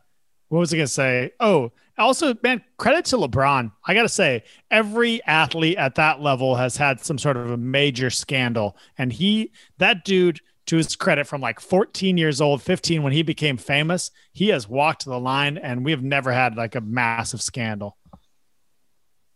what 0.49 0.59
was 0.59 0.73
I 0.73 0.77
gonna 0.77 0.87
say? 0.87 1.31
Oh, 1.39 1.71
also, 1.97 2.33
man, 2.43 2.63
credit 2.77 3.05
to 3.05 3.17
LeBron. 3.17 3.71
I 3.85 3.93
gotta 3.93 4.09
say, 4.09 4.43
every 4.71 5.23
athlete 5.25 5.77
at 5.77 5.95
that 5.95 6.21
level 6.21 6.55
has 6.55 6.77
had 6.77 7.01
some 7.01 7.17
sort 7.17 7.37
of 7.37 7.51
a 7.51 7.57
major 7.57 8.09
scandal, 8.09 8.77
and 8.97 9.11
he, 9.11 9.51
that 9.77 10.05
dude, 10.05 10.41
to 10.69 10.77
his 10.77 10.95
credit, 10.95 11.27
from 11.27 11.41
like 11.41 11.59
14 11.59 12.17
years 12.17 12.41
old, 12.41 12.61
15 12.61 13.03
when 13.03 13.13
he 13.13 13.21
became 13.21 13.57
famous, 13.57 14.11
he 14.31 14.49
has 14.49 14.67
walked 14.67 15.05
the 15.05 15.19
line, 15.19 15.57
and 15.57 15.85
we 15.85 15.91
have 15.91 16.03
never 16.03 16.31
had 16.31 16.55
like 16.55 16.75
a 16.75 16.81
massive 16.81 17.41
scandal. 17.41 17.97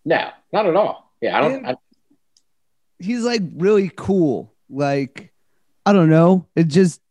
no 0.05 0.29
not 0.51 0.65
at 0.65 0.75
all 0.75 1.13
yeah 1.21 1.37
i 1.37 1.41
don't 1.41 1.65
I, 1.65 1.75
He's 3.03 3.23
like 3.23 3.41
really 3.57 3.91
cool. 3.95 4.53
Like, 4.69 5.33
I 5.85 5.91
don't 5.93 6.09
know. 6.09 6.47
It 6.55 6.65
just 6.65 7.01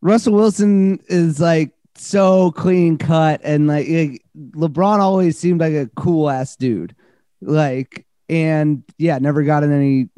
Russell 0.00 0.34
Wilson 0.34 1.00
is 1.06 1.40
like 1.40 1.72
so 1.94 2.50
clean 2.50 2.98
cut 2.98 3.40
and 3.44 3.68
like, 3.68 3.86
like, 3.88 4.22
LeBron 4.36 4.98
always 4.98 5.38
seemed 5.38 5.60
like 5.60 5.74
a 5.74 5.90
cool 5.96 6.28
ass 6.28 6.56
dude. 6.56 6.96
Like, 7.40 8.04
and 8.28 8.82
yeah, 8.98 9.18
never 9.18 9.44
got 9.44 9.62
in 9.62 9.72
any 9.72 10.08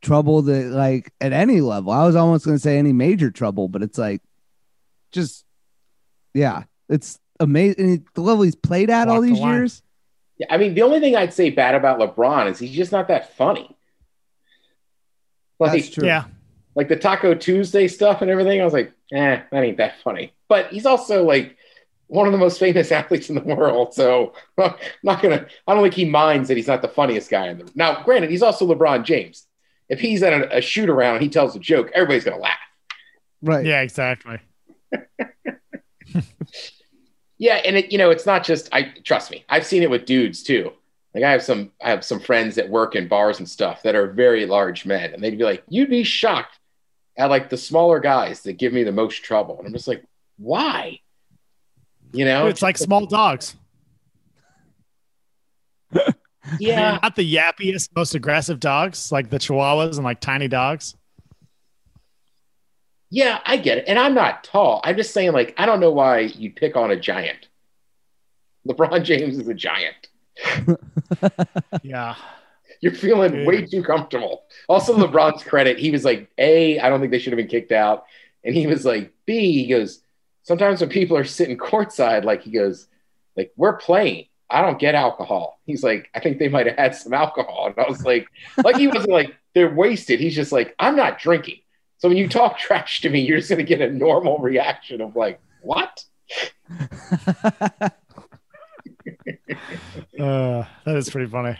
trouble 0.00 0.42
that 0.42 0.66
like 0.66 1.12
at 1.20 1.32
any 1.32 1.60
level. 1.60 1.92
I 1.92 2.04
was 2.06 2.16
almost 2.16 2.44
gonna 2.44 2.58
say 2.58 2.78
any 2.78 2.92
major 2.92 3.30
trouble, 3.30 3.68
but 3.68 3.82
it's 3.82 3.98
like 3.98 4.22
just 5.12 5.44
yeah, 6.34 6.64
it's 6.88 7.18
amazing 7.40 8.06
the 8.14 8.20
level 8.20 8.42
he's 8.42 8.54
played 8.56 8.90
at 8.90 9.08
all 9.08 9.16
Walked 9.16 9.26
the 9.26 9.32
these 9.34 9.40
years. 9.44 9.82
yeah, 10.38 10.46
I 10.50 10.56
mean 10.58 10.74
the 10.74 10.82
only 10.82 10.98
thing 10.98 11.14
i'd 11.14 11.32
say 11.32 11.50
bad 11.50 11.76
about 11.76 12.00
lebron 12.00 12.50
is 12.50 12.58
he's 12.58 12.72
just 12.72 12.90
not 12.90 13.06
that 13.08 13.36
funny 13.36 13.76
like 15.60 15.72
That's 15.72 15.90
true. 15.90 16.06
Yeah, 16.06 16.24
like 16.74 16.88
the 16.88 16.96
Taco 16.96 17.34
Tuesday 17.34 17.88
stuff 17.88 18.22
and 18.22 18.30
everything. 18.30 18.60
I 18.60 18.64
was 18.64 18.72
like, 18.72 18.92
eh, 19.12 19.40
that 19.50 19.64
ain't 19.64 19.78
that 19.78 20.00
funny. 20.04 20.32
But 20.48 20.68
he's 20.68 20.86
also 20.86 21.24
like 21.24 21.56
one 22.06 22.26
of 22.26 22.32
the 22.32 22.38
most 22.38 22.60
famous 22.60 22.92
athletes 22.92 23.28
in 23.28 23.34
the 23.34 23.40
world. 23.42 23.92
So 23.92 24.34
I'm 24.56 24.74
not 25.02 25.20
gonna. 25.20 25.46
I 25.66 25.74
don't 25.74 25.82
think 25.82 25.94
he 25.94 26.04
minds 26.04 26.46
that 26.46 26.56
he's 26.56 26.68
not 26.68 26.82
the 26.82 26.88
funniest 26.88 27.28
guy 27.30 27.48
in 27.48 27.58
the. 27.58 27.68
Now, 27.74 28.04
granted, 28.04 28.30
he's 28.30 28.42
also 28.42 28.72
LeBron 28.72 29.02
James. 29.04 29.47
If 29.88 30.00
he's 30.00 30.22
at 30.22 30.32
a, 30.32 30.58
a 30.58 30.60
shoot 30.60 30.88
around 30.90 31.16
and 31.16 31.22
he 31.22 31.28
tells 31.28 31.56
a 31.56 31.58
joke, 31.58 31.90
everybody's 31.94 32.24
gonna 32.24 32.38
laugh. 32.38 32.58
Right. 33.42 33.64
yeah, 33.64 33.80
exactly. 33.82 34.40
Yeah, 37.38 37.54
and 37.54 37.76
it 37.76 37.92
you 37.92 37.98
know 37.98 38.10
it's 38.10 38.26
not 38.26 38.44
just 38.44 38.68
I 38.72 38.92
trust 39.04 39.30
me. 39.30 39.44
I've 39.48 39.64
seen 39.64 39.82
it 39.82 39.90
with 39.90 40.04
dudes 40.04 40.42
too. 40.42 40.72
Like 41.14 41.24
I 41.24 41.30
have 41.30 41.42
some 41.42 41.70
I 41.80 41.90
have 41.90 42.04
some 42.04 42.20
friends 42.20 42.56
that 42.56 42.68
work 42.68 42.96
in 42.96 43.08
bars 43.08 43.38
and 43.38 43.48
stuff 43.48 43.82
that 43.84 43.94
are 43.94 44.08
very 44.08 44.44
large 44.44 44.84
men, 44.84 45.14
and 45.14 45.22
they'd 45.22 45.38
be 45.38 45.44
like, 45.44 45.62
"You'd 45.68 45.88
be 45.88 46.02
shocked 46.02 46.58
at 47.16 47.30
like 47.30 47.48
the 47.48 47.56
smaller 47.56 48.00
guys 48.00 48.42
that 48.42 48.54
give 48.54 48.72
me 48.72 48.82
the 48.82 48.92
most 48.92 49.22
trouble," 49.22 49.56
and 49.58 49.66
I'm 49.66 49.72
just 49.72 49.88
like, 49.88 50.04
"Why?" 50.36 51.00
You 52.12 52.24
know, 52.24 52.48
it's 52.48 52.62
like 52.62 52.76
small 52.76 53.06
dogs. 53.06 53.54
Yeah, 56.58 56.98
not 57.02 57.16
the 57.16 57.34
yappiest, 57.36 57.90
most 57.96 58.14
aggressive 58.14 58.60
dogs 58.60 59.10
like 59.12 59.30
the 59.30 59.38
Chihuahuas 59.38 59.96
and 59.96 60.04
like 60.04 60.20
tiny 60.20 60.48
dogs. 60.48 60.94
yeah, 63.10 63.40
I 63.46 63.56
get 63.56 63.78
it. 63.78 63.84
And 63.88 63.98
I'm 63.98 64.14
not 64.14 64.44
tall. 64.44 64.80
I'm 64.84 64.96
just 64.96 65.12
saying, 65.14 65.32
like, 65.32 65.54
I 65.56 65.66
don't 65.66 65.80
know 65.80 65.90
why 65.90 66.20
you'd 66.20 66.56
pick 66.56 66.76
on 66.76 66.90
a 66.90 66.96
giant. 67.00 67.48
LeBron 68.68 69.02
James 69.04 69.38
is 69.38 69.48
a 69.48 69.54
giant. 69.54 70.08
Yeah. 71.82 72.16
You're 72.80 72.92
feeling 72.92 73.32
Dude. 73.32 73.46
way 73.46 73.66
too 73.66 73.82
comfortable. 73.82 74.44
Also, 74.68 74.96
LeBron's 74.96 75.42
credit, 75.42 75.78
he 75.78 75.90
was 75.90 76.04
like, 76.04 76.30
A, 76.38 76.78
I 76.78 76.88
don't 76.88 77.00
think 77.00 77.10
they 77.10 77.18
should 77.18 77.32
have 77.32 77.38
been 77.38 77.48
kicked 77.48 77.72
out. 77.72 78.04
And 78.44 78.54
he 78.54 78.66
was 78.66 78.84
like, 78.84 79.12
B, 79.26 79.64
he 79.64 79.66
goes, 79.68 80.00
sometimes 80.44 80.80
when 80.80 80.90
people 80.90 81.16
are 81.16 81.24
sitting 81.24 81.56
courtside, 81.58 82.24
like, 82.24 82.42
he 82.42 82.50
goes, 82.52 82.86
like, 83.36 83.52
we're 83.56 83.76
playing. 83.76 84.26
I 84.50 84.62
don't 84.62 84.78
get 84.78 84.94
alcohol. 84.94 85.60
He's 85.66 85.82
like, 85.82 86.08
I 86.14 86.20
think 86.20 86.38
they 86.38 86.48
might 86.48 86.66
have 86.66 86.76
had 86.76 86.94
some 86.94 87.12
alcohol. 87.12 87.66
And 87.66 87.84
I 87.84 87.88
was 87.88 88.04
like, 88.04 88.26
like, 88.64 88.76
he 88.76 88.88
wasn't 88.88 89.10
like, 89.10 89.34
they're 89.54 89.74
wasted. 89.74 90.20
He's 90.20 90.34
just 90.34 90.52
like, 90.52 90.74
I'm 90.78 90.96
not 90.96 91.18
drinking. 91.18 91.58
So 91.98 92.08
when 92.08 92.16
you 92.16 92.28
talk 92.28 92.58
trash 92.58 93.00
to 93.02 93.10
me, 93.10 93.20
you're 93.20 93.38
just 93.38 93.50
going 93.50 93.58
to 93.58 93.64
get 93.64 93.80
a 93.80 93.92
normal 93.92 94.38
reaction 94.38 95.00
of 95.00 95.16
like, 95.16 95.40
what? 95.62 96.04
Uh, 100.18 100.64
that 100.84 100.96
is 100.96 101.08
pretty 101.10 101.30
funny. 101.30 101.56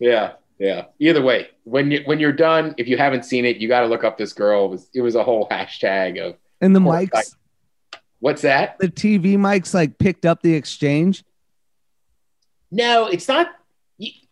Yeah, 0.00 0.32
yeah. 0.58 0.86
Either 0.98 1.22
way, 1.22 1.48
when 1.64 1.90
you 1.90 2.02
when 2.04 2.18
you're 2.18 2.32
done, 2.32 2.74
if 2.78 2.88
you 2.88 2.96
haven't 2.96 3.24
seen 3.24 3.44
it, 3.44 3.58
you 3.58 3.68
got 3.68 3.80
to 3.80 3.86
look 3.86 4.04
up 4.04 4.16
this 4.16 4.32
girl. 4.32 4.66
It 4.66 4.70
was, 4.70 4.88
it 4.94 5.00
was 5.02 5.14
a 5.14 5.22
whole 5.22 5.48
hashtag 5.48 6.20
of 6.20 6.36
and 6.60 6.74
the 6.74 6.80
Courtside. 6.80 7.10
mics, 7.10 7.36
what's 8.20 8.42
that? 8.42 8.78
the 8.78 8.88
TV 8.88 9.36
mics 9.36 9.74
like 9.74 9.98
picked 9.98 10.24
up 10.24 10.42
the 10.42 10.54
exchange. 10.54 11.24
No, 12.70 13.06
it's 13.06 13.28
not. 13.28 13.48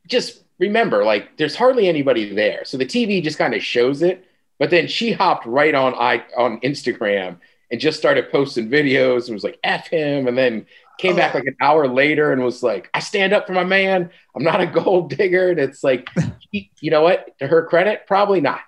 Just 0.07 0.43
remember, 0.59 1.05
like, 1.05 1.37
there's 1.37 1.55
hardly 1.55 1.89
anybody 1.89 2.35
there, 2.35 2.65
so 2.65 2.77
the 2.77 2.87
TV 2.87 3.23
just 3.23 3.39
kind 3.39 3.55
of 3.55 3.63
shows 3.63 4.03
it. 4.03 4.27
But 4.59 4.71
then 4.71 4.87
she 4.87 5.13
hopped 5.13 5.47
right 5.47 5.75
on 5.75 5.95
i 5.95 6.25
on 6.37 6.61
Instagram 6.61 7.39
and 7.71 7.81
just 7.81 7.99
started 7.99 8.31
posting 8.31 8.69
videos 8.69 9.27
and 9.27 9.35
was 9.35 9.43
like, 9.45 9.59
"F 9.65 9.89
him," 9.89 10.29
and 10.29 10.37
then 10.37 10.67
came 10.99 11.17
back 11.17 11.35
like 11.35 11.47
an 11.47 11.57
hour 11.61 11.89
later 11.89 12.33
and 12.33 12.45
was 12.45 12.63
like, 12.63 12.89
"I 12.95 13.01
stand 13.01 13.33
up 13.33 13.47
for 13.47 13.55
my 13.55 13.65
man. 13.65 14.11
I'm 14.37 14.45
not 14.45 14.61
a 14.61 14.67
gold 14.67 15.11
digger." 15.17 15.51
And 15.51 15.59
it's 15.59 15.83
like, 15.83 16.09
you 16.53 16.91
know 16.91 17.03
what? 17.03 17.37
To 17.39 17.47
her 17.47 17.65
credit, 17.67 18.07
probably 18.07 18.41
not. 18.41 18.61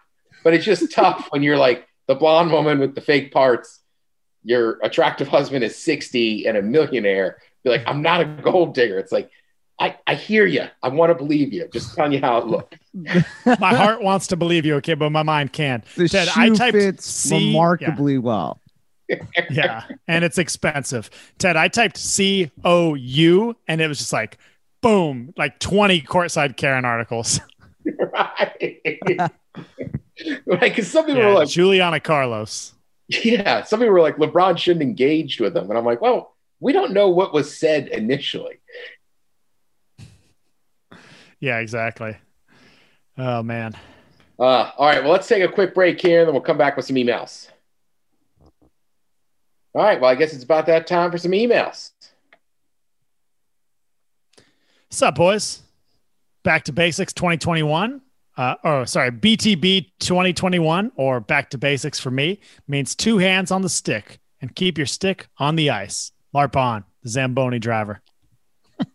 But 0.43 0.55
it's 0.55 0.65
just 0.65 0.91
tough 0.91 1.29
when 1.31 1.43
you're 1.43 1.57
like 1.57 1.87
the 2.07 2.15
blonde 2.15 2.51
woman 2.51 2.79
with 2.81 2.95
the 2.95 3.01
fake 3.01 3.33
parts. 3.33 3.81
Your 4.43 4.79
attractive 4.83 5.29
husband 5.29 5.65
is 5.65 5.77
60 5.77 6.47
and 6.47 6.57
a 6.59 6.63
millionaire 6.63 7.39
Be 7.63 7.71
like, 7.71 7.85
I'm 7.87 8.03
not 8.03 8.21
a 8.21 8.27
gold 8.27 8.75
digger. 8.75 8.99
It's 8.99 9.13
like, 9.13 9.31
I, 9.81 9.97
I 10.07 10.15
hear 10.15 10.47
you. 10.47 10.67
I 10.83 10.89
want 10.89 11.11
to 11.11 11.15
believe 11.15 11.53
you. 11.53 11.69
Just 11.73 11.95
telling 11.95 12.13
you 12.13 12.21
how 12.21 12.39
it 12.39 12.47
looks. 12.47 12.79
my 13.59 13.75
heart 13.75 14.03
wants 14.03 14.29
to 14.29 14.37
believe 14.37 14.65
you, 14.65 14.77
okay, 14.77 14.95
but 14.95 15.11
my 15.11 15.23
mind 15.25 15.53
can't. 15.53 15.85
The 15.97 16.09
Ted, 16.09 16.29
shoe 16.29 16.41
I 16.41 16.49
typed 16.51 16.77
fits 16.77 17.07
C- 17.07 17.49
remarkably 17.49 18.19
well. 18.19 18.61
Yeah, 19.51 19.85
and 20.09 20.25
it's 20.25 20.39
expensive. 20.39 21.11
Ted, 21.39 21.57
I 21.57 21.69
typed 21.69 21.99
C 21.99 22.51
O 22.65 22.95
U, 22.95 23.55
and 23.69 23.81
it 23.83 23.87
was 23.87 23.99
just 23.99 24.15
like, 24.15 24.39
boom, 24.81 25.35
like 25.37 25.59
20 25.59 26.01
courtside 26.01 26.57
Karen 26.57 26.87
articles. 26.87 27.39
right. 28.15 28.55
right. 30.47 30.61
Because 30.61 30.91
some 30.91 31.05
people 31.07 31.21
Yeah, 31.21 31.29
were 31.29 31.35
like, 31.35 31.49
Juliana 31.49 32.01
Carlos. 32.01 32.73
yeah, 33.09 33.63
some 33.65 33.81
people 33.81 33.93
were 33.93 34.01
like, 34.01 34.17
LeBron 34.17 34.57
shouldn't 34.57 34.83
engage 34.83 35.39
with 35.41 35.53
them. 35.55 35.69
And 35.69 35.79
I'm 35.79 35.85
like, 35.85 36.01
well, 36.01 36.35
we 36.61 36.73
don't 36.73 36.93
know 36.93 37.09
what 37.11 37.35
was 37.35 37.55
said 37.57 37.89
initially. 37.89 38.59
Yeah, 41.41 41.59
exactly. 41.59 42.17
Oh 43.19 43.43
man. 43.43 43.77
Uh, 44.39 44.71
all 44.77 44.87
right. 44.87 45.03
Well, 45.03 45.13
let's 45.13 45.29
take 45.29 45.43
a 45.43 45.49
quick 45.49 45.75
break 45.75 46.01
here, 46.01 46.21
and 46.21 46.29
then 46.29 46.35
we'll 46.35 46.43
come 46.43 46.59
back 46.59 46.77
with 46.77 46.87
some 46.87 46.97
emails. 46.97 47.49
All 49.75 49.83
right. 49.83 50.01
Well, 50.01 50.11
I 50.11 50.15
guess 50.15 50.33
it's 50.33 50.45
about 50.45 50.67
that 50.67 50.87
time 50.87 51.11
for 51.11 51.19
some 51.19 51.33
emails. 51.33 51.91
What's 54.89 55.03
up, 55.03 55.15
boys? 55.17 55.63
Back 56.43 56.65
to 56.65 56.73
basics 56.73 57.13
2021. 57.13 58.01
Uh, 58.37 58.55
oh, 58.65 58.85
sorry, 58.85 59.11
BTB 59.11 59.91
2021 60.01 60.93
or 60.97 61.21
back 61.21 61.51
to 61.51 61.59
basics 61.59 62.01
for 62.01 62.11
me 62.11 62.41
means 62.67 62.95
two 62.95 63.19
hands 63.19 63.51
on 63.51 63.63
the 63.63 63.69
stick 63.69 64.19
and 64.41 64.55
keep 64.55 64.77
your 64.77 64.87
stick 64.87 65.29
on 65.39 65.57
the 65.57 65.71
ice. 65.71 66.13
LARP 66.35 66.57
on, 66.57 66.85
the 67.03 67.09
Zamboni 67.09 67.59
driver. 67.61 68.03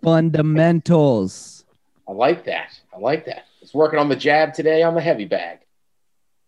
Fundamentals. 0.04 1.59
I 2.10 2.12
like 2.12 2.46
that. 2.46 2.80
I 2.92 2.98
like 2.98 3.26
that. 3.26 3.46
It's 3.62 3.74
working 3.74 4.00
on 4.00 4.10
the 4.10 4.16
jab 4.16 4.56
today 4.56 4.82
on 4.82 4.96
the 4.96 5.02
heavy 5.02 5.26
bag. 5.26 5.60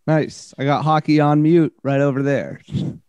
Nice. 0.08 0.56
I 0.58 0.64
got 0.64 0.84
hockey 0.84 1.20
on 1.20 1.44
mute 1.44 1.74
right 1.84 2.02
over 2.02 2.24
there. 2.24 2.62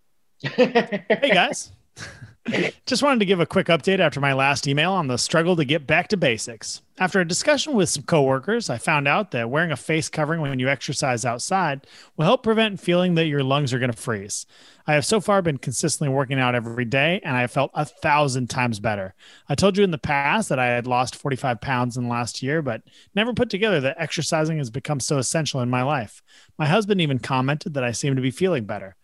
Hey, 0.45 1.31
guys. 1.33 1.71
Just 2.87 3.03
wanted 3.03 3.21
to 3.21 3.27
give 3.27 3.41
a 3.41 3.47
quick 3.47 3.69
update 3.69 4.01
after 4.01 4.21
my 4.21 4.33
last 4.33 4.67
email 4.67 4.93
on 4.93 5.07
the 5.07 5.17
struggle 5.17 5.55
to 5.55 5.65
get 5.65 5.87
back 5.87 6.09
to 6.09 6.17
basics. 6.17 6.83
After 6.99 7.21
a 7.21 7.29
discussion 7.29 7.75
with 7.75 7.89
some 7.89 8.03
coworkers, 8.03 8.69
I 8.69 8.79
found 8.79 9.07
out 9.07 9.31
that 9.31 9.49
wearing 9.49 9.71
a 9.71 9.77
face 9.77 10.09
covering 10.09 10.41
when 10.41 10.59
you 10.59 10.69
exercise 10.69 11.25
outside 11.25 11.87
will 12.17 12.25
help 12.25 12.43
prevent 12.43 12.81
feeling 12.81 13.15
that 13.15 13.27
your 13.27 13.45
lungs 13.45 13.73
are 13.73 13.79
going 13.79 13.93
to 13.93 13.97
freeze. 13.97 14.45
I 14.87 14.95
have 14.95 15.07
so 15.07 15.21
far 15.21 15.41
been 15.41 15.59
consistently 15.59 16.13
working 16.13 16.41
out 16.41 16.57
every 16.57 16.85
day, 16.85 17.21
and 17.25 17.37
I 17.37 17.43
have 17.43 17.53
felt 17.53 17.71
a 17.75 17.85
thousand 17.85 18.51
times 18.51 18.81
better. 18.81 19.15
I 19.49 19.55
told 19.55 19.77
you 19.77 19.85
in 19.85 19.93
the 19.93 19.99
past 19.99 20.49
that 20.49 20.59
I 20.59 20.67
had 20.67 20.89
lost 20.89 21.15
45 21.15 21.61
pounds 21.61 21.97
in 21.97 22.05
the 22.05 22.11
last 22.11 22.43
year, 22.43 22.61
but 22.61 22.83
never 23.15 23.33
put 23.33 23.51
together 23.51 23.81
that 23.81 23.97
exercising 23.99 24.59
has 24.59 24.71
become 24.71 24.99
so 24.99 25.19
essential 25.19 25.61
in 25.61 25.71
my 25.71 25.83
life. 25.83 26.23
My 26.59 26.67
husband 26.67 27.01
even 27.01 27.21
commented 27.21 27.75
that 27.75 27.85
I 27.85 27.93
seem 27.93 28.17
to 28.17 28.23
be 28.23 28.33
feeling 28.33 28.65
better. 28.65 28.97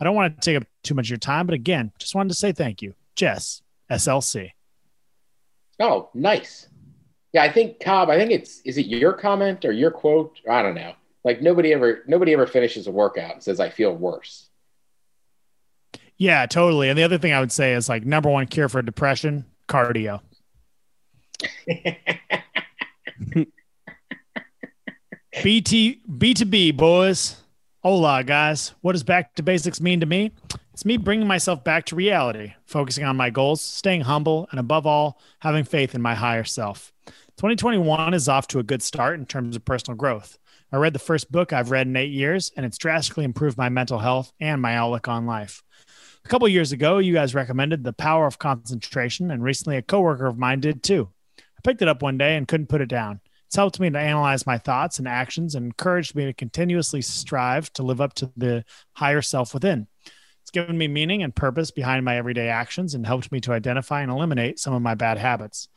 I 0.00 0.04
don't 0.04 0.14
want 0.14 0.40
to 0.40 0.44
take 0.44 0.56
up 0.60 0.66
too 0.82 0.94
much 0.94 1.06
of 1.06 1.10
your 1.10 1.18
time, 1.18 1.46
but 1.46 1.54
again, 1.54 1.92
just 1.98 2.14
wanted 2.14 2.30
to 2.30 2.34
say 2.34 2.52
thank 2.52 2.82
you. 2.82 2.94
Jess, 3.16 3.62
SLC. 3.90 4.50
oh, 5.80 6.10
nice. 6.14 6.68
Yeah, 7.32 7.42
I 7.42 7.50
think 7.50 7.80
Cobb. 7.80 8.10
I 8.10 8.16
think 8.16 8.30
it's 8.30 8.60
is 8.60 8.78
it 8.78 8.86
your 8.86 9.12
comment 9.12 9.64
or 9.64 9.72
your 9.72 9.90
quote? 9.90 10.40
I 10.48 10.62
don't 10.62 10.74
know. 10.74 10.94
Like 11.24 11.42
nobody 11.42 11.72
ever 11.72 12.04
nobody 12.06 12.32
ever 12.32 12.46
finishes 12.46 12.86
a 12.86 12.92
workout 12.92 13.32
and 13.32 13.42
says 13.42 13.58
I 13.58 13.70
feel 13.70 13.92
worse. 13.92 14.50
Yeah, 16.16 16.46
totally. 16.46 16.88
And 16.90 16.98
the 16.98 17.02
other 17.02 17.18
thing 17.18 17.32
I 17.32 17.40
would 17.40 17.50
say 17.50 17.74
is 17.74 17.88
like 17.88 18.04
number 18.04 18.30
one 18.30 18.46
cure 18.46 18.68
for 18.68 18.82
depression, 18.82 19.46
cardio. 19.68 20.20
BT 25.42 26.02
B2B 26.08 26.76
boys. 26.76 27.36
Hola 27.86 28.24
guys. 28.24 28.72
What 28.80 28.92
does 28.92 29.02
back 29.02 29.34
to 29.34 29.42
basics 29.42 29.78
mean 29.78 30.00
to 30.00 30.06
me? 30.06 30.32
It's 30.72 30.86
me 30.86 30.96
bringing 30.96 31.26
myself 31.26 31.62
back 31.62 31.84
to 31.84 31.94
reality, 31.94 32.54
focusing 32.64 33.04
on 33.04 33.14
my 33.14 33.28
goals, 33.28 33.60
staying 33.60 34.00
humble, 34.00 34.48
and 34.50 34.58
above 34.58 34.86
all, 34.86 35.20
having 35.40 35.64
faith 35.64 35.94
in 35.94 36.00
my 36.00 36.14
higher 36.14 36.44
self. 36.44 36.94
2021 37.36 38.14
is 38.14 38.26
off 38.26 38.48
to 38.48 38.58
a 38.58 38.62
good 38.62 38.80
start 38.80 39.18
in 39.18 39.26
terms 39.26 39.54
of 39.54 39.66
personal 39.66 39.98
growth. 39.98 40.38
I 40.72 40.78
read 40.78 40.94
the 40.94 40.98
first 40.98 41.30
book 41.30 41.52
I've 41.52 41.70
read 41.70 41.86
in 41.86 41.94
eight 41.94 42.10
years, 42.10 42.50
and 42.56 42.64
it's 42.64 42.78
drastically 42.78 43.24
improved 43.24 43.58
my 43.58 43.68
mental 43.68 43.98
health 43.98 44.32
and 44.40 44.62
my 44.62 44.74
outlook 44.74 45.06
on 45.06 45.26
life. 45.26 45.62
A 46.24 46.28
couple 46.30 46.48
years 46.48 46.72
ago, 46.72 46.96
you 46.96 47.12
guys 47.12 47.34
recommended 47.34 47.84
The 47.84 47.92
Power 47.92 48.26
of 48.26 48.38
Concentration, 48.38 49.30
and 49.30 49.44
recently 49.44 49.76
a 49.76 49.82
coworker 49.82 50.24
of 50.24 50.38
mine 50.38 50.60
did 50.60 50.82
too. 50.82 51.10
I 51.38 51.60
picked 51.62 51.82
it 51.82 51.88
up 51.88 52.00
one 52.00 52.16
day 52.16 52.34
and 52.38 52.48
couldn't 52.48 52.68
put 52.68 52.80
it 52.80 52.88
down. 52.88 53.20
It's 53.54 53.56
helped 53.56 53.78
me 53.78 53.88
to 53.88 53.98
analyze 54.00 54.46
my 54.46 54.58
thoughts 54.58 54.98
and 54.98 55.06
actions 55.06 55.54
and 55.54 55.66
encouraged 55.66 56.16
me 56.16 56.24
to 56.24 56.32
continuously 56.32 57.00
strive 57.00 57.72
to 57.74 57.84
live 57.84 58.00
up 58.00 58.12
to 58.14 58.32
the 58.36 58.64
higher 58.94 59.22
self 59.22 59.54
within. 59.54 59.86
It's 60.42 60.50
given 60.50 60.76
me 60.76 60.88
meaning 60.88 61.22
and 61.22 61.32
purpose 61.32 61.70
behind 61.70 62.04
my 62.04 62.16
everyday 62.16 62.48
actions 62.48 62.94
and 62.94 63.06
helped 63.06 63.30
me 63.30 63.40
to 63.42 63.52
identify 63.52 64.02
and 64.02 64.10
eliminate 64.10 64.58
some 64.58 64.74
of 64.74 64.82
my 64.82 64.96
bad 64.96 65.18
habits. 65.18 65.68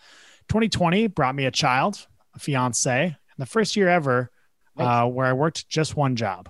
2020 0.50 1.06
brought 1.06 1.36
me 1.36 1.46
a 1.46 1.52
child, 1.52 2.08
a 2.34 2.40
fiance, 2.40 3.04
and 3.04 3.16
the 3.38 3.46
first 3.46 3.76
year 3.76 3.90
ever 3.90 4.32
uh, 4.76 5.06
where 5.06 5.28
I 5.28 5.34
worked 5.34 5.70
just 5.70 5.96
one 5.96 6.16
job. 6.16 6.50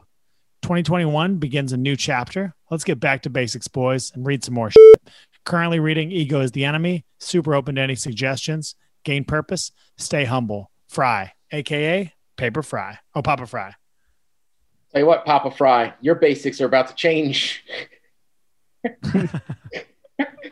2021 0.62 1.40
begins 1.40 1.74
a 1.74 1.78
new 1.78 1.98
chapter. 1.98 2.56
Let's 2.72 2.86
get 2.86 3.02
back 3.02 3.24
to 3.24 3.30
basics, 3.30 3.68
boys, 3.68 4.14
and 4.16 4.26
read 4.26 4.46
some 4.46 4.54
more 4.54 4.72
shit. 4.72 5.12
Currently 5.44 5.82
reading 5.82 6.10
Ego 6.10 6.40
is 6.40 6.54
the 6.54 6.64
Enemy, 6.64 7.04
super 7.20 7.54
open 7.54 7.76
to 7.76 7.82
any 7.82 7.96
suggestions. 7.96 8.76
Gain 9.04 9.26
purpose, 9.26 9.74
stay 9.98 10.24
humble. 10.24 10.72
Fry, 10.88 11.34
aka 11.52 12.14
Papa 12.38 12.64
Fry. 12.64 13.00
Oh, 13.16 13.22
Papa 13.22 13.46
Fry. 13.46 13.74
Tell 14.92 15.02
you 15.02 15.08
what, 15.08 15.26
Papa 15.26 15.52
Fry, 15.52 15.94
your 16.02 16.16
basics 16.16 16.62
are 16.62 16.66
about 16.66 16.88
to 16.88 16.96
change. 16.96 17.64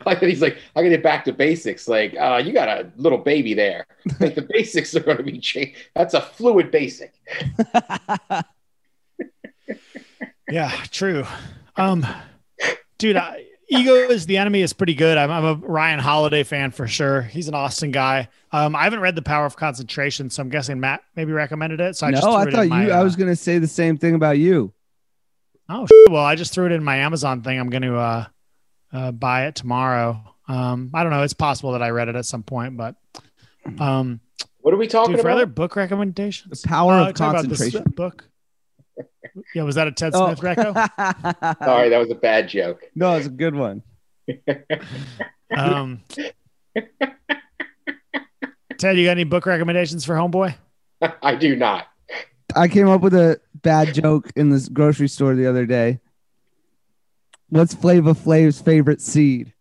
like 0.05 0.19
he's 0.19 0.41
like, 0.41 0.57
I 0.75 0.81
gotta 0.81 0.89
get 0.89 1.03
back 1.03 1.25
to 1.25 1.33
basics. 1.33 1.87
Like, 1.87 2.15
uh, 2.19 2.41
you 2.43 2.53
got 2.53 2.67
a 2.67 2.91
little 2.97 3.17
baby 3.17 3.53
there. 3.53 3.87
Like 4.19 4.35
the 4.35 4.41
basics 4.49 4.95
are 4.95 4.99
gonna 4.99 5.23
be 5.23 5.39
changed. 5.39 5.77
That's 5.95 6.13
a 6.13 6.21
fluid 6.21 6.71
basic. 6.71 7.13
Yeah, 10.49 10.71
true. 10.91 11.25
Um, 11.75 12.05
dude, 12.97 13.17
I, 13.17 13.44
Ego 13.67 13.93
is 13.95 14.25
the 14.27 14.37
enemy 14.37 14.61
is 14.61 14.73
pretty 14.73 14.93
good. 14.93 15.17
I'm, 15.17 15.31
I'm 15.31 15.45
a 15.45 15.53
Ryan 15.55 15.99
Holiday 15.99 16.43
fan 16.43 16.71
for 16.71 16.87
sure. 16.87 17.21
He's 17.23 17.47
an 17.47 17.55
Austin 17.55 17.91
guy. 17.91 18.27
Um, 18.51 18.75
I 18.75 18.83
haven't 18.83 18.99
read 18.99 19.15
The 19.15 19.21
Power 19.23 19.45
of 19.45 19.55
Concentration, 19.57 20.29
so 20.29 20.41
I'm 20.43 20.49
guessing 20.49 20.79
Matt 20.79 21.03
maybe 21.15 21.31
recommended 21.31 21.79
it. 21.81 21.95
So 21.97 22.05
I 22.07 22.11
no, 22.11 22.17
just 22.17 22.27
I 22.27 22.41
it 22.43 22.47
in 22.47 22.53
thought 22.53 22.67
my, 22.67 22.85
you. 22.85 22.91
I 22.91 22.99
uh, 22.99 23.03
was 23.03 23.15
going 23.15 23.29
to 23.29 23.35
say 23.35 23.57
the 23.57 23.67
same 23.67 23.97
thing 23.97 24.13
about 24.15 24.37
you. 24.37 24.71
Oh 25.67 25.87
shit. 25.87 26.11
well, 26.11 26.23
I 26.23 26.35
just 26.35 26.53
threw 26.53 26.67
it 26.67 26.71
in 26.71 26.83
my 26.83 26.97
Amazon 26.97 27.41
thing. 27.41 27.59
I'm 27.59 27.69
going 27.71 27.81
to 27.81 27.97
uh, 27.97 28.25
uh, 28.93 29.11
buy 29.11 29.47
it 29.47 29.55
tomorrow. 29.55 30.21
Um, 30.47 30.91
I 30.93 31.01
don't 31.01 31.11
know. 31.11 31.23
It's 31.23 31.33
possible 31.33 31.71
that 31.71 31.81
I 31.81 31.89
read 31.89 32.07
it 32.07 32.15
at 32.15 32.25
some 32.25 32.43
point, 32.43 32.77
but 32.77 32.95
um, 33.79 34.19
What 34.61 34.75
are 34.75 34.77
we 34.77 34.85
talking 34.87 35.13
dude, 35.13 35.21
for 35.21 35.29
about? 35.29 35.37
other 35.37 35.45
book 35.47 35.75
recommendations, 35.75 36.61
The 36.61 36.67
power 36.67 36.93
Uh, 36.93 37.09
of 37.09 37.15
talk 37.15 37.31
about 37.33 37.49
this 37.49 37.59
concentration. 37.61 37.91
book. 37.95 38.29
Yeah, 39.53 39.63
was 39.63 39.75
that 39.75 39.87
a 39.87 39.91
Ted 39.91 40.11
Oh. 40.15 40.33
Smith 40.33 40.39
reco? 40.57 40.73
Sorry, 41.65 41.89
that 41.89 41.97
was 41.97 42.09
a 42.11 42.15
bad 42.15 42.47
joke. 42.47 42.81
no, 42.95 43.15
it's 43.15 43.27
a 43.27 43.29
good 43.31 43.55
one. 43.55 43.83
Um, 45.55 46.01
Ted, 48.79 48.97
you 48.97 49.05
got 49.05 49.11
any 49.11 49.23
book 49.25 49.45
recommendations 49.45 50.03
for 50.03 50.15
Homeboy? 50.15 50.55
I 51.21 51.35
do 51.35 51.55
not. 51.55 51.87
I 52.55 52.67
came 52.67 52.89
up 52.89 53.01
with 53.01 53.13
a 53.13 53.39
bad 53.61 53.93
joke 53.93 54.29
in 54.35 54.49
this 54.49 54.67
grocery 54.69 55.07
store 55.07 55.35
the 55.35 55.45
other 55.47 55.65
day. 55.65 55.99
What's 57.49 57.73
Flava 57.75 58.15
Flav's 58.15 58.59
favorite 58.59 59.01
seed? 59.01 59.53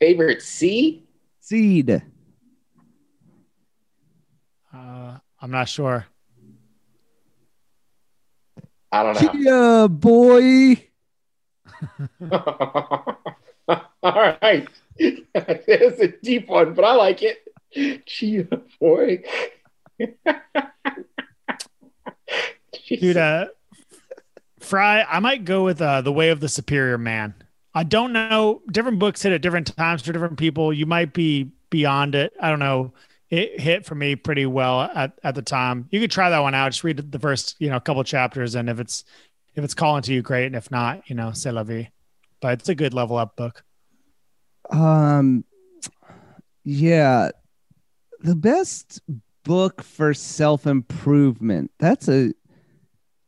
Favorite 0.00 0.42
seed? 0.42 1.06
Seed. 1.40 2.02
Uh, 4.74 5.18
I'm 5.40 5.50
not 5.50 5.68
sure. 5.68 6.04
I 8.90 9.02
don't 9.02 9.22
know. 9.22 9.32
Yeah, 9.34 9.86
boy. 9.88 10.84
All 14.02 14.36
right. 14.42 14.66
It's 15.00 16.00
a 16.00 16.08
deep 16.08 16.48
one, 16.48 16.74
but 16.74 16.84
I 16.84 16.94
like 16.94 17.20
it. 17.22 17.38
Chia 18.06 18.48
boy. 18.80 19.22
Dude, 22.88 23.16
uh, 23.16 23.46
Fry, 24.58 25.02
I 25.02 25.20
might 25.20 25.44
go 25.44 25.64
with 25.64 25.80
uh, 25.80 26.00
The 26.00 26.10
Way 26.12 26.30
of 26.30 26.40
the 26.40 26.48
Superior 26.48 26.98
Man. 26.98 27.34
I 27.74 27.84
don't 27.84 28.12
know. 28.12 28.62
Different 28.72 28.98
books 28.98 29.22
hit 29.22 29.32
at 29.32 29.40
different 29.40 29.76
times 29.76 30.02
for 30.02 30.12
different 30.12 30.36
people. 30.38 30.72
You 30.72 30.86
might 30.86 31.12
be 31.12 31.52
beyond 31.70 32.16
it. 32.16 32.32
I 32.40 32.50
don't 32.50 32.58
know. 32.58 32.92
It 33.30 33.60
hit 33.60 33.84
for 33.84 33.94
me 33.94 34.16
pretty 34.16 34.46
well 34.46 34.80
at, 34.80 35.18
at 35.22 35.34
the 35.34 35.42
time. 35.42 35.86
You 35.90 36.00
could 36.00 36.10
try 36.10 36.30
that 36.30 36.38
one 36.38 36.54
out. 36.54 36.70
Just 36.70 36.82
read 36.82 37.12
the 37.12 37.18
first, 37.18 37.56
you 37.58 37.68
know, 37.68 37.78
couple 37.78 38.02
chapters, 38.04 38.54
and 38.54 38.70
if 38.70 38.80
it's 38.80 39.04
if 39.54 39.64
it's 39.64 39.74
calling 39.74 40.02
to 40.02 40.14
you, 40.14 40.22
great. 40.22 40.46
And 40.46 40.56
if 40.56 40.70
not, 40.70 41.08
you 41.10 41.16
know, 41.16 41.32
c'est 41.32 41.52
la 41.52 41.62
vie. 41.62 41.90
But 42.40 42.60
it's 42.60 42.68
a 42.68 42.74
good 42.74 42.94
level 42.94 43.16
up 43.16 43.36
book. 43.36 43.64
Um, 44.70 45.44
yeah, 46.64 47.30
the 48.20 48.36
best 48.36 49.00
book 49.44 49.82
for 49.82 50.14
self 50.14 50.66
improvement. 50.66 51.70
That's 51.78 52.08
a 52.08 52.32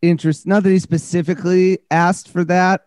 interest. 0.03 0.46
Not 0.46 0.62
that 0.62 0.70
he 0.70 0.78
specifically 0.78 1.80
asked 1.90 2.28
for 2.28 2.44
that. 2.44 2.86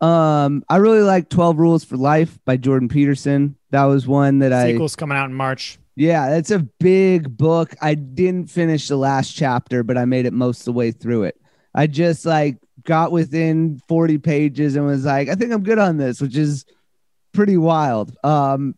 Um, 0.00 0.64
I 0.68 0.76
really 0.76 1.02
like 1.02 1.28
Twelve 1.28 1.58
Rules 1.58 1.84
for 1.84 1.96
Life 1.96 2.38
by 2.44 2.56
Jordan 2.56 2.88
Peterson. 2.88 3.56
That 3.70 3.84
was 3.84 4.06
one 4.06 4.38
that 4.40 4.52
I 4.52 4.72
Sequel's 4.72 4.96
coming 4.96 5.16
out 5.16 5.26
in 5.26 5.34
March. 5.34 5.78
Yeah, 6.00 6.36
it's 6.36 6.50
a 6.50 6.60
big 6.60 7.36
book. 7.36 7.74
I 7.82 7.92
didn't 7.92 8.46
finish 8.46 8.88
the 8.88 8.96
last 8.96 9.36
chapter, 9.36 9.82
but 9.82 9.98
I 9.98 10.06
made 10.06 10.24
it 10.24 10.32
most 10.32 10.60
of 10.60 10.64
the 10.64 10.72
way 10.72 10.92
through 10.92 11.24
it. 11.24 11.38
I 11.74 11.88
just 11.88 12.24
like 12.24 12.56
got 12.84 13.12
within 13.12 13.82
40 13.86 14.16
pages 14.16 14.76
and 14.76 14.86
was 14.86 15.04
like, 15.04 15.28
I 15.28 15.34
think 15.34 15.52
I'm 15.52 15.62
good 15.62 15.78
on 15.78 15.98
this, 15.98 16.18
which 16.18 16.38
is 16.38 16.64
pretty 17.32 17.58
wild. 17.58 18.16
Um, 18.24 18.76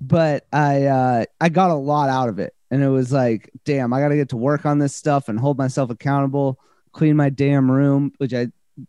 but 0.00 0.48
I 0.52 0.86
uh 0.86 1.24
I 1.40 1.50
got 1.50 1.70
a 1.70 1.76
lot 1.76 2.08
out 2.08 2.28
of 2.28 2.40
it. 2.40 2.52
And 2.72 2.82
it 2.82 2.88
was 2.88 3.12
like, 3.12 3.48
damn, 3.64 3.92
I 3.92 4.00
gotta 4.00 4.16
get 4.16 4.30
to 4.30 4.36
work 4.36 4.66
on 4.66 4.80
this 4.80 4.94
stuff 4.94 5.28
and 5.28 5.38
hold 5.38 5.58
myself 5.58 5.90
accountable, 5.90 6.58
clean 6.90 7.14
my 7.14 7.30
damn 7.30 7.70
room, 7.70 8.12
which 8.18 8.34
I 8.34 8.48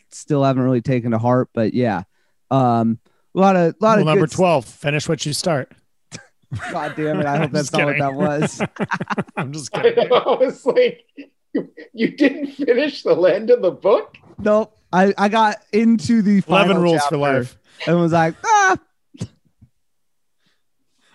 still 0.10 0.44
haven't 0.44 0.64
really 0.64 0.82
taken 0.82 1.12
to 1.12 1.20
heart. 1.20 1.50
But 1.54 1.76
yeah. 1.76 2.04
Um 2.50 2.98
a 3.36 3.40
lot 3.40 3.56
of 3.56 3.76
lot 3.80 4.00
Rule 4.00 4.10
of 4.10 4.16
number 4.16 4.26
good 4.26 4.36
12, 4.36 4.66
finish 4.66 5.08
what 5.08 5.28
you 5.28 5.34
start. 5.34 5.72
God 6.72 6.94
damn 6.96 7.20
it. 7.20 7.26
I 7.26 7.38
hope 7.38 7.52
that's 7.52 7.72
not 7.74 7.86
what 7.86 7.98
that 8.00 8.14
was. 8.14 8.62
I'm 9.38 9.52
just 9.54 9.70
I 9.78 9.82
kidding. 9.82 10.08
know. 10.10 10.40
It's 10.42 10.66
like 10.66 11.06
you, 11.54 11.70
you 11.94 12.16
didn't 12.16 12.48
finish 12.54 13.04
the 13.04 13.16
end 13.16 13.50
of 13.50 13.62
the 13.62 13.72
book. 13.72 14.16
Nope. 14.40 14.74
I, 14.94 15.14
I 15.18 15.28
got 15.30 15.58
into 15.74 16.22
the 16.22 16.42
11 16.48 16.68
final 16.68 16.82
rules 16.82 17.02
for 17.08 17.18
life. 17.18 17.58
and 17.86 18.00
was 18.00 18.14
like, 18.14 18.36
ah, 18.46 18.78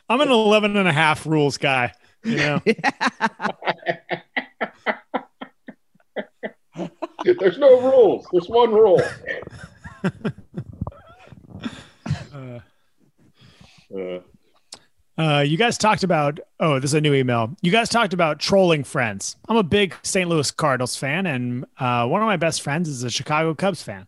I'm 0.09 0.21
an 0.21 0.31
11 0.31 0.77
and 0.77 0.87
a 0.87 0.93
half 0.93 1.25
rules 1.25 1.57
guy. 1.57 1.93
You 2.25 2.37
know, 2.37 2.61
There's 7.25 7.59
no 7.59 7.81
rules. 7.81 8.27
There's 8.33 8.49
one 8.49 8.73
rule. 8.73 9.01
uh, 12.35 12.61
Uh, 13.95 14.21
Uh, 15.19 15.45
you 15.47 15.59
guys 15.59 15.77
talked 15.77 16.05
about 16.05 16.41
oh, 16.59 16.79
this 16.79 16.91
is 16.91 16.95
a 16.95 17.01
new 17.01 17.13
email. 17.15 17.55
You 17.61 17.71
guys 17.71 17.89
talked 17.89 18.15
about 18.15 18.41
trolling 18.41 18.83
friends. 18.85 19.37
I'm 19.49 19.57
a 19.57 19.63
big 19.63 19.95
St. 20.03 20.29
Louis 20.29 20.51
Cardinals 20.51 20.97
fan, 20.97 21.27
and 21.27 21.65
uh, 21.79 22.07
one 22.07 22.23
of 22.23 22.27
my 22.27 22.37
best 22.39 22.63
friends 22.63 22.89
is 22.89 23.03
a 23.03 23.11
Chicago 23.11 23.55
Cubs 23.55 23.83
fan. 23.83 24.07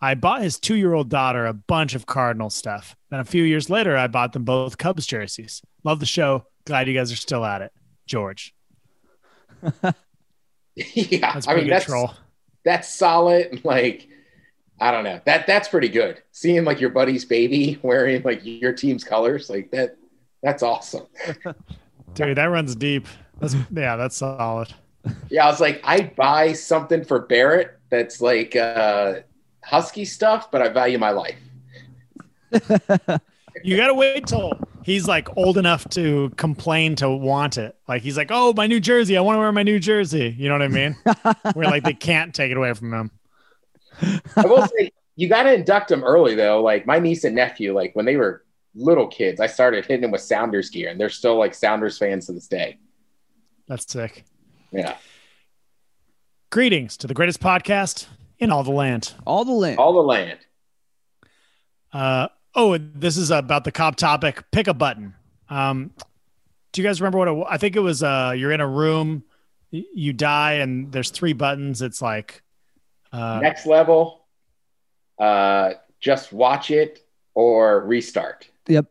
I 0.00 0.14
bought 0.14 0.40
his 0.42 0.58
two 0.58 0.76
year 0.76 0.94
old 0.94 1.10
daughter 1.10 1.44
a 1.46 1.52
bunch 1.52 1.94
of 1.94 2.06
Cardinal 2.06 2.48
stuff. 2.48 2.96
Then 3.10 3.20
a 3.20 3.24
few 3.24 3.42
years 3.42 3.68
later, 3.68 3.96
I 3.96 4.06
bought 4.06 4.32
them 4.32 4.44
both 4.44 4.78
Cubs 4.78 5.06
jerseys. 5.06 5.60
Love 5.84 6.00
the 6.00 6.06
show. 6.06 6.46
Glad 6.64 6.88
you 6.88 6.94
guys 6.94 7.12
are 7.12 7.16
still 7.16 7.44
at 7.44 7.60
it. 7.60 7.72
George. 8.06 8.54
yeah, 10.74 11.34
That's 11.34 11.46
I 11.46 11.54
mean 11.56 11.68
that's 11.68 11.84
troll. 11.84 12.14
that's 12.64 12.88
solid. 12.88 13.62
Like 13.62 14.08
I 14.80 14.90
don't 14.90 15.04
know 15.04 15.20
that 15.26 15.46
that's 15.46 15.68
pretty 15.68 15.88
good. 15.88 16.22
Seeing 16.32 16.64
like 16.64 16.80
your 16.80 16.90
buddy's 16.90 17.26
baby 17.26 17.78
wearing 17.82 18.22
like 18.22 18.40
your 18.42 18.72
team's 18.72 19.04
colors, 19.04 19.50
like 19.50 19.70
that. 19.72 19.96
That's 20.42 20.62
awesome. 20.62 21.06
Dude, 22.14 22.36
that 22.36 22.44
runs 22.44 22.74
deep. 22.74 23.06
That's 23.38 23.54
yeah, 23.70 23.96
that's 23.96 24.16
solid. 24.16 24.72
Yeah, 25.30 25.46
I 25.46 25.50
was 25.50 25.60
like, 25.60 25.80
I 25.84 26.12
buy 26.16 26.52
something 26.52 27.04
for 27.04 27.20
Barrett 27.20 27.78
that's 27.90 28.20
like 28.20 28.54
uh, 28.56 29.20
husky 29.64 30.04
stuff, 30.04 30.50
but 30.50 30.60
I 30.60 30.68
value 30.68 30.98
my 30.98 31.10
life. 31.10 31.38
You 33.62 33.76
gotta 33.76 33.94
wait 33.94 34.26
till 34.26 34.52
he's 34.84 35.08
like 35.08 35.36
old 35.36 35.58
enough 35.58 35.88
to 35.90 36.30
complain 36.36 36.94
to 36.96 37.10
want 37.10 37.58
it. 37.58 37.76
Like 37.88 38.02
he's 38.02 38.16
like, 38.16 38.28
Oh, 38.30 38.52
my 38.54 38.66
new 38.66 38.80
jersey. 38.80 39.16
I 39.16 39.20
want 39.20 39.36
to 39.36 39.40
wear 39.40 39.52
my 39.52 39.62
new 39.62 39.78
jersey. 39.78 40.34
You 40.38 40.48
know 40.48 40.54
what 40.54 40.62
I 40.62 40.68
mean? 40.68 40.96
Where 41.54 41.66
like 41.68 41.84
they 41.84 41.92
can't 41.92 42.34
take 42.34 42.50
it 42.50 42.56
away 42.56 42.72
from 42.74 42.92
him. 42.92 43.10
I 44.36 44.46
will 44.46 44.66
say 44.66 44.92
you 45.16 45.28
got 45.28 45.42
to 45.42 45.52
induct 45.52 45.88
them 45.88 46.04
early 46.04 46.34
though. 46.34 46.62
Like 46.62 46.86
my 46.86 46.98
niece 46.98 47.24
and 47.24 47.34
nephew, 47.34 47.74
like 47.74 47.94
when 47.94 48.06
they 48.06 48.16
were 48.16 48.44
little 48.74 49.06
kids, 49.06 49.40
I 49.40 49.46
started 49.46 49.84
hitting 49.84 50.02
them 50.02 50.10
with 50.10 50.20
Sounders 50.20 50.70
gear, 50.70 50.90
and 50.90 51.00
they're 51.00 51.08
still 51.08 51.36
like 51.38 51.54
Sounders 51.54 51.98
fans 51.98 52.26
to 52.26 52.32
this 52.32 52.46
day. 52.48 52.78
That's 53.68 53.90
sick. 53.90 54.24
Yeah, 54.72 54.96
Greetings 56.50 56.96
to 56.98 57.06
the 57.06 57.14
greatest 57.14 57.40
podcast 57.40 58.06
in 58.38 58.50
all 58.50 58.64
the 58.64 58.70
land. 58.72 59.14
all 59.26 59.44
the 59.44 59.52
land. 59.52 59.78
all 59.78 59.92
the 59.92 60.00
land. 60.00 60.38
Uh, 61.92 62.28
oh, 62.54 62.78
this 62.78 63.16
is 63.16 63.30
about 63.30 63.64
the 63.64 63.72
Cobb 63.72 63.96
topic. 63.96 64.44
Pick 64.50 64.66
a 64.66 64.74
button. 64.74 65.14
Um, 65.48 65.90
do 66.72 66.82
you 66.82 66.86
guys 66.86 67.00
remember 67.00 67.18
what 67.18 67.28
it, 67.28 67.46
I 67.48 67.56
think 67.56 67.76
it 67.76 67.80
was? 67.80 68.02
Uh, 68.02 68.32
you're 68.36 68.52
in 68.52 68.60
a 68.60 68.66
room, 68.66 69.24
you 69.70 70.12
die, 70.12 70.54
and 70.54 70.90
there's 70.92 71.10
three 71.10 71.32
buttons. 71.32 71.82
It's 71.82 72.00
like, 72.00 72.42
uh, 73.12 73.40
Next 73.40 73.66
level, 73.66 74.26
uh, 75.18 75.74
just 76.00 76.32
watch 76.32 76.70
it 76.70 77.04
or 77.34 77.80
restart. 77.80 78.48
Yep. 78.68 78.86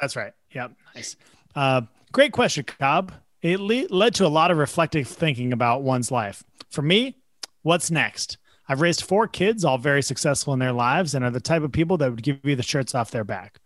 That's 0.00 0.16
right. 0.16 0.32
Yep. 0.52 0.72
Nice. 0.94 1.16
Uh, 1.54 1.82
great 2.12 2.32
question, 2.32 2.64
Cobb. 2.64 3.12
It 3.42 3.60
le- 3.60 3.88
led 3.88 4.14
to 4.16 4.26
a 4.26 4.28
lot 4.28 4.50
of 4.50 4.58
reflective 4.58 5.08
thinking 5.08 5.52
about 5.52 5.82
one's 5.82 6.10
life. 6.10 6.42
For 6.70 6.82
me, 6.82 7.16
what's 7.62 7.90
next? 7.90 8.38
I've 8.68 8.80
raised 8.80 9.02
four 9.02 9.26
kids, 9.26 9.64
all 9.64 9.78
very 9.78 10.02
successful 10.02 10.52
in 10.52 10.60
their 10.60 10.72
lives, 10.72 11.14
and 11.14 11.24
are 11.24 11.30
the 11.30 11.40
type 11.40 11.62
of 11.62 11.72
people 11.72 11.96
that 11.98 12.10
would 12.10 12.22
give 12.22 12.38
you 12.44 12.54
the 12.54 12.62
shirts 12.62 12.94
off 12.94 13.10
their 13.10 13.24
back. 13.24 13.58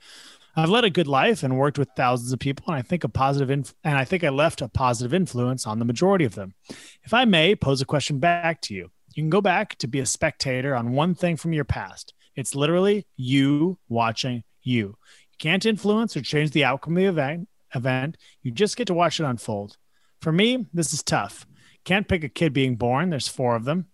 I've 0.57 0.71
led 0.71 0.85
a 0.85 0.91
good 0.91 1.09
life 1.09 1.43
and 1.43 1.59
worked 1.59 1.79
with 1.79 1.91
thousands 1.97 2.33
of 2.33 2.39
people, 2.39 2.67
and 2.69 2.77
I 2.77 2.83
think 2.83 3.05
a 3.05 3.09
positive 3.09 3.51
inf- 3.51 3.75
and 3.83 3.99
I 3.99 4.05
think 4.05 4.23
I 4.23 4.29
left 4.29 4.63
a 4.63 4.69
positive 4.69 5.13
influence 5.13 5.67
on 5.67 5.79
the 5.79 5.85
majority 5.85 6.25
of 6.25 6.37
them. 6.37 6.55
If 7.03 7.13
I 7.13 7.25
may 7.25 7.57
pose 7.57 7.81
a 7.81 7.85
question 7.85 8.19
back 8.19 8.61
to 8.63 8.75
you, 8.75 8.91
you 9.15 9.23
can 9.23 9.31
go 9.31 9.41
back 9.41 9.77
to 9.79 9.89
be 9.89 9.99
a 9.99 10.07
spectator 10.07 10.75
on 10.75 10.93
one 10.93 11.15
thing 11.15 11.37
from 11.37 11.53
your 11.53 11.65
past. 11.65 12.15
It's 12.37 12.55
literally 12.55 13.07
you 13.17 13.79
watching 13.89 14.45
you. 14.63 14.97
You 15.35 15.51
can't 15.51 15.67
influence 15.67 16.17
or 16.17 16.23
change 16.23 16.53
the 16.53 16.65
outcome 16.65 16.97
of 16.97 17.03
the 17.03 17.09
event. 17.09 17.49
Event. 17.75 18.17
You 18.43 18.53
just 18.53 18.77
get 18.77 18.87
to 18.87 18.95
watch 18.95 19.19
it 19.19 19.25
unfold. 19.25 19.77
For 20.21 20.31
me, 20.31 20.67
this 20.73 20.93
is 20.93 21.03
tough. 21.03 21.45
Can't 21.85 22.07
pick 22.07 22.23
a 22.23 22.29
kid 22.29 22.53
being 22.53 22.77
born. 22.77 23.11
There's 23.11 23.27
four 23.29 23.57
of 23.57 23.65
them. 23.65 23.87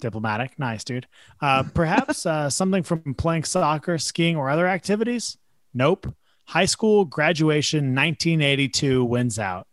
Diplomatic, 0.00 0.58
nice 0.58 0.82
dude. 0.82 1.06
Uh, 1.40 1.62
perhaps 1.74 2.26
uh, 2.26 2.50
something 2.50 2.82
from 2.82 3.14
playing 3.14 3.44
soccer, 3.44 3.96
skiing, 3.96 4.36
or 4.36 4.50
other 4.50 4.66
activities. 4.66 5.38
Nope. 5.72 6.14
High 6.46 6.64
school 6.64 7.04
graduation 7.04 7.94
1982 7.94 9.04
wins 9.04 9.38
out. 9.38 9.68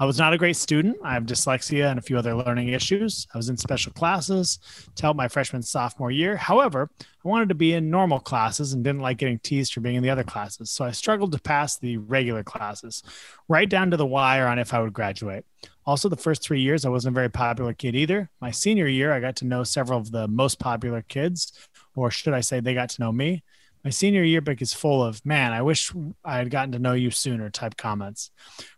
I 0.00 0.06
was 0.06 0.18
not 0.18 0.32
a 0.32 0.38
great 0.38 0.56
student. 0.56 0.96
I 1.04 1.12
have 1.12 1.26
dyslexia 1.26 1.90
and 1.90 1.98
a 1.98 2.02
few 2.02 2.16
other 2.16 2.34
learning 2.34 2.68
issues. 2.68 3.26
I 3.34 3.36
was 3.36 3.50
in 3.50 3.58
special 3.58 3.92
classes 3.92 4.58
to 4.94 5.02
help 5.02 5.14
my 5.14 5.28
freshman 5.28 5.60
sophomore 5.60 6.10
year. 6.10 6.36
However, 6.36 6.90
I 7.02 7.28
wanted 7.28 7.50
to 7.50 7.54
be 7.54 7.74
in 7.74 7.90
normal 7.90 8.18
classes 8.18 8.72
and 8.72 8.82
didn't 8.82 9.02
like 9.02 9.18
getting 9.18 9.38
teased 9.40 9.74
for 9.74 9.80
being 9.80 9.96
in 9.96 10.02
the 10.02 10.08
other 10.08 10.24
classes. 10.24 10.70
So 10.70 10.86
I 10.86 10.92
struggled 10.92 11.32
to 11.32 11.38
pass 11.38 11.76
the 11.76 11.98
regular 11.98 12.42
classes, 12.42 13.02
right 13.46 13.68
down 13.68 13.90
to 13.90 13.98
the 13.98 14.06
wire 14.06 14.46
on 14.46 14.58
if 14.58 14.72
I 14.72 14.80
would 14.80 14.94
graduate. 14.94 15.44
Also, 15.84 16.08
the 16.08 16.16
first 16.16 16.42
three 16.42 16.62
years, 16.62 16.86
I 16.86 16.88
wasn't 16.88 17.14
a 17.14 17.20
very 17.20 17.28
popular 17.28 17.74
kid 17.74 17.94
either. 17.94 18.30
My 18.40 18.52
senior 18.52 18.86
year, 18.86 19.12
I 19.12 19.20
got 19.20 19.36
to 19.36 19.44
know 19.44 19.64
several 19.64 19.98
of 19.98 20.12
the 20.12 20.28
most 20.28 20.58
popular 20.58 21.02
kids, 21.02 21.52
or 21.94 22.10
should 22.10 22.32
I 22.32 22.40
say, 22.40 22.60
they 22.60 22.72
got 22.72 22.88
to 22.90 23.02
know 23.02 23.12
me. 23.12 23.42
My 23.82 23.90
senior 23.90 24.22
yearbook 24.22 24.60
is 24.60 24.74
full 24.74 25.02
of, 25.02 25.24
man, 25.24 25.52
I 25.52 25.62
wish 25.62 25.90
I 26.22 26.36
had 26.36 26.50
gotten 26.50 26.72
to 26.72 26.78
know 26.78 26.92
you 26.92 27.10
sooner 27.10 27.48
type 27.48 27.78
comments. 27.78 28.30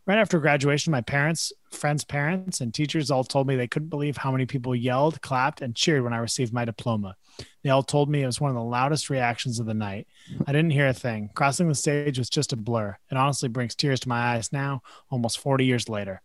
Right 0.06 0.18
after 0.18 0.38
graduation, 0.38 0.92
my 0.92 1.00
parents, 1.00 1.52
friends' 1.72 2.04
parents, 2.04 2.60
and 2.60 2.72
teachers 2.72 3.10
all 3.10 3.24
told 3.24 3.48
me 3.48 3.56
they 3.56 3.66
couldn't 3.66 3.88
believe 3.88 4.16
how 4.16 4.30
many 4.30 4.46
people 4.46 4.76
yelled, 4.76 5.20
clapped, 5.20 5.60
and 5.60 5.74
cheered 5.74 6.04
when 6.04 6.12
I 6.12 6.18
received 6.18 6.52
my 6.52 6.64
diploma. 6.64 7.16
They 7.64 7.70
all 7.70 7.82
told 7.82 8.10
me 8.10 8.22
it 8.22 8.26
was 8.26 8.40
one 8.40 8.50
of 8.50 8.56
the 8.56 8.62
loudest 8.62 9.10
reactions 9.10 9.58
of 9.58 9.66
the 9.66 9.74
night. 9.74 10.06
I 10.46 10.52
didn't 10.52 10.70
hear 10.70 10.86
a 10.86 10.94
thing. 10.94 11.30
Crossing 11.34 11.66
the 11.66 11.74
stage 11.74 12.18
was 12.18 12.30
just 12.30 12.52
a 12.52 12.56
blur. 12.56 12.96
It 13.10 13.16
honestly 13.16 13.48
brings 13.48 13.74
tears 13.74 13.98
to 14.00 14.08
my 14.08 14.34
eyes 14.34 14.52
now, 14.52 14.82
almost 15.10 15.40
40 15.40 15.64
years 15.64 15.88
later. 15.88 16.22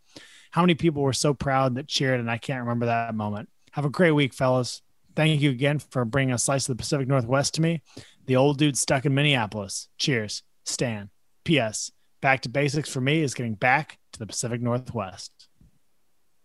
How 0.51 0.61
many 0.61 0.75
people 0.75 1.01
were 1.01 1.13
so 1.13 1.33
proud 1.33 1.75
that 1.75 1.87
cheered, 1.87 2.19
and 2.19 2.29
I 2.29 2.37
can't 2.37 2.61
remember 2.61 2.85
that 2.85 3.15
moment. 3.15 3.49
Have 3.71 3.85
a 3.85 3.89
great 3.89 4.11
week, 4.11 4.35
fellas. 4.35 4.81
Thank 5.17 5.41
you 5.41 5.49
again 5.49 5.79
for 5.79 6.05
bringing 6.05 6.35
a 6.35 6.37
slice 6.37 6.69
of 6.69 6.77
the 6.77 6.79
Pacific 6.79 7.07
Northwest 7.07 7.55
to 7.55 7.61
me. 7.61 7.81
The 8.27 8.35
old 8.35 8.59
dude 8.59 8.77
stuck 8.77 9.03
in 9.03 9.15
Minneapolis. 9.15 9.89
Cheers. 9.97 10.43
Stan. 10.63 11.09
P.S. 11.43 11.91
Back 12.21 12.41
to 12.41 12.49
basics 12.49 12.87
for 12.87 13.01
me 13.01 13.23
is 13.23 13.33
getting 13.33 13.55
back 13.55 13.97
to 14.13 14.19
the 14.19 14.27
Pacific 14.27 14.61
Northwest. 14.61 15.31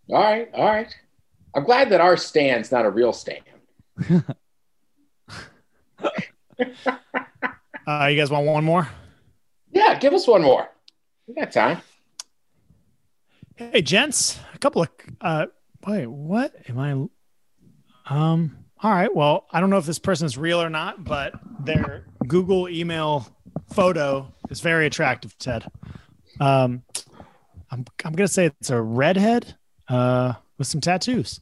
All 0.08 0.22
right, 0.22 0.48
all 0.54 0.64
right. 0.64 0.88
I'm 1.54 1.64
glad 1.64 1.90
that 1.90 2.00
our 2.00 2.16
stand's 2.16 2.72
not 2.72 2.86
a 2.86 2.90
real 2.90 3.12
stand. 3.12 3.44
Uh, 7.84 8.06
you 8.06 8.16
guys 8.16 8.30
want 8.30 8.46
one 8.46 8.62
more? 8.62 8.88
Yeah, 9.72 9.98
give 9.98 10.14
us 10.14 10.28
one 10.28 10.42
more. 10.42 10.68
We 11.26 11.34
got 11.34 11.50
time. 11.50 11.82
Hey, 13.56 13.82
gents, 13.82 14.38
a 14.54 14.58
couple 14.58 14.82
of 14.82 14.88
uh 15.20 15.46
wait, 15.84 16.06
what 16.06 16.54
am 16.68 16.78
I 16.78 18.14
um 18.14 18.61
all 18.82 18.90
right, 18.90 19.14
well, 19.14 19.46
I 19.52 19.60
don't 19.60 19.70
know 19.70 19.78
if 19.78 19.86
this 19.86 20.00
person 20.00 20.26
is 20.26 20.36
real 20.36 20.60
or 20.60 20.68
not, 20.68 21.04
but 21.04 21.34
their 21.60 22.06
Google 22.26 22.68
email 22.68 23.26
photo 23.72 24.32
is 24.50 24.60
very 24.60 24.86
attractive, 24.86 25.38
Ted. 25.38 25.64
Um, 26.40 26.82
I'm 27.70 27.84
I'm 28.04 28.12
gonna 28.12 28.28
say 28.28 28.46
it's 28.46 28.70
a 28.70 28.80
redhead 28.80 29.54
uh, 29.88 30.34
with 30.58 30.66
some 30.66 30.80
tattoos. 30.80 31.40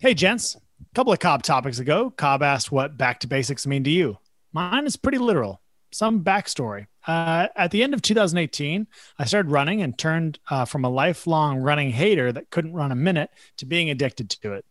Hey, 0.00 0.14
gents. 0.14 0.56
A 0.56 0.94
couple 0.94 1.12
of 1.12 1.18
Cobb 1.18 1.42
topics 1.42 1.78
ago, 1.78 2.10
Cobb 2.10 2.42
asked 2.42 2.70
what 2.70 2.96
back 2.96 3.20
to 3.20 3.26
basics 3.26 3.66
mean 3.66 3.84
to 3.84 3.90
you. 3.90 4.18
Mine 4.52 4.86
is 4.86 4.96
pretty 4.96 5.18
literal. 5.18 5.60
Some 5.92 6.24
backstory. 6.24 6.86
Uh, 7.06 7.48
at 7.54 7.70
the 7.70 7.82
end 7.82 7.94
of 7.94 8.02
2018, 8.02 8.86
I 9.18 9.24
started 9.24 9.50
running 9.50 9.82
and 9.82 9.96
turned 9.96 10.38
uh, 10.50 10.64
from 10.64 10.84
a 10.84 10.88
lifelong 10.88 11.58
running 11.58 11.90
hater 11.90 12.32
that 12.32 12.50
couldn't 12.50 12.72
run 12.72 12.92
a 12.92 12.96
minute 12.96 13.30
to 13.58 13.66
being 13.66 13.90
addicted 13.90 14.30
to 14.30 14.54
it. 14.54 14.64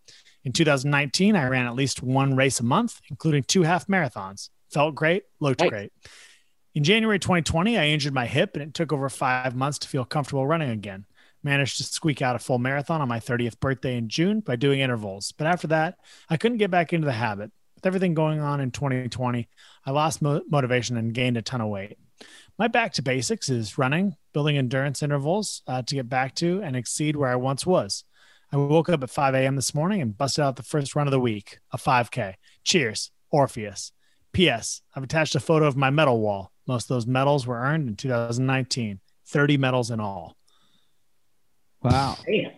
In 0.46 0.52
2019, 0.52 1.36
I 1.36 1.48
ran 1.48 1.66
at 1.66 1.76
least 1.76 2.04
one 2.04 2.36
race 2.36 2.60
a 2.60 2.64
month, 2.64 3.00
including 3.10 3.44
two 3.44 3.64
half 3.64 3.88
marathons. 3.88 4.50
Felt 4.72 4.96
great, 4.96 5.24
looked 5.40 5.62
Nice. 5.62 5.70
great. 5.70 5.94
In 6.76 6.84
January 6.84 7.20
2020, 7.20 7.78
I 7.78 7.88
injured 7.88 8.14
my 8.14 8.26
hip 8.26 8.56
and 8.56 8.64
it 8.64 8.74
took 8.74 8.92
over 8.92 9.08
five 9.10 9.56
months 9.56 9.78
to 9.80 9.88
feel 9.88 10.06
comfortable 10.06 10.46
running 10.48 10.72
again. 10.72 11.06
Managed 11.44 11.78
to 11.78 11.84
squeak 11.84 12.22
out 12.22 12.36
a 12.36 12.40
full 12.40 12.58
marathon 12.58 13.02
on 13.02 13.08
my 13.08 13.20
30th 13.20 13.60
birthday 13.60 13.96
in 13.98 14.10
June 14.10 14.40
by 14.40 14.56
doing 14.56 14.80
intervals. 14.80 15.32
But 15.34 15.48
after 15.48 15.68
that, 15.68 15.98
I 16.30 16.38
couldn't 16.38 16.58
get 16.58 16.72
back 16.72 16.92
into 16.94 17.06
the 17.06 17.12
habit. 17.12 17.52
With 17.76 17.86
everything 17.86 18.14
going 18.14 18.40
on 18.40 18.60
in 18.60 18.72
2020, 18.72 19.48
I 19.86 19.92
lost 19.92 20.22
mo- 20.22 20.42
motivation 20.50 20.98
and 20.98 21.14
gained 21.14 21.38
a 21.38 21.42
ton 21.42 21.62
of 21.62 21.70
weight. 21.70 21.98
My 22.58 22.68
back 22.68 22.94
to 22.94 23.02
basics 23.02 23.50
is 23.50 23.78
running, 23.78 24.16
building 24.34 24.58
endurance 24.58 25.04
intervals 25.04 25.62
uh, 25.68 25.82
to 25.84 25.96
get 25.96 26.08
back 26.10 26.34
to 26.36 26.62
and 26.64 26.76
exceed 26.76 27.16
where 27.16 27.30
I 27.30 27.36
once 27.36 27.66
was. 27.66 28.04
I 28.54 28.58
woke 28.58 28.88
up 28.88 29.02
at 29.02 29.10
5 29.10 29.34
a.m. 29.34 29.56
this 29.56 29.74
morning 29.74 30.00
and 30.00 30.16
busted 30.16 30.44
out 30.44 30.58
the 30.58 30.64
first 30.64 30.96
run 30.96 31.08
of 31.08 31.12
the 31.12 31.20
week, 31.20 31.58
a 31.72 31.78
5K. 31.78 32.36
Cheers, 32.64 33.10
Orpheus. 33.32 33.92
P.S. 34.32 34.82
I've 34.96 35.04
attached 35.04 35.34
a 35.34 35.40
photo 35.40 35.66
of 35.66 35.76
my 35.76 35.90
medal 35.90 36.20
wall. 36.20 36.52
Most 36.68 36.84
of 36.84 36.90
those 36.90 37.08
medals 37.08 37.48
were 37.48 37.60
earned 37.60 37.90
in 37.90 37.96
2019, 37.96 39.00
30 39.26 39.58
medals 39.58 39.90
in 39.90 40.00
all. 40.00 40.38
Wow. 41.82 42.18
Damn. 42.28 42.52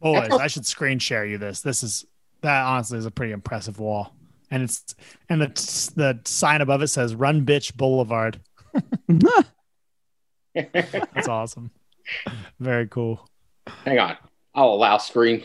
Boys, 0.00 0.30
I 0.30 0.48
should 0.48 0.66
screen 0.66 0.98
share 0.98 1.24
you 1.24 1.38
this. 1.38 1.62
This 1.62 1.82
is 1.82 2.04
that 2.42 2.64
honestly 2.66 2.98
is 2.98 3.06
a 3.06 3.10
pretty 3.10 3.32
impressive 3.32 3.80
wall, 3.80 4.14
and 4.50 4.62
it's 4.62 4.94
and 5.28 5.42
the 5.42 5.48
the 5.96 6.20
sign 6.24 6.60
above 6.60 6.82
it 6.82 6.86
says 6.86 7.16
"Run 7.16 7.44
Bitch 7.44 7.74
Boulevard." 7.74 8.40
That's 10.54 11.26
awesome. 11.26 11.72
Very 12.60 12.86
cool. 12.86 13.28
Hang 13.84 13.98
on. 13.98 14.16
I'll 14.58 14.70
allow 14.70 14.98
screen 14.98 15.44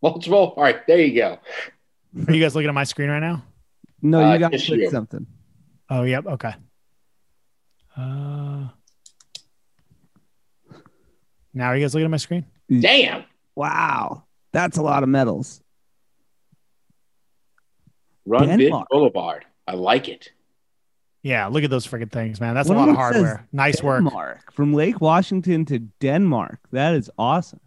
multiple. 0.00 0.54
All 0.56 0.62
right, 0.62 0.86
there 0.86 1.00
you 1.00 1.14
go. 1.16 1.38
Are 2.28 2.32
you 2.32 2.40
guys 2.40 2.54
looking 2.54 2.68
at 2.68 2.74
my 2.74 2.84
screen 2.84 3.08
right 3.10 3.18
now? 3.18 3.42
No, 4.00 4.22
Uh, 4.22 4.32
you 4.34 4.38
got 4.38 4.52
to 4.52 4.58
click 4.58 4.80
you. 4.82 4.90
something. 4.90 5.26
Oh, 5.90 6.04
yep. 6.04 6.24
Okay. 6.26 6.54
Uh, 7.96 8.68
now 11.52 11.66
are 11.68 11.76
you 11.76 11.82
guys 11.84 11.92
looking 11.94 12.04
at 12.04 12.10
my 12.10 12.16
screen? 12.18 12.44
Damn. 12.70 13.24
Wow. 13.56 14.22
That's 14.52 14.76
a 14.78 14.82
lot 14.82 15.02
of 15.02 15.08
medals. 15.08 15.60
Run 18.26 18.46
Denmark. 18.48 18.84
Bitch 18.84 18.90
Boulevard. 18.90 19.44
I 19.66 19.74
like 19.74 20.08
it. 20.08 20.30
Yeah, 21.22 21.46
look 21.48 21.64
at 21.64 21.70
those 21.70 21.86
freaking 21.86 22.12
things, 22.12 22.40
man. 22.40 22.54
That's 22.54 22.68
One 22.68 22.76
a 22.76 22.80
lot 22.80 22.88
of 22.90 22.94
of 22.94 22.96
them 22.96 23.12
says 23.14 23.22
hardware. 23.22 23.48
Nice 23.52 23.82
work. 23.82 24.04
Denmark. 24.04 24.52
From 24.52 24.72
Lake 24.74 25.00
Washington 25.00 25.64
to 25.66 25.78
Denmark. 26.00 26.58
That 26.70 26.94
is 26.94 27.10
awesome. 27.18 27.60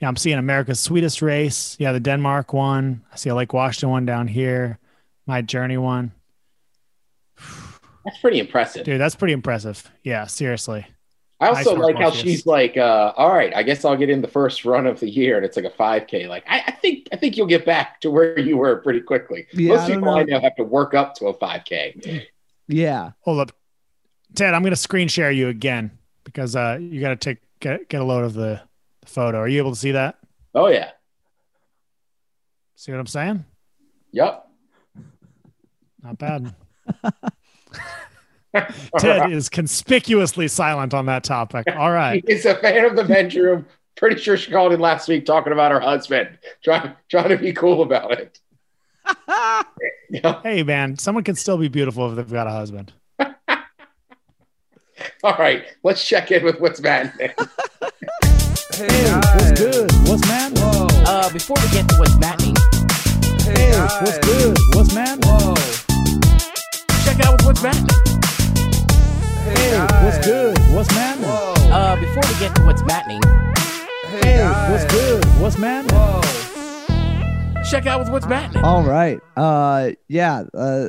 Yeah, 0.00 0.08
I'm 0.08 0.16
seeing 0.16 0.38
America's 0.38 0.80
sweetest 0.80 1.22
race. 1.22 1.76
Yeah, 1.78 1.92
the 1.92 2.00
Denmark 2.00 2.52
one. 2.52 3.02
I 3.12 3.16
see 3.16 3.30
a 3.30 3.34
Lake 3.34 3.52
Washington 3.52 3.90
one 3.90 4.04
down 4.06 4.28
here. 4.28 4.78
My 5.26 5.40
journey 5.40 5.78
one. 5.78 6.12
That's 8.04 8.18
pretty 8.18 8.38
impressive. 8.38 8.84
Dude, 8.84 9.00
that's 9.00 9.14
pretty 9.14 9.32
impressive. 9.32 9.90
Yeah, 10.02 10.26
seriously. 10.26 10.86
I 11.40 11.48
also 11.48 11.74
Nice 11.74 11.82
like 11.82 11.96
how 11.96 12.10
she's 12.10 12.46
like, 12.46 12.76
uh, 12.76 13.12
all 13.16 13.32
right, 13.34 13.54
I 13.54 13.62
guess 13.62 13.84
I'll 13.84 13.96
get 13.96 14.08
in 14.08 14.22
the 14.22 14.28
first 14.28 14.64
run 14.64 14.86
of 14.86 15.00
the 15.00 15.08
year, 15.10 15.36
and 15.36 15.44
it's 15.44 15.56
like 15.56 15.64
a 15.66 15.70
5K. 15.70 16.28
Like, 16.28 16.44
I, 16.48 16.62
I 16.66 16.70
think 16.70 17.08
I 17.12 17.16
think 17.16 17.36
you'll 17.36 17.46
get 17.48 17.66
back 17.66 18.00
to 18.02 18.10
where 18.10 18.38
you 18.38 18.56
were 18.56 18.76
pretty 18.76 19.00
quickly. 19.00 19.46
Yeah, 19.52 19.70
Most 19.70 19.80
I 19.80 19.88
don't 19.88 19.96
people 20.00 20.14
I 20.14 20.22
know. 20.22 20.36
know 20.36 20.40
have 20.40 20.56
to 20.56 20.64
work 20.64 20.94
up 20.94 21.14
to 21.16 21.26
a 21.28 21.34
5K. 21.34 22.26
Yeah. 22.68 23.10
Hold 23.20 23.40
up. 23.40 23.52
Ted, 24.34 24.54
I'm 24.54 24.62
gonna 24.62 24.76
screen 24.76 25.08
share 25.08 25.30
you 25.30 25.48
again 25.48 25.90
because 26.24 26.56
uh 26.56 26.78
you 26.80 27.00
gotta 27.00 27.16
take 27.16 27.38
get, 27.60 27.88
get 27.88 28.00
a 28.00 28.04
load 28.04 28.24
of 28.24 28.34
the, 28.34 28.60
the 29.04 29.10
photo. 29.10 29.38
Are 29.38 29.48
you 29.48 29.58
able 29.58 29.72
to 29.72 29.78
see 29.78 29.92
that? 29.92 30.18
Oh 30.54 30.68
yeah. 30.68 30.90
See 32.76 32.92
what 32.92 32.98
I'm 32.98 33.06
saying? 33.06 33.44
Yep. 34.12 34.48
Not 36.02 36.18
bad. 36.18 36.54
Ted 38.98 39.32
is 39.32 39.48
conspicuously 39.48 40.48
silent 40.48 40.94
on 40.94 41.06
that 41.06 41.24
topic. 41.24 41.66
All 41.74 41.90
right. 41.90 42.22
He's 42.28 42.46
a 42.46 42.54
fan 42.56 42.84
of 42.84 42.94
the 42.96 43.04
bedroom. 43.04 43.66
Pretty 43.96 44.20
sure 44.20 44.36
she 44.36 44.50
called 44.50 44.72
in 44.72 44.80
last 44.80 45.08
week 45.08 45.24
talking 45.24 45.52
about 45.52 45.70
her 45.70 45.80
husband, 45.80 46.38
trying 46.62 46.92
trying 47.08 47.28
to 47.28 47.36
be 47.36 47.52
cool 47.52 47.82
about 47.82 48.12
it. 48.12 48.40
Yeah. 50.10 50.40
Hey 50.42 50.62
man, 50.62 50.98
someone 50.98 51.24
can 51.24 51.36
still 51.36 51.58
be 51.58 51.68
beautiful 51.68 52.10
if 52.10 52.16
they've 52.16 52.30
got 52.32 52.46
a 52.46 52.50
husband. 52.50 52.92
All 55.22 55.36
right, 55.38 55.64
let's 55.82 56.06
check 56.06 56.30
in 56.30 56.44
with 56.44 56.60
what's 56.60 56.84
happening. 56.84 57.30
Hey, 58.76 59.10
what's 59.36 59.52
good? 59.60 59.90
What's 60.08 60.26
man? 60.28 60.52
Whoa. 60.56 60.86
Uh, 61.06 61.32
before 61.32 61.56
we 61.62 61.68
get 61.70 61.88
to 61.88 61.96
what's 61.96 62.14
happening, 62.24 62.54
Hey, 63.42 63.70
what's 64.02 64.18
good? 64.26 64.56
What's 64.74 64.94
man? 64.94 65.18
Whoa. 65.22 65.54
check 67.04 67.20
out 67.24 67.40
what's 67.44 67.60
happening. 67.62 67.88
Hey, 69.44 69.78
What's 70.04 70.26
good? 70.26 70.58
What's 70.74 70.90
man? 70.94 71.18
Whoa. 71.22 71.54
Uh, 71.70 71.96
before 72.00 72.22
we 72.32 72.38
get 72.40 72.54
to 72.56 72.62
what's 72.64 72.80
happening, 72.82 73.20
Hey, 74.08 74.38
guys. 74.38 74.84
good? 74.92 75.24
What's 75.40 75.58
man? 75.58 75.84
Whoa. 75.88 76.20
check 77.70 77.86
out 77.86 78.10
what's 78.10 78.26
happening. 78.26 78.64
All 78.64 78.82
right. 78.82 79.20
Uh 79.36 79.90
yeah, 80.08 80.44
uh 80.52 80.88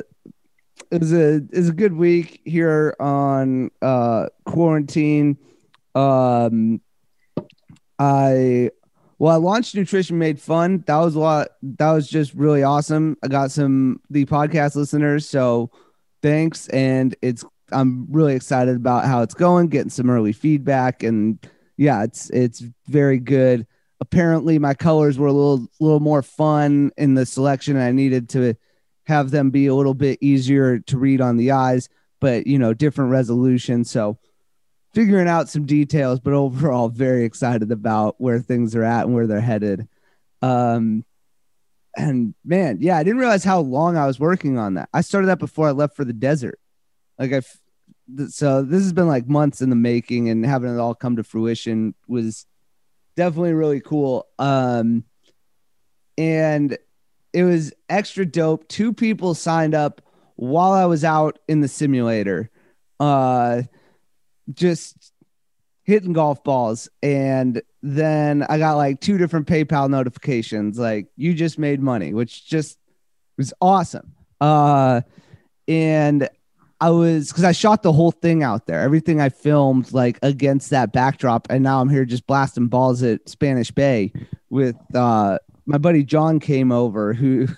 it 0.90 1.00
was 1.00 1.12
a 1.12 1.36
it 1.36 1.50
was 1.54 1.68
a 1.68 1.72
good 1.72 1.92
week 1.92 2.40
here 2.44 2.96
on 2.98 3.70
uh 3.82 4.26
quarantine. 4.44 5.36
Um 5.94 6.80
I 7.98 8.70
well, 9.18 9.32
I 9.32 9.36
launched 9.36 9.74
Nutrition 9.74 10.18
Made 10.18 10.40
Fun. 10.40 10.84
That 10.86 10.98
was 10.98 11.14
a 11.14 11.20
lot 11.20 11.48
that 11.62 11.92
was 11.92 12.08
just 12.08 12.34
really 12.34 12.62
awesome. 12.62 13.16
I 13.22 13.28
got 13.28 13.50
some 13.50 14.00
the 14.10 14.24
podcast 14.26 14.76
listeners, 14.76 15.28
so 15.28 15.70
thanks 16.22 16.68
and 16.68 17.14
it's 17.22 17.44
I'm 17.72 18.06
really 18.10 18.34
excited 18.34 18.76
about 18.76 19.06
how 19.06 19.22
it's 19.22 19.34
going, 19.34 19.68
getting 19.68 19.90
some 19.90 20.10
early 20.10 20.32
feedback 20.32 21.02
and 21.02 21.38
yeah, 21.76 22.04
it's 22.04 22.30
it's 22.30 22.62
very 22.86 23.18
good 23.18 23.66
apparently 24.00 24.58
my 24.58 24.74
colors 24.74 25.18
were 25.18 25.26
a 25.26 25.32
little 25.32 25.66
little 25.80 26.00
more 26.00 26.22
fun 26.22 26.90
in 26.96 27.14
the 27.14 27.26
selection. 27.26 27.76
I 27.76 27.92
needed 27.92 28.28
to 28.30 28.54
have 29.04 29.30
them 29.30 29.50
be 29.50 29.66
a 29.66 29.74
little 29.74 29.94
bit 29.94 30.18
easier 30.20 30.80
to 30.80 30.98
read 30.98 31.20
on 31.20 31.36
the 31.36 31.52
eyes, 31.52 31.88
but 32.20 32.46
you 32.46 32.58
know, 32.58 32.74
different 32.74 33.10
resolution. 33.10 33.84
So 33.84 34.18
figuring 34.96 35.28
out 35.28 35.46
some 35.46 35.66
details, 35.66 36.20
but 36.20 36.32
overall 36.32 36.88
very 36.88 37.26
excited 37.26 37.70
about 37.70 38.14
where 38.18 38.40
things 38.40 38.74
are 38.74 38.82
at 38.82 39.04
and 39.04 39.14
where 39.14 39.26
they're 39.26 39.42
headed. 39.42 39.86
Um 40.40 41.04
and 41.94 42.34
man, 42.42 42.78
yeah, 42.80 42.96
I 42.96 43.02
didn't 43.02 43.18
realize 43.18 43.44
how 43.44 43.60
long 43.60 43.98
I 43.98 44.06
was 44.06 44.18
working 44.18 44.56
on 44.56 44.74
that. 44.74 44.88
I 44.94 45.02
started 45.02 45.26
that 45.26 45.38
before 45.38 45.68
I 45.68 45.72
left 45.72 45.96
for 45.96 46.04
the 46.06 46.14
desert. 46.14 46.58
Like 47.18 47.34
I, 47.34 47.42
so 48.28 48.62
this 48.62 48.82
has 48.82 48.94
been 48.94 49.06
like 49.06 49.28
months 49.28 49.60
in 49.60 49.68
the 49.68 49.76
making 49.76 50.30
and 50.30 50.46
having 50.46 50.74
it 50.74 50.78
all 50.78 50.94
come 50.94 51.16
to 51.16 51.24
fruition 51.24 51.94
was 52.08 52.46
definitely 53.16 53.52
really 53.52 53.80
cool. 53.80 54.26
Um, 54.38 55.04
and 56.16 56.78
it 57.34 57.44
was 57.44 57.74
extra 57.90 58.24
dope. 58.24 58.66
Two 58.68 58.94
people 58.94 59.34
signed 59.34 59.74
up 59.74 60.00
while 60.36 60.72
I 60.72 60.86
was 60.86 61.04
out 61.04 61.38
in 61.48 61.60
the 61.60 61.68
simulator, 61.68 62.50
uh, 62.98 63.62
just 64.52 65.12
hitting 65.84 66.12
golf 66.12 66.42
balls. 66.42 66.88
And 67.02 67.62
then 67.82 68.42
I 68.42 68.58
got 68.58 68.76
like 68.76 69.00
two 69.00 69.18
different 69.18 69.46
PayPal 69.46 69.88
notifications, 69.88 70.78
like 70.78 71.06
you 71.16 71.34
just 71.34 71.58
made 71.58 71.80
money, 71.80 72.12
which 72.12 72.46
just 72.46 72.78
was 73.36 73.54
awesome. 73.60 74.12
Uh, 74.40 75.02
and 75.68 76.28
I 76.80 76.90
was 76.90 77.28
because 77.28 77.44
I 77.44 77.52
shot 77.52 77.82
the 77.82 77.92
whole 77.92 78.10
thing 78.10 78.42
out 78.42 78.66
there, 78.66 78.80
everything 78.80 79.20
I 79.20 79.30
filmed 79.30 79.92
like 79.92 80.18
against 80.22 80.70
that 80.70 80.92
backdrop, 80.92 81.46
and 81.48 81.62
now 81.62 81.80
I'm 81.80 81.88
here 81.88 82.04
just 82.04 82.26
blasting 82.26 82.66
balls 82.66 83.02
at 83.02 83.28
Spanish 83.28 83.70
Bay 83.70 84.12
with 84.50 84.76
uh 84.94 85.38
my 85.64 85.78
buddy 85.78 86.04
John 86.04 86.38
came 86.38 86.70
over 86.70 87.14
who 87.14 87.48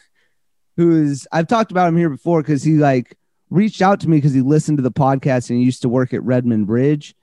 who's 0.76 1.26
I've 1.32 1.48
talked 1.48 1.72
about 1.72 1.88
him 1.88 1.96
here 1.96 2.10
before 2.10 2.42
because 2.42 2.62
he 2.62 2.74
like 2.74 3.17
reached 3.50 3.82
out 3.82 4.00
to 4.00 4.08
me 4.08 4.18
because 4.18 4.34
he 4.34 4.40
listened 4.40 4.78
to 4.78 4.82
the 4.82 4.92
podcast 4.92 5.50
and 5.50 5.58
he 5.58 5.64
used 5.64 5.82
to 5.82 5.88
work 5.88 6.12
at 6.12 6.22
Redmond 6.22 6.66
Bridge. 6.66 7.14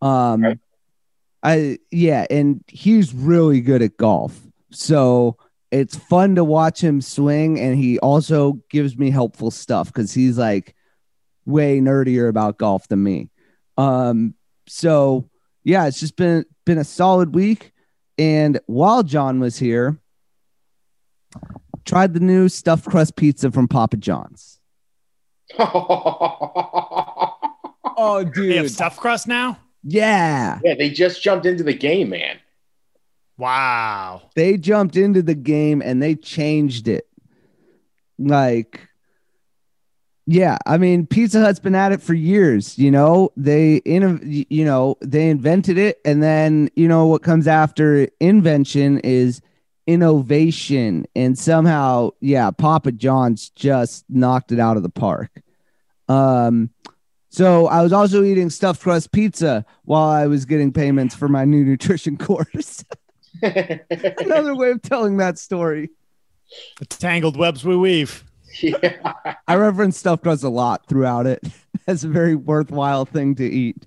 Um 0.00 0.42
Right. 0.42 0.58
I 1.42 1.78
yeah, 1.90 2.26
and 2.30 2.62
he's 2.68 3.14
really 3.14 3.60
good 3.60 3.82
at 3.82 3.96
golf. 3.96 4.38
So 4.72 5.36
it's 5.70 5.96
fun 5.96 6.34
to 6.34 6.44
watch 6.44 6.82
him 6.82 7.00
swing 7.00 7.58
and 7.58 7.76
he 7.76 7.98
also 8.00 8.60
gives 8.68 8.96
me 8.96 9.10
helpful 9.10 9.50
stuff 9.50 9.86
because 9.86 10.12
he's 10.12 10.36
like 10.36 10.74
way 11.46 11.80
nerdier 11.80 12.28
about 12.28 12.58
golf 12.58 12.88
than 12.88 13.02
me. 13.02 13.30
Um, 13.78 14.34
so 14.66 15.28
yeah, 15.64 15.86
it's 15.86 16.00
just 16.00 16.16
been 16.16 16.44
been 16.64 16.78
a 16.78 16.84
solid 16.84 17.34
week. 17.34 17.72
And 18.18 18.60
while 18.66 19.02
John 19.02 19.40
was 19.40 19.58
here, 19.58 19.98
tried 21.84 22.12
the 22.12 22.20
new 22.20 22.48
stuffed 22.48 22.86
crust 22.86 23.16
pizza 23.16 23.50
from 23.50 23.66
Papa 23.66 23.96
John's. 23.96 24.59
Oh, 28.02 28.24
dude. 28.24 28.50
They 28.50 28.56
have 28.56 28.64
dude. 28.64 28.72
stuffed 28.72 28.96
crust 28.96 29.28
now. 29.28 29.58
Yeah. 29.82 30.58
yeah, 30.64 30.74
they 30.74 30.88
just 30.88 31.22
jumped 31.22 31.44
into 31.44 31.62
the 31.62 31.74
game, 31.74 32.08
man. 32.08 32.38
Wow. 33.36 34.22
They 34.34 34.56
jumped 34.56 34.96
into 34.96 35.20
the 35.22 35.34
game 35.34 35.82
and 35.82 36.02
they 36.02 36.14
changed 36.14 36.88
it. 36.88 37.06
Like, 38.18 38.88
yeah, 40.26 40.56
I 40.64 40.78
mean, 40.78 41.06
Pizza 41.06 41.40
Hut's 41.40 41.58
been 41.58 41.74
at 41.74 41.92
it 41.92 42.00
for 42.00 42.14
years. 42.14 42.78
You 42.78 42.90
know, 42.90 43.32
they 43.36 43.76
in 43.76 44.46
you 44.48 44.64
know 44.64 44.96
they 45.00 45.28
invented 45.28 45.76
it, 45.76 46.00
and 46.04 46.22
then 46.22 46.70
you 46.76 46.86
know 46.86 47.06
what 47.06 47.22
comes 47.22 47.48
after 47.48 48.08
invention 48.20 49.00
is 49.00 49.40
innovation, 49.90 51.04
and 51.16 51.36
somehow, 51.36 52.10
yeah, 52.20 52.50
Papa 52.52 52.92
John's 52.92 53.50
just 53.50 54.04
knocked 54.08 54.52
it 54.52 54.60
out 54.60 54.76
of 54.76 54.84
the 54.84 54.88
park. 54.88 55.42
Um, 56.08 56.70
so 57.28 57.66
I 57.66 57.82
was 57.82 57.92
also 57.92 58.22
eating 58.22 58.50
stuffed 58.50 58.82
crust 58.82 59.10
pizza 59.10 59.64
while 59.84 60.08
I 60.08 60.26
was 60.26 60.44
getting 60.44 60.72
payments 60.72 61.14
for 61.14 61.28
my 61.28 61.44
new 61.44 61.64
nutrition 61.64 62.16
course. 62.18 62.84
Another 63.42 64.54
way 64.54 64.70
of 64.70 64.82
telling 64.82 65.16
that 65.16 65.38
story. 65.38 65.90
The 66.78 66.86
tangled 66.86 67.36
webs 67.36 67.64
we 67.64 67.76
weave. 67.76 68.24
yeah. 68.60 69.12
I 69.48 69.56
reference 69.56 69.96
stuffed 69.96 70.22
crust 70.22 70.44
a 70.44 70.48
lot 70.48 70.86
throughout 70.86 71.26
it 71.26 71.42
as 71.86 72.04
a 72.04 72.08
very 72.08 72.36
worthwhile 72.36 73.04
thing 73.04 73.34
to 73.36 73.44
eat. 73.44 73.86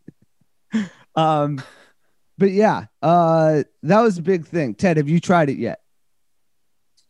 Um, 1.16 1.62
but 2.38 2.51
yeah, 2.51 2.86
uh, 3.01 3.64
that 3.84 4.01
was 4.01 4.18
a 4.18 4.22
big 4.22 4.45
thing. 4.45 4.76
Ted, 4.76 4.97
have 4.97 5.08
you 5.08 5.20
tried 5.20 5.49
it 5.49 5.58
yet? 5.58 5.82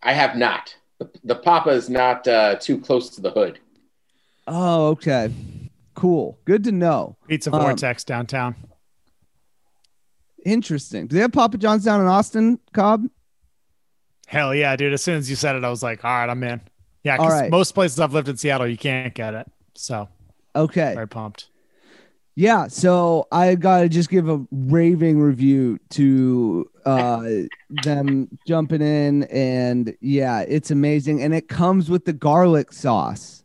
I 0.03 0.13
have 0.13 0.35
not. 0.35 0.75
The, 0.99 1.09
the 1.23 1.35
Papa 1.35 1.69
is 1.69 1.89
not 1.89 2.27
uh, 2.27 2.55
too 2.55 2.79
close 2.79 3.09
to 3.11 3.21
the 3.21 3.31
hood. 3.31 3.59
Oh, 4.47 4.87
okay, 4.89 5.31
cool, 5.95 6.37
good 6.45 6.63
to 6.65 6.71
know. 6.71 7.15
Pizza 7.27 7.53
Um, 7.53 7.61
Vortex 7.61 8.03
downtown. 8.03 8.55
Interesting. 10.45 11.07
Do 11.07 11.15
they 11.15 11.21
have 11.21 11.31
Papa 11.31 11.57
John's 11.57 11.85
down 11.85 12.01
in 12.01 12.07
Austin, 12.07 12.59
Cobb? 12.73 13.05
Hell 14.27 14.53
yeah, 14.53 14.75
dude. 14.75 14.93
As 14.93 15.03
soon 15.03 15.15
as 15.17 15.29
you 15.29 15.35
said 15.35 15.55
it, 15.55 15.63
I 15.63 15.69
was 15.69 15.81
like, 15.83 16.03
all 16.03 16.11
right, 16.11 16.29
I'm 16.29 16.43
in. 16.43 16.61
Yeah, 17.03 17.17
because 17.17 17.33
right. 17.33 17.51
most 17.51 17.73
places 17.73 17.99
I've 17.99 18.13
lived 18.13 18.27
in 18.29 18.37
Seattle, 18.37 18.67
you 18.67 18.77
can't 18.77 19.13
get 19.13 19.33
it. 19.33 19.49
So 19.75 20.09
Okay. 20.55 20.93
very 20.93 21.07
pumped. 21.07 21.49
Yeah, 22.35 22.67
so 22.67 23.27
I 23.31 23.55
gotta 23.55 23.87
just 23.89 24.09
give 24.09 24.27
a 24.27 24.43
raving 24.51 25.19
review 25.19 25.79
to 25.91 26.69
uh 26.85 27.23
them 27.69 28.37
jumping 28.47 28.81
in 28.81 29.23
and 29.23 29.95
yeah, 30.01 30.41
it's 30.41 30.71
amazing. 30.71 31.21
And 31.21 31.33
it 31.33 31.47
comes 31.47 31.89
with 31.89 32.05
the 32.05 32.13
garlic 32.13 32.71
sauce. 32.73 33.43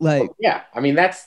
Like 0.00 0.30
Yeah, 0.38 0.62
I 0.74 0.80
mean 0.80 0.94
that's. 0.94 1.26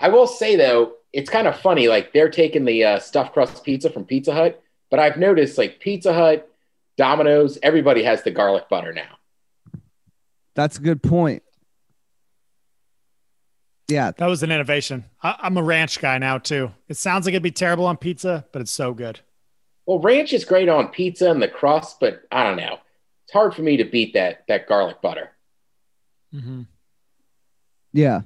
I 0.00 0.08
will 0.08 0.26
say 0.26 0.56
though, 0.56 0.94
it's 1.12 1.30
kind 1.30 1.46
of 1.46 1.58
funny. 1.58 1.88
Like 1.88 2.12
they're 2.12 2.30
taking 2.30 2.64
the 2.64 2.84
uh, 2.84 2.98
stuffed 2.98 3.32
crust 3.32 3.62
pizza 3.64 3.90
from 3.90 4.04
Pizza 4.04 4.32
Hut, 4.32 4.62
but 4.90 4.98
I've 4.98 5.16
noticed 5.16 5.58
like 5.58 5.78
Pizza 5.78 6.12
Hut, 6.12 6.48
Domino's, 6.96 7.58
everybody 7.62 8.02
has 8.02 8.22
the 8.22 8.30
garlic 8.30 8.68
butter 8.68 8.92
now. 8.92 9.18
that's 10.54 10.78
a 10.78 10.80
good 10.80 11.02
point. 11.02 11.42
Yeah, 13.88 14.10
That 14.16 14.26
was 14.26 14.42
an 14.42 14.50
innovation. 14.50 15.04
I, 15.22 15.36
I'm 15.38 15.56
a 15.58 15.62
ranch 15.62 16.00
guy 16.00 16.16
now 16.18 16.38
too. 16.38 16.72
It 16.88 16.96
sounds 16.96 17.26
like 17.26 17.34
it'd 17.34 17.42
be 17.42 17.50
terrible 17.50 17.84
on 17.86 17.96
pizza, 17.98 18.46
but 18.52 18.62
it's 18.62 18.70
so 18.70 18.94
good. 18.94 19.20
Well, 19.86 19.98
ranch 19.98 20.32
is 20.32 20.44
great 20.44 20.68
on 20.68 20.88
pizza 20.88 21.30
and 21.30 21.42
the 21.42 21.48
crust, 21.48 21.98
but 22.00 22.22
I 22.30 22.44
don't 22.44 22.56
know. 22.56 22.78
It's 23.24 23.32
hard 23.32 23.54
for 23.54 23.62
me 23.62 23.78
to 23.78 23.84
beat 23.84 24.14
that 24.14 24.44
that 24.48 24.68
garlic 24.68 25.00
butter. 25.02 25.30
Mm-hmm. 26.34 26.62
yeah. 27.92 28.22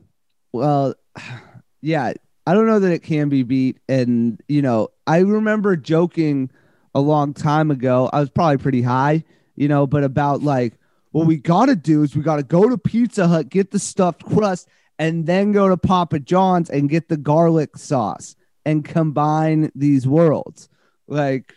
Well, 0.53 0.95
yeah, 1.81 2.13
I 2.47 2.55
don't 2.55 2.67
know 2.67 2.79
that 2.79 2.93
it 2.93 3.03
can 3.03 3.29
be 3.29 3.43
beat. 3.43 3.79
And 3.89 4.41
you 4.49 4.63
know, 4.63 4.89
I 5.07 5.19
remember 5.19 5.77
joking 5.77 6.51
a 6.95 7.01
long 7.01 7.35
time 7.35 7.71
ago. 7.71 8.09
I 8.13 8.21
was 8.21 8.31
probably 8.31 8.59
pretty 8.59 8.83
high, 8.83 9.25
you 9.55 9.69
know, 9.69 9.87
but 9.87 10.05
about 10.05 10.43
like 10.43 10.75
what 11.13 11.27
we 11.27 11.37
got 11.37 11.67
to 11.67 11.77
do 11.77 12.03
is 12.03 12.15
we 12.15 12.23
got 12.23 12.37
to 12.37 12.43
go 12.43 12.69
to 12.69 12.77
Pizza 12.77 13.27
Hut, 13.27 13.49
get 13.49 13.71
the 13.71 13.79
stuffed 13.79 14.25
crust, 14.25 14.69
and 14.99 15.27
then 15.27 15.53
go 15.53 15.69
to 15.69 15.77
Papa 15.77 16.21
John's 16.21 16.71
and 16.71 16.91
get 16.91 17.09
the 17.09 17.17
garlic 17.17 17.77
sauce 17.77 18.37
and 18.65 18.85
combine 18.85 19.71
these 19.75 20.07
worlds. 20.07 20.69
Like, 21.09 21.55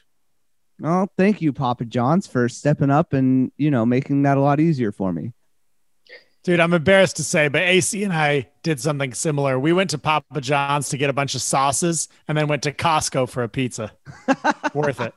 oh, 0.84 1.08
thank 1.18 1.42
you, 1.42 1.54
Papa 1.54 1.86
John's, 1.86 2.28
for 2.28 2.50
stepping 2.50 2.90
up 2.90 3.14
and, 3.14 3.52
you 3.58 3.72
know, 3.72 3.86
making 3.86 4.24
that 4.24 4.38
a 4.38 4.42
lot 4.42 4.60
easier 4.60 4.92
for 4.92 5.12
me. 5.12 5.34
Dude, 6.44 6.60
I'm 6.62 6.74
embarrassed 6.74 7.18
to 7.18 7.24
say, 7.24 7.50
but 7.50 7.62
AC 7.62 8.02
and 8.04 8.14
I 8.14 8.50
did 8.64 8.80
something 8.80 9.14
similar. 9.14 9.60
We 9.60 9.74
went 9.74 9.90
to 9.90 9.98
Papa 9.98 10.40
John's 10.40 10.90
to 10.90 10.98
get 10.98 11.10
a 11.10 11.14
bunch 11.14 11.36
of 11.36 11.42
sauces 11.42 12.08
and 12.28 12.38
then 12.38 12.48
went 12.48 12.64
to 12.64 12.72
Costco 12.72 13.30
for 13.30 13.44
a 13.44 13.50
pizza. 13.50 13.92
Worth 14.74 15.02
it. 15.02 15.14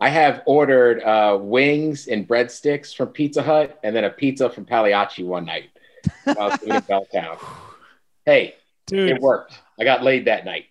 I 0.00 0.08
have 0.08 0.42
ordered 0.46 1.02
uh, 1.02 1.38
wings 1.40 2.06
and 2.06 2.28
breadsticks 2.28 2.94
from 2.94 3.08
Pizza 3.08 3.42
Hut, 3.42 3.78
and 3.82 3.94
then 3.94 4.04
a 4.04 4.10
pizza 4.10 4.50
from 4.50 4.64
Pagliacci 4.66 5.24
one 5.24 5.46
night 5.46 5.70
while 6.24 6.38
I 6.38 6.48
was 6.48 6.60
living 6.62 6.76
in 6.76 6.82
Belltown. 6.82 7.38
Hey, 8.24 8.54
Dude. 8.86 9.10
it 9.10 9.20
worked. 9.20 9.58
I 9.78 9.84
got 9.84 10.02
laid 10.02 10.26
that 10.26 10.44
night. 10.44 10.66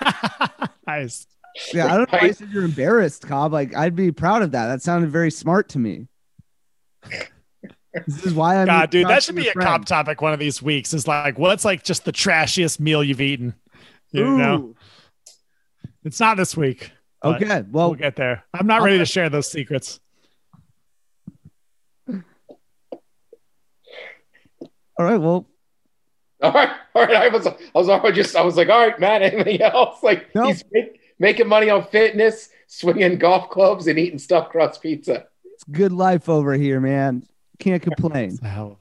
nice. 0.86 1.26
Yeah, 1.74 1.86
I 1.86 1.96
don't 1.98 2.12
know 2.12 2.18
why 2.18 2.26
you 2.28 2.32
said 2.32 2.48
you're 2.50 2.64
embarrassed, 2.64 3.26
Cobb. 3.26 3.52
Like, 3.52 3.76
I'd 3.76 3.94
be 3.94 4.10
proud 4.10 4.40
of 4.42 4.52
that. 4.52 4.68
That 4.68 4.82
sounded 4.82 5.10
very 5.10 5.30
smart 5.30 5.68
to 5.70 5.78
me. 5.78 6.08
this 8.06 8.24
is 8.24 8.32
why 8.32 8.56
I'm. 8.56 8.66
God, 8.66 8.90
dude, 8.90 9.06
that 9.08 9.22
should 9.22 9.34
your 9.34 9.44
be 9.44 9.48
a 9.50 9.52
friend. 9.52 9.66
Cobb 9.66 9.86
topic 9.86 10.22
one 10.22 10.32
of 10.32 10.38
these 10.38 10.62
weeks. 10.62 10.94
Is 10.94 11.06
like, 11.06 11.38
what's 11.38 11.64
like 11.64 11.82
just 11.82 12.04
the 12.06 12.12
trashiest 12.12 12.80
meal 12.80 13.04
you've 13.04 13.20
eaten? 13.20 13.54
You 14.12 14.24
know, 14.24 14.74
it's 16.04 16.20
not 16.20 16.36
this 16.36 16.56
week. 16.56 16.92
Okay, 17.24 17.46
well, 17.70 17.90
we'll 17.90 17.94
get 17.94 18.16
there. 18.16 18.44
I'm 18.52 18.66
not 18.66 18.82
ready 18.82 18.98
to 18.98 19.06
share 19.06 19.28
those 19.28 19.50
secrets. 19.50 20.00
all 22.08 22.20
right. 24.98 25.16
Well, 25.18 25.46
All 26.42 26.52
right, 26.52 26.70
all 26.94 27.06
right. 27.06 27.16
I 27.16 27.28
was, 27.28 27.46
I 27.46 27.54
was 27.74 27.88
already 27.88 28.16
just, 28.16 28.34
I 28.36 28.42
was 28.42 28.56
like, 28.56 28.68
all 28.68 28.78
right, 28.86 28.98
man. 28.98 29.22
Anything 29.22 29.62
else? 29.62 30.02
Like 30.02 30.34
Nope. 30.34 30.46
he's 30.48 30.64
make, 30.72 31.00
making 31.18 31.48
money 31.48 31.70
on 31.70 31.84
fitness, 31.86 32.48
swinging 32.66 33.18
golf 33.18 33.50
clubs, 33.50 33.86
and 33.86 33.98
eating 33.98 34.18
stuffed 34.18 34.50
crust 34.50 34.82
pizza. 34.82 35.26
it's 35.44 35.64
good 35.70 35.92
life 35.92 36.28
over 36.28 36.54
here, 36.54 36.80
man. 36.80 37.26
Can't 37.58 37.82
complain. 37.82 38.30
That's 38.30 38.42
a 38.42 38.48
hell. 38.48 38.80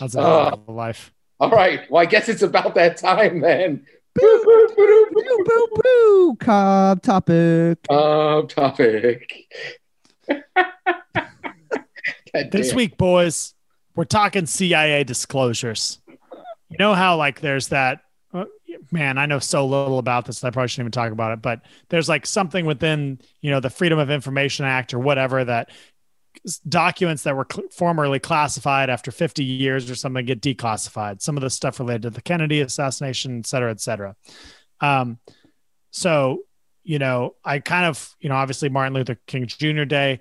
That's 0.00 0.14
a 0.16 0.20
Uh. 0.20 0.44
hell 0.46 0.54
of 0.54 0.68
a 0.68 0.72
life. 0.72 1.12
All 1.38 1.50
right. 1.50 1.88
Well, 1.90 2.02
I 2.02 2.06
guess 2.06 2.28
it's 2.28 2.42
about 2.42 2.74
that 2.74 2.96
time 2.98 3.40
then. 3.40 3.86
Boo, 4.14 4.42
boo, 4.44 4.68
boo, 4.76 5.06
boo, 5.12 5.22
boo, 5.24 5.44
boo, 5.46 5.66
boo. 5.82 6.36
Cobb 6.40 7.00
topic. 7.02 7.78
Um, 7.90 8.46
topic. 8.48 9.46
This 12.52 12.68
damn. 12.68 12.76
week, 12.76 12.96
boys, 12.96 13.54
we're 13.96 14.04
talking 14.04 14.46
CIA 14.46 15.02
disclosures. 15.02 16.00
You 16.68 16.76
know 16.78 16.94
how 16.94 17.16
like 17.16 17.40
there's 17.40 17.68
that 17.68 18.02
man, 18.90 19.18
I 19.18 19.26
know 19.26 19.38
so 19.38 19.66
little 19.66 19.98
about 19.98 20.26
this. 20.26 20.42
I 20.44 20.50
probably 20.50 20.68
shouldn't 20.68 20.84
even 20.84 20.92
talk 20.92 21.12
about 21.12 21.32
it, 21.32 21.42
but 21.42 21.62
there's 21.88 22.08
like 22.08 22.26
something 22.26 22.64
within, 22.66 23.20
you 23.40 23.50
know, 23.50 23.60
the 23.60 23.70
Freedom 23.70 23.98
of 23.98 24.10
Information 24.10 24.64
Act 24.64 24.94
or 24.94 24.98
whatever 24.98 25.44
that 25.44 25.70
documents 26.68 27.24
that 27.24 27.36
were 27.36 27.46
cl- 27.50 27.68
formerly 27.70 28.18
classified 28.18 28.88
after 28.90 29.10
50 29.10 29.44
years 29.44 29.90
or 29.90 29.94
something 29.94 30.24
get 30.24 30.40
declassified. 30.40 31.20
Some 31.20 31.36
of 31.36 31.42
the 31.42 31.50
stuff 31.50 31.80
related 31.80 32.02
to 32.02 32.10
the 32.10 32.22
Kennedy 32.22 32.60
assassination, 32.60 33.40
et 33.40 33.46
cetera, 33.46 33.70
et 33.70 33.80
cetera. 33.80 34.16
Um, 34.80 35.18
so, 35.90 36.42
you 36.82 36.98
know, 36.98 37.34
I 37.44 37.58
kind 37.58 37.86
of, 37.86 38.14
you 38.20 38.28
know, 38.28 38.36
obviously 38.36 38.68
Martin 38.68 38.94
Luther 38.94 39.18
King 39.26 39.46
Jr. 39.46 39.84
Day, 39.84 40.20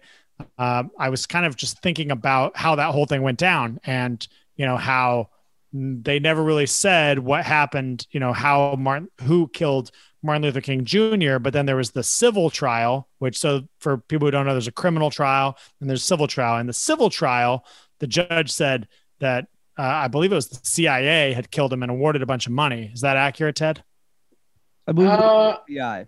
um, 0.58 0.92
I 0.98 1.10
was 1.10 1.26
kind 1.26 1.46
of 1.46 1.56
just 1.56 1.82
thinking 1.82 2.12
about 2.12 2.58
how 2.58 2.76
that 2.76 2.92
whole 2.92 3.06
thing 3.06 3.22
went 3.22 3.40
down 3.40 3.80
and, 3.84 4.26
you 4.56 4.66
know, 4.66 4.78
how 4.78 5.30
they 5.74 6.20
never 6.20 6.44
really 6.44 6.66
said 6.66 7.20
what 7.20 7.46
happened, 7.46 8.08
you 8.12 8.20
know, 8.20 8.34
how 8.34 8.76
Martin, 8.76 9.10
who 9.22 9.48
killed 9.50 9.92
Martin 10.24 10.44
Luther 10.44 10.62
King 10.62 10.84
Jr., 10.86 11.38
but 11.40 11.54
then 11.54 11.66
there 11.66 11.76
was 11.76 11.92
the 11.92 12.04
civil 12.04 12.50
trial, 12.50 13.08
which, 13.20 13.38
so 13.38 13.62
for 13.80 13.98
people 13.98 14.28
who 14.28 14.32
don't 14.32 14.46
know, 14.46 14.54
there's 14.54 14.68
a 14.68 14.72
criminal 14.72 15.10
trial 15.12 15.58
and 15.80 15.90
there's 15.90 16.02
a 16.02 16.06
civil 16.06 16.28
trial. 16.28 16.58
And 16.58 16.68
the 16.68 16.74
civil 16.74 17.10
trial, 17.10 17.66
the 18.00 18.08
judge 18.08 18.52
said 18.52 18.88
that 19.20 19.48
uh, 19.78 19.84
I 19.84 20.08
believe 20.08 20.32
it 20.32 20.36
was 20.36 20.50
the 20.50 20.60
CIA 20.64 21.34
had 21.34 21.52
killed 21.52 21.72
him 21.72 21.84
and 21.84 21.92
awarded 21.92 22.22
a 22.22 22.26
bunch 22.26 22.48
of 22.48 22.52
money. 22.52 22.90
Is 22.94 23.02
that 23.02 23.16
accurate, 23.16 23.56
Ted? 23.56 23.84
I 24.88 24.92
believe 24.92 25.12
Uh, 25.12 25.58
FBI. 25.70 26.08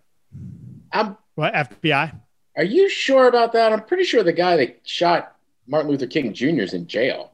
I'm, 0.92 1.18
What, 1.36 1.54
FBI? 1.54 2.20
are 2.58 2.64
you 2.64 2.90
sure 2.90 3.28
about 3.28 3.54
that? 3.54 3.72
I'm 3.72 3.84
pretty 3.84 4.04
sure 4.04 4.24
the 4.24 4.34
guy 4.34 4.58
that 4.58 4.82
shot 4.86 5.36
Martin 5.68 5.90
Luther 5.92 6.08
King 6.08 6.34
Jr. 6.34 6.62
is 6.64 6.74
in 6.74 6.88
jail. 6.88 7.32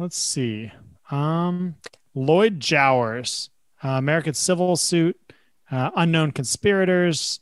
Let's 0.00 0.16
see. 0.16 0.72
Um, 1.10 1.76
Lloyd 2.14 2.58
Jowers, 2.58 3.50
uh, 3.84 3.90
American 3.90 4.34
Civil 4.34 4.76
Suit, 4.76 5.18
uh, 5.70 5.90
Unknown 5.96 6.32
Conspirators. 6.32 7.40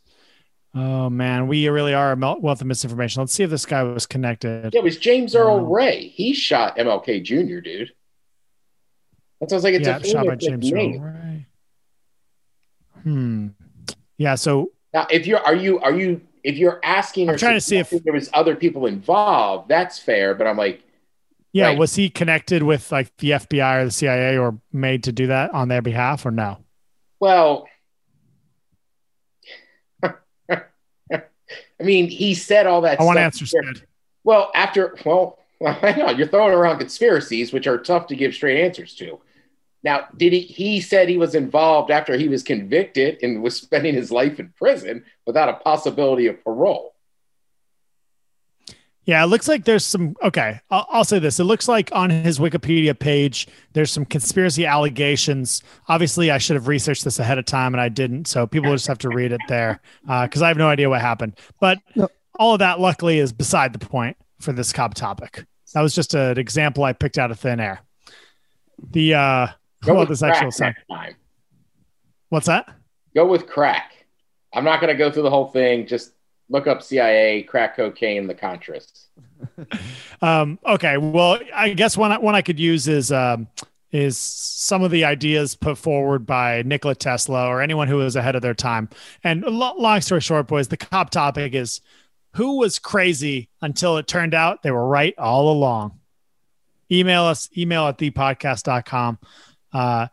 Oh 0.74 1.08
man, 1.08 1.48
we 1.48 1.66
really 1.68 1.94
are 1.94 2.12
a 2.12 2.16
wealth 2.16 2.60
of 2.60 2.66
misinformation. 2.66 3.20
Let's 3.20 3.32
see 3.32 3.42
if 3.42 3.50
this 3.50 3.64
guy 3.64 3.82
was 3.84 4.06
connected. 4.06 4.74
Yeah, 4.74 4.80
it 4.80 4.84
was 4.84 4.98
James 4.98 5.34
Earl 5.34 5.58
Um, 5.60 5.70
Ray. 5.70 6.08
He 6.08 6.34
shot 6.34 6.76
MLK 6.76 7.22
Jr., 7.22 7.60
dude. 7.60 7.92
That 9.40 9.50
sounds 9.50 9.64
like 9.64 9.74
it's 9.74 9.86
yeah, 9.86 9.98
a 9.98 10.04
shot 10.04 10.26
by 10.26 10.34
James 10.34 10.70
name. 10.70 11.02
Earl 11.02 11.10
Ray. 11.12 11.46
Hmm. 13.02 13.46
Yeah. 14.18 14.34
So 14.34 14.72
Now, 14.92 15.06
if 15.10 15.26
you're 15.26 15.38
are 15.40 15.54
you 15.54 15.78
are 15.80 15.94
you 15.94 16.20
if 16.44 16.56
you're 16.56 16.80
asking 16.84 17.28
I'm 17.28 17.34
or 17.36 17.38
trying 17.38 17.54
to 17.54 17.60
see 17.60 17.78
if- 17.78 17.90
there 17.90 18.12
was 18.12 18.28
other 18.34 18.54
people 18.56 18.86
involved, 18.86 19.68
that's 19.68 19.98
fair. 19.98 20.34
But 20.34 20.46
I'm 20.46 20.56
like, 20.56 20.82
yeah, 21.58 21.68
Right. 21.68 21.78
was 21.78 21.94
he 21.94 22.08
connected 22.08 22.62
with 22.62 22.90
like 22.92 23.14
the 23.18 23.30
FBI 23.30 23.80
or 23.82 23.84
the 23.86 23.90
CIA 23.90 24.38
or 24.38 24.58
made 24.72 25.04
to 25.04 25.12
do 25.12 25.26
that 25.26 25.52
on 25.52 25.68
their 25.68 25.82
behalf 25.82 26.24
or 26.24 26.30
no? 26.30 26.58
well, 27.20 27.66
I 30.50 31.84
mean, 31.84 32.08
he 32.08 32.34
said 32.34 32.66
all 32.66 32.80
that. 32.82 33.00
I 33.00 33.04
want 33.04 33.18
answers. 33.18 33.54
Well, 34.24 34.50
after 34.54 34.96
well, 35.04 35.38
I 35.66 35.92
know 35.96 36.10
you're 36.10 36.26
throwing 36.28 36.54
around 36.54 36.78
conspiracies, 36.78 37.52
which 37.52 37.66
are 37.66 37.78
tough 37.78 38.06
to 38.08 38.16
give 38.16 38.34
straight 38.34 38.62
answers 38.62 38.94
to. 38.96 39.20
Now, 39.84 40.06
did 40.16 40.32
he? 40.32 40.40
He 40.40 40.80
said 40.80 41.08
he 41.08 41.18
was 41.18 41.34
involved 41.34 41.90
after 41.90 42.16
he 42.16 42.28
was 42.28 42.42
convicted 42.42 43.18
and 43.22 43.42
was 43.42 43.56
spending 43.56 43.94
his 43.94 44.10
life 44.10 44.40
in 44.40 44.52
prison 44.56 45.04
without 45.26 45.48
a 45.48 45.54
possibility 45.54 46.26
of 46.26 46.42
parole. 46.42 46.94
Yeah, 49.08 49.24
it 49.24 49.28
looks 49.28 49.48
like 49.48 49.64
there's 49.64 49.86
some. 49.86 50.14
Okay, 50.22 50.60
I'll, 50.70 50.86
I'll 50.90 51.04
say 51.04 51.18
this. 51.18 51.40
It 51.40 51.44
looks 51.44 51.66
like 51.66 51.88
on 51.94 52.10
his 52.10 52.38
Wikipedia 52.38 52.96
page, 52.96 53.48
there's 53.72 53.90
some 53.90 54.04
conspiracy 54.04 54.66
allegations. 54.66 55.62
Obviously, 55.88 56.30
I 56.30 56.36
should 56.36 56.56
have 56.56 56.68
researched 56.68 57.04
this 57.04 57.18
ahead 57.18 57.38
of 57.38 57.46
time, 57.46 57.72
and 57.72 57.80
I 57.80 57.88
didn't. 57.88 58.26
So 58.28 58.46
people 58.46 58.70
just 58.70 58.86
have 58.86 58.98
to 58.98 59.08
read 59.08 59.32
it 59.32 59.40
there 59.48 59.80
because 60.06 60.42
I 60.42 60.48
have 60.48 60.58
no 60.58 60.68
idea 60.68 60.90
what 60.90 61.00
happened. 61.00 61.38
But 61.58 61.78
No. 61.96 62.08
all 62.38 62.52
of 62.52 62.58
that, 62.58 62.80
luckily, 62.80 63.18
is 63.18 63.32
beside 63.32 63.72
the 63.72 63.78
point 63.78 64.14
for 64.40 64.52
this 64.52 64.74
Cobb 64.74 64.94
topic. 64.94 65.46
That 65.72 65.80
was 65.80 65.94
just 65.94 66.12
an 66.12 66.36
example 66.38 66.84
I 66.84 66.92
picked 66.92 67.16
out 67.16 67.30
of 67.30 67.40
thin 67.40 67.60
air. 67.60 67.80
The 68.90 69.14
uh, 69.14 69.46
Go 69.84 69.92
well, 69.94 70.00
with 70.00 70.10
this 70.10 70.18
crack 70.18 70.34
actual 70.34 70.50
song. 70.50 70.66
next 70.66 70.86
time. 70.86 71.14
What's 72.28 72.46
that? 72.46 72.68
Go 73.14 73.24
with 73.24 73.46
crack. 73.46 74.04
I'm 74.52 74.64
not 74.64 74.82
going 74.82 74.92
to 74.92 74.98
go 74.98 75.10
through 75.10 75.22
the 75.22 75.30
whole 75.30 75.48
thing. 75.48 75.86
Just 75.86 76.12
look 76.48 76.66
up 76.66 76.82
CIA, 76.82 77.42
crack 77.42 77.76
cocaine, 77.76 78.26
the 78.26 78.34
Contras. 78.34 79.06
Um, 80.20 80.58
okay, 80.66 80.96
well, 80.96 81.38
I 81.54 81.74
guess 81.74 81.96
one 81.96 82.10
one 82.20 82.34
I 82.34 82.42
could 82.42 82.58
use 82.58 82.88
is 82.88 83.12
um, 83.12 83.46
is 83.92 84.18
some 84.18 84.82
of 84.82 84.90
the 84.90 85.04
ideas 85.04 85.54
put 85.54 85.78
forward 85.78 86.26
by 86.26 86.62
Nikola 86.62 86.96
Tesla 86.96 87.46
or 87.46 87.62
anyone 87.62 87.86
who 87.86 87.98
was 87.98 88.16
ahead 88.16 88.34
of 88.34 88.42
their 88.42 88.54
time. 88.54 88.88
And 89.22 89.42
lo- 89.42 89.76
long 89.78 90.00
story 90.00 90.20
short, 90.20 90.48
boys, 90.48 90.66
the 90.66 90.76
Cobb 90.76 91.10
topic 91.10 91.54
is 91.54 91.80
who 92.34 92.58
was 92.58 92.80
crazy 92.80 93.48
until 93.62 93.96
it 93.96 94.08
turned 94.08 94.34
out 94.34 94.62
they 94.62 94.72
were 94.72 94.86
right 94.86 95.16
all 95.18 95.52
along. 95.52 96.00
Email 96.90 97.22
us, 97.22 97.48
email 97.56 97.86
at 97.86 97.98
thepodcast.com. 97.98 99.18
Uh, 99.72 100.08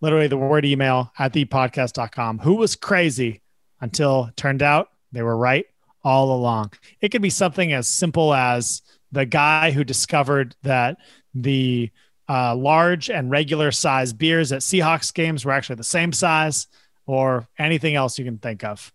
literally 0.00 0.28
the 0.28 0.36
word 0.36 0.64
email 0.64 1.12
at 1.18 1.32
thepodcast.com. 1.32 2.38
Who 2.40 2.54
was 2.54 2.76
crazy 2.76 3.42
until 3.80 4.26
it 4.26 4.36
turned 4.36 4.62
out 4.62 4.90
they 5.12 5.22
were 5.22 5.36
right 5.36 5.66
all 6.04 6.34
along? 6.34 6.72
It 7.00 7.10
could 7.10 7.22
be 7.22 7.30
something 7.30 7.72
as 7.72 7.88
simple 7.88 8.34
as 8.34 8.82
the 9.12 9.26
guy 9.26 9.70
who 9.70 9.84
discovered 9.84 10.54
that 10.62 10.98
the 11.34 11.90
uh, 12.28 12.54
large 12.54 13.08
and 13.08 13.30
regular 13.30 13.72
size 13.72 14.12
beers 14.12 14.52
at 14.52 14.60
Seahawks 14.60 15.12
games 15.12 15.44
were 15.44 15.52
actually 15.52 15.76
the 15.76 15.84
same 15.84 16.12
size, 16.12 16.66
or 17.08 17.48
anything 17.58 17.94
else 17.94 18.18
you 18.18 18.24
can 18.24 18.38
think 18.38 18.62
of. 18.62 18.92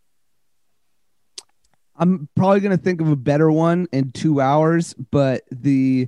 I'm 1.96 2.30
probably 2.36 2.62
gonna 2.62 2.78
think 2.78 3.02
of 3.02 3.10
a 3.10 3.16
better 3.16 3.52
one 3.52 3.88
in 3.92 4.12
two 4.12 4.40
hours, 4.40 4.94
but 4.94 5.44
the 5.52 6.08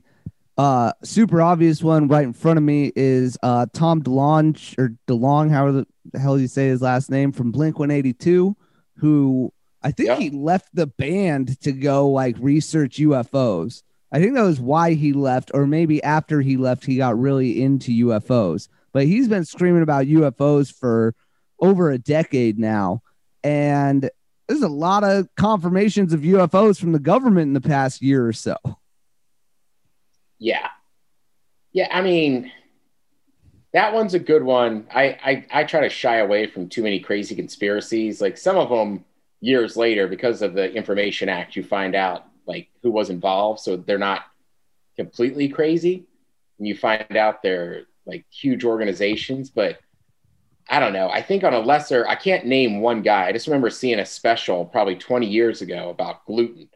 uh 0.57 0.93
super 1.03 1.41
obvious 1.41 1.83
one 1.83 2.07
right 2.07 2.23
in 2.23 2.31
front 2.31 2.57
of 2.57 2.63
me 2.63 2.91
is 2.95 3.37
uh 3.43 3.65
Tom 3.73 4.01
DeLonge 4.01 4.77
or 4.77 4.95
DeLong, 5.07 5.51
however 5.51 5.85
the 6.11 6.19
hell 6.19 6.39
you 6.39 6.47
say 6.47 6.67
his 6.67 6.81
last 6.81 7.09
name 7.09 7.31
from 7.31 7.51
Blink 7.51 7.77
182, 7.77 8.55
who 8.97 9.51
I 9.85 9.91
think 9.91 10.07
Yeah. 10.09 10.15
he 10.17 10.31
left 10.31 10.69
the 10.73 10.87
band 10.87 11.59
to 11.61 11.71
go 11.71 12.09
like 12.09 12.35
research 12.39 12.97
UFOs. 12.97 13.83
I 14.11 14.19
think 14.19 14.33
that 14.33 14.41
was 14.41 14.59
why 14.59 14.93
he 14.93 15.13
left, 15.13 15.51
or 15.53 15.67
maybe 15.67 16.01
after 16.03 16.41
he 16.41 16.57
left, 16.57 16.85
he 16.85 16.97
got 16.97 17.19
really 17.19 17.61
into 17.61 17.91
UFOs. 18.07 18.67
But 18.93 19.05
he's 19.05 19.27
been 19.27 19.45
screaming 19.45 19.83
about 19.83 20.07
UFOs 20.07 20.73
for 20.73 21.13
over 21.59 21.91
a 21.91 21.97
decade 21.99 22.57
now. 22.57 23.03
And 23.43 24.09
there's 24.47 24.63
a 24.63 24.67
lot 24.67 25.03
of 25.03 25.27
confirmations 25.35 26.13
of 26.13 26.21
UFOs 26.21 26.79
from 26.79 26.91
the 26.91 26.99
government 26.99 27.47
in 27.49 27.53
the 27.53 27.61
past 27.61 28.01
year 28.01 28.25
or 28.27 28.33
so. 28.33 28.55
Yeah. 30.39 30.69
Yeah, 31.73 31.89
I 31.91 32.01
mean, 32.01 32.51
that 33.73 33.93
one's 33.93 34.13
a 34.13 34.19
good 34.19 34.43
one. 34.43 34.87
I, 34.93 35.03
I 35.23 35.45
I 35.51 35.63
try 35.65 35.81
to 35.81 35.89
shy 35.89 36.17
away 36.17 36.47
from 36.47 36.69
too 36.69 36.81
many 36.81 36.99
crazy 36.99 37.35
conspiracies. 37.35 38.21
Like 38.21 38.37
some 38.37 38.55
of 38.55 38.69
them 38.69 39.03
years 39.41 39.77
later, 39.77 40.07
because 40.07 40.41
of 40.41 40.53
the 40.53 40.71
Information 40.73 41.29
Act, 41.29 41.55
you 41.55 41.63
find 41.63 41.95
out 41.95 42.25
like 42.45 42.69
who 42.81 42.91
was 42.91 43.09
involved, 43.09 43.59
so 43.59 43.75
they're 43.75 43.97
not 43.97 44.23
completely 44.95 45.49
crazy. 45.49 46.05
And 46.57 46.67
you 46.67 46.75
find 46.75 47.17
out 47.17 47.43
they're 47.43 47.83
like 48.05 48.25
huge 48.31 48.63
organizations, 48.63 49.49
but 49.49 49.79
I 50.69 50.79
don't 50.79 50.93
know. 50.93 51.09
I 51.09 51.21
think 51.21 51.43
on 51.43 51.53
a 51.53 51.59
lesser, 51.59 52.07
I 52.07 52.15
can't 52.15 52.45
name 52.45 52.81
one 52.81 53.01
guy. 53.01 53.27
I 53.27 53.31
just 53.31 53.47
remember 53.47 53.69
seeing 53.69 53.99
a 53.99 54.05
special 54.05 54.65
probably 54.65 54.95
20 54.95 55.27
years 55.27 55.61
ago 55.61 55.89
about 55.89 56.25
gluten. 56.25 56.69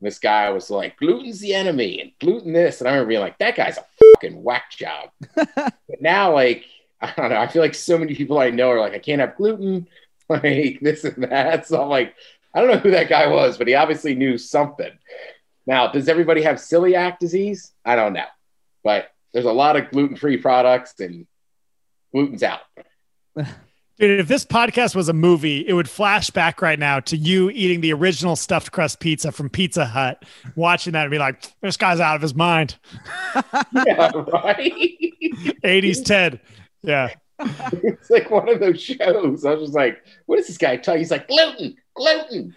This 0.00 0.18
guy 0.18 0.50
was 0.50 0.70
like, 0.70 0.98
gluten's 0.98 1.40
the 1.40 1.54
enemy 1.54 2.00
and 2.00 2.12
gluten 2.20 2.52
this. 2.52 2.80
And 2.80 2.88
I 2.88 2.92
remember 2.92 3.08
being 3.08 3.20
like, 3.20 3.38
that 3.38 3.56
guy's 3.56 3.78
a 3.78 3.84
fucking 4.14 4.42
whack 4.42 4.70
job. 4.70 5.10
but 5.34 5.74
now, 6.00 6.34
like, 6.34 6.64
I 7.00 7.12
don't 7.16 7.30
know. 7.30 7.36
I 7.36 7.46
feel 7.46 7.62
like 7.62 7.74
so 7.74 7.98
many 7.98 8.14
people 8.14 8.38
I 8.38 8.50
know 8.50 8.70
are 8.70 8.80
like, 8.80 8.94
I 8.94 8.98
can't 8.98 9.20
have 9.20 9.36
gluten, 9.36 9.86
like 10.42 10.80
this 10.80 11.04
and 11.04 11.24
that. 11.24 11.66
So 11.66 11.82
I'm 11.82 11.88
like, 11.88 12.14
I 12.54 12.60
don't 12.60 12.70
know 12.70 12.78
who 12.78 12.90
that 12.92 13.08
guy 13.08 13.26
was, 13.26 13.58
but 13.58 13.68
he 13.68 13.74
obviously 13.74 14.14
knew 14.14 14.38
something. 14.38 14.92
Now, 15.66 15.88
does 15.88 16.08
everybody 16.08 16.42
have 16.42 16.56
celiac 16.56 17.18
disease? 17.18 17.72
I 17.84 17.96
don't 17.96 18.12
know. 18.12 18.24
But 18.82 19.10
there's 19.32 19.44
a 19.44 19.52
lot 19.52 19.76
of 19.76 19.90
gluten 19.90 20.16
free 20.16 20.36
products 20.36 20.98
and 21.00 21.26
gluten's 22.12 22.42
out. 22.42 22.60
Dude, 23.98 24.20
if 24.20 24.28
this 24.28 24.44
podcast 24.44 24.94
was 24.94 25.08
a 25.08 25.14
movie, 25.14 25.66
it 25.66 25.72
would 25.72 25.88
flash 25.88 26.28
back 26.28 26.60
right 26.60 26.78
now 26.78 27.00
to 27.00 27.16
you 27.16 27.48
eating 27.50 27.80
the 27.80 27.94
original 27.94 28.36
stuffed 28.36 28.70
crust 28.70 29.00
pizza 29.00 29.32
from 29.32 29.48
Pizza 29.48 29.86
Hut, 29.86 30.22
watching 30.54 30.92
that 30.92 31.02
and 31.02 31.10
be 31.10 31.18
like, 31.18 31.42
this 31.62 31.78
guy's 31.78 31.98
out 31.98 32.14
of 32.14 32.20
his 32.20 32.34
mind. 32.34 32.76
yeah, 33.86 34.12
right? 34.14 34.72
80s 35.64 36.04
Ted. 36.04 36.40
Yeah. 36.82 37.08
It's 37.38 38.10
like 38.10 38.30
one 38.30 38.48
of 38.48 38.60
those 38.60 38.80
shows. 38.82 39.44
I 39.44 39.54
was 39.54 39.62
just 39.62 39.74
like, 39.74 40.02
what 40.26 40.38
is 40.38 40.46
this 40.46 40.58
guy 40.58 40.76
talking? 40.76 41.00
He's 41.00 41.10
like, 41.10 41.28
gluten, 41.28 41.76
gluten. 41.94 42.56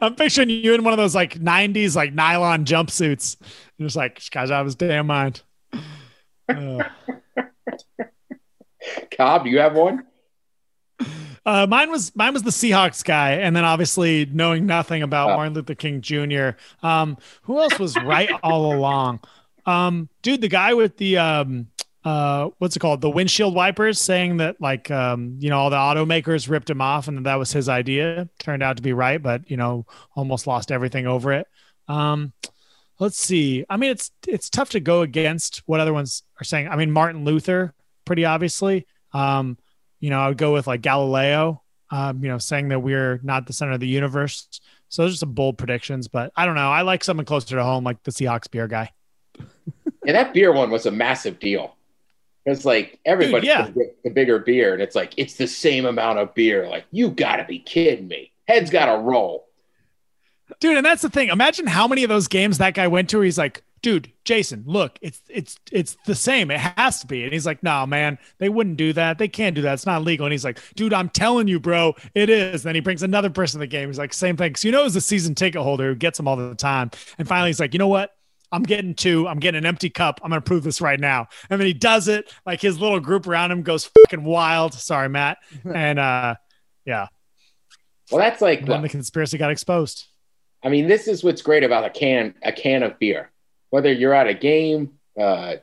I'm 0.00 0.14
picturing 0.14 0.50
you 0.50 0.74
in 0.74 0.84
one 0.84 0.92
of 0.92 0.98
those 0.98 1.14
like 1.14 1.34
90s 1.34 1.96
like 1.96 2.12
nylon 2.12 2.64
jumpsuits. 2.64 3.36
You're 3.76 3.86
just 3.88 3.96
like, 3.96 4.16
this 4.16 4.28
guy's 4.28 4.50
out 4.50 4.60
of 4.60 4.66
his 4.66 4.74
damn 4.76 5.06
mind. 5.06 5.42
Uh, 6.48 6.84
Cobb, 9.16 9.44
do 9.44 9.50
you 9.50 9.58
have 9.58 9.74
one? 9.74 10.06
Uh, 11.44 11.66
mine 11.66 11.90
was 11.90 12.14
mine 12.14 12.32
was 12.32 12.44
the 12.44 12.50
Seahawks 12.50 13.04
guy, 13.04 13.32
and 13.32 13.56
then 13.56 13.64
obviously 13.64 14.26
knowing 14.26 14.64
nothing 14.64 15.02
about 15.02 15.30
Oh. 15.30 15.36
Martin 15.36 15.54
Luther 15.54 15.74
King 15.74 16.00
Jr. 16.00 16.50
Um, 16.84 17.16
who 17.42 17.58
else 17.58 17.78
was 17.80 17.96
right 17.96 18.30
all 18.44 18.72
along? 18.72 19.20
Um, 19.66 20.08
dude, 20.22 20.40
the 20.40 20.48
guy 20.48 20.74
with 20.74 20.96
the 20.98 21.18
um, 21.18 21.66
uh, 22.04 22.50
what's 22.58 22.74
it 22.74 22.80
called? 22.80 23.00
The 23.00 23.10
windshield 23.10 23.54
wipers, 23.54 24.00
saying 24.00 24.38
that 24.38 24.60
like 24.60 24.90
um, 24.90 25.36
you 25.38 25.50
know, 25.50 25.58
all 25.58 25.70
the 25.70 25.76
automakers 25.76 26.48
ripped 26.48 26.68
him 26.68 26.80
off, 26.80 27.08
and 27.08 27.26
that 27.26 27.36
was 27.36 27.52
his 27.52 27.68
idea. 27.68 28.28
Turned 28.38 28.62
out 28.62 28.76
to 28.76 28.82
be 28.82 28.92
right, 28.92 29.22
but 29.22 29.48
you 29.50 29.56
know, 29.56 29.86
almost 30.16 30.46
lost 30.46 30.72
everything 30.72 31.06
over 31.06 31.32
it. 31.32 31.46
Um, 31.88 32.32
let's 32.98 33.18
see. 33.18 33.64
I 33.70 33.76
mean, 33.76 33.90
it's 33.90 34.10
it's 34.26 34.50
tough 34.50 34.70
to 34.70 34.80
go 34.80 35.02
against 35.02 35.62
what 35.66 35.80
other 35.80 35.92
ones 35.92 36.24
are 36.40 36.44
saying. 36.44 36.68
I 36.68 36.76
mean, 36.76 36.90
Martin 36.90 37.24
Luther, 37.24 37.72
pretty 38.04 38.24
obviously. 38.24 38.86
Um, 39.12 39.58
you 40.00 40.10
know, 40.10 40.18
I 40.18 40.28
would 40.28 40.38
go 40.38 40.52
with 40.52 40.66
like 40.66 40.82
Galileo, 40.82 41.62
um, 41.90 42.24
you 42.24 42.30
know, 42.30 42.38
saying 42.38 42.68
that 42.68 42.80
we're 42.80 43.20
not 43.22 43.46
the 43.46 43.52
center 43.52 43.72
of 43.72 43.80
the 43.80 43.86
universe. 43.86 44.60
So 44.88 45.02
those 45.02 45.14
are 45.14 45.18
some 45.18 45.32
bold 45.32 45.56
predictions, 45.56 46.08
but 46.08 46.32
I 46.34 46.46
don't 46.46 46.56
know. 46.56 46.70
I 46.70 46.82
like 46.82 47.04
something 47.04 47.24
closer 47.24 47.56
to 47.56 47.62
home, 47.62 47.84
like 47.84 48.02
the 48.02 48.10
Seahawks 48.10 48.50
beer 48.50 48.66
guy. 48.66 48.90
And 50.04 50.16
that 50.16 50.34
beer 50.34 50.52
one 50.52 50.68
was 50.72 50.86
a 50.86 50.90
massive 50.90 51.38
deal. 51.38 51.76
It's 52.44 52.64
like 52.64 52.98
everybody 53.04 53.46
yeah. 53.46 53.70
the, 54.04 54.10
bigger 54.10 54.38
beer, 54.38 54.72
and 54.72 54.82
it's 54.82 54.96
like 54.96 55.14
it's 55.16 55.34
the 55.34 55.46
same 55.46 55.86
amount 55.86 56.18
of 56.18 56.34
beer. 56.34 56.68
Like 56.68 56.84
you 56.90 57.10
got 57.10 57.36
to 57.36 57.44
be 57.44 57.60
kidding 57.60 58.08
me. 58.08 58.32
Head's 58.48 58.70
got 58.70 58.86
to 58.86 59.00
roll. 59.00 59.46
Dude, 60.60 60.76
and 60.76 60.84
that's 60.84 61.02
the 61.02 61.10
thing. 61.10 61.28
Imagine 61.28 61.66
how 61.66 61.86
many 61.86 62.02
of 62.02 62.08
those 62.08 62.28
games 62.28 62.58
that 62.58 62.74
guy 62.74 62.88
went 62.88 63.08
to. 63.10 63.18
Where 63.18 63.24
he's 63.24 63.38
like, 63.38 63.62
dude, 63.80 64.10
Jason, 64.24 64.64
look, 64.66 64.98
it's 65.00 65.22
it's 65.28 65.58
it's 65.70 65.96
the 66.06 66.14
same. 66.14 66.50
It 66.50 66.58
has 66.58 67.00
to 67.00 67.06
be. 67.06 67.24
And 67.24 67.32
he's 67.32 67.46
like, 67.46 67.62
no, 67.62 67.86
man, 67.86 68.18
they 68.38 68.48
wouldn't 68.48 68.76
do 68.76 68.92
that. 68.94 69.18
They 69.18 69.28
can't 69.28 69.54
do 69.54 69.62
that. 69.62 69.74
It's 69.74 69.86
not 69.86 70.02
legal. 70.02 70.26
And 70.26 70.32
he's 70.32 70.44
like, 70.44 70.58
dude, 70.74 70.92
I'm 70.92 71.08
telling 71.08 71.48
you, 71.48 71.60
bro, 71.60 71.94
it 72.14 72.28
is. 72.28 72.62
And 72.62 72.70
then 72.70 72.74
he 72.74 72.80
brings 72.80 73.02
another 73.02 73.30
person 73.30 73.58
to 73.58 73.62
the 73.62 73.68
game. 73.68 73.88
He's 73.88 73.98
like, 73.98 74.12
same 74.12 74.36
thing. 74.36 74.56
So 74.56 74.68
you 74.68 74.72
know, 74.72 74.84
it's 74.84 74.94
the 74.94 75.00
season 75.00 75.34
ticket 75.34 75.60
holder 75.62 75.88
who 75.88 75.94
gets 75.94 76.16
them 76.16 76.26
all 76.26 76.36
the 76.36 76.54
time. 76.54 76.90
And 77.18 77.28
finally, 77.28 77.50
he's 77.50 77.60
like, 77.60 77.72
you 77.72 77.78
know 77.78 77.88
what? 77.88 78.16
I'm 78.52 78.62
getting 78.62 78.94
two. 78.94 79.26
I'm 79.26 79.38
getting 79.38 79.58
an 79.58 79.66
empty 79.66 79.90
cup. 79.90 80.20
I'm 80.22 80.30
gonna 80.30 80.42
prove 80.42 80.62
this 80.62 80.80
right 80.80 81.00
now. 81.00 81.28
And 81.48 81.58
then 81.58 81.66
he 81.66 81.72
does 81.72 82.06
it. 82.06 82.32
Like 82.44 82.60
his 82.60 82.78
little 82.78 83.00
group 83.00 83.26
around 83.26 83.50
him 83.50 83.62
goes 83.62 83.90
fucking 84.06 84.24
wild. 84.24 84.74
Sorry, 84.74 85.08
Matt. 85.08 85.38
And 85.74 85.98
uh, 85.98 86.34
yeah. 86.84 87.06
Well, 88.10 88.20
that's 88.20 88.42
like 88.42 88.66
when 88.66 88.82
the 88.82 88.88
conspiracy 88.88 89.38
got 89.38 89.50
exposed. 89.50 90.06
I 90.62 90.68
mean, 90.68 90.86
this 90.86 91.08
is 91.08 91.24
what's 91.24 91.42
great 91.42 91.64
about 91.64 91.84
a 91.84 91.90
can 91.90 92.34
a 92.42 92.52
can 92.52 92.82
of 92.82 92.98
beer. 92.98 93.30
Whether 93.70 93.90
you're 93.90 94.12
at 94.12 94.26
a 94.26 94.34
game, 94.34 94.92
uh, 95.18 95.54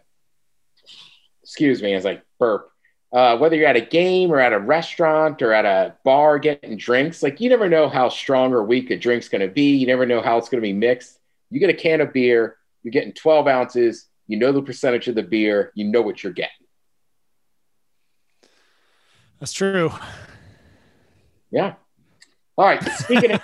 excuse 1.44 1.82
me, 1.82 1.94
as 1.94 2.04
like 2.04 2.24
burp. 2.40 2.72
Uh, 3.12 3.38
whether 3.38 3.56
you're 3.56 3.68
at 3.68 3.76
a 3.76 3.82
game 3.82 4.32
or 4.32 4.40
at 4.40 4.54
a 4.54 4.60
restaurant 4.60 5.42
or 5.42 5.52
at 5.52 5.66
a 5.66 5.96
bar 6.06 6.38
getting 6.38 6.78
drinks, 6.78 7.24
like 7.24 7.40
you 7.40 7.50
never 7.50 7.68
know 7.68 7.90
how 7.90 8.08
strong 8.08 8.54
or 8.54 8.64
weak 8.64 8.92
a 8.92 8.98
drink's 8.98 9.30
going 9.30 9.42
to 9.42 9.48
be. 9.48 9.76
You 9.76 9.88
never 9.88 10.06
know 10.06 10.22
how 10.22 10.38
it's 10.38 10.48
going 10.48 10.62
to 10.62 10.68
be 10.68 10.74
mixed. 10.74 11.18
You 11.50 11.60
get 11.60 11.72
a 11.72 11.74
can 11.74 12.02
of 12.02 12.14
beer, 12.14 12.58
you're 12.84 12.92
getting 12.92 13.14
12 13.14 13.48
ounces. 13.48 14.08
You 14.28 14.38
know 14.38 14.52
the 14.52 14.62
percentage 14.62 15.08
of 15.08 15.16
the 15.16 15.24
beer. 15.24 15.72
You 15.76 15.86
know 15.86 16.02
what 16.02 16.24
you're 16.24 16.34
getting. 16.34 16.52
That's 19.40 19.54
true. 19.54 19.92
Yeah. 21.52 21.74
All 22.58 22.66
right. 22.66 22.84
Speaking 22.84 23.32
of 23.32 23.42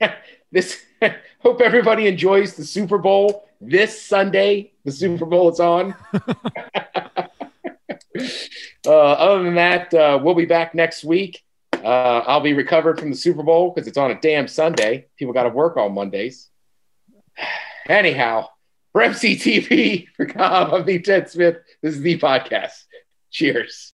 this, 0.52 0.82
hope 1.40 1.60
everybody 1.60 2.06
enjoys 2.06 2.54
the 2.54 2.64
Super 2.64 2.98
Bowl 2.98 3.48
this 3.60 4.00
Sunday. 4.00 4.72
The 4.84 4.92
Super 4.92 5.24
Bowl 5.24 5.50
is 5.50 5.60
on. 5.60 5.94
uh, 8.86 8.90
other 8.90 9.42
than 9.42 9.54
that, 9.54 9.92
uh, 9.94 10.20
we'll 10.22 10.34
be 10.34 10.44
back 10.44 10.74
next 10.74 11.04
week. 11.04 11.42
Uh, 11.72 12.22
I'll 12.26 12.40
be 12.40 12.52
recovered 12.52 13.00
from 13.00 13.10
the 13.10 13.16
Super 13.16 13.42
Bowl 13.42 13.70
because 13.70 13.88
it's 13.88 13.98
on 13.98 14.10
a 14.10 14.20
damn 14.20 14.48
Sunday. 14.48 15.06
People 15.18 15.34
got 15.34 15.42
to 15.44 15.50
work 15.50 15.76
on 15.76 15.94
Mondays. 15.94 16.50
Anyhow, 17.88 18.48
for 18.94 19.02
MCTV, 19.02 20.06
for 20.16 20.24
Cobb, 20.24 20.72
I'm 20.72 20.86
the 20.86 21.00
Ted 21.00 21.28
Smith. 21.28 21.56
This 21.82 21.96
is 21.96 22.00
the 22.00 22.16
podcast. 22.18 22.84
Cheers. 23.30 23.92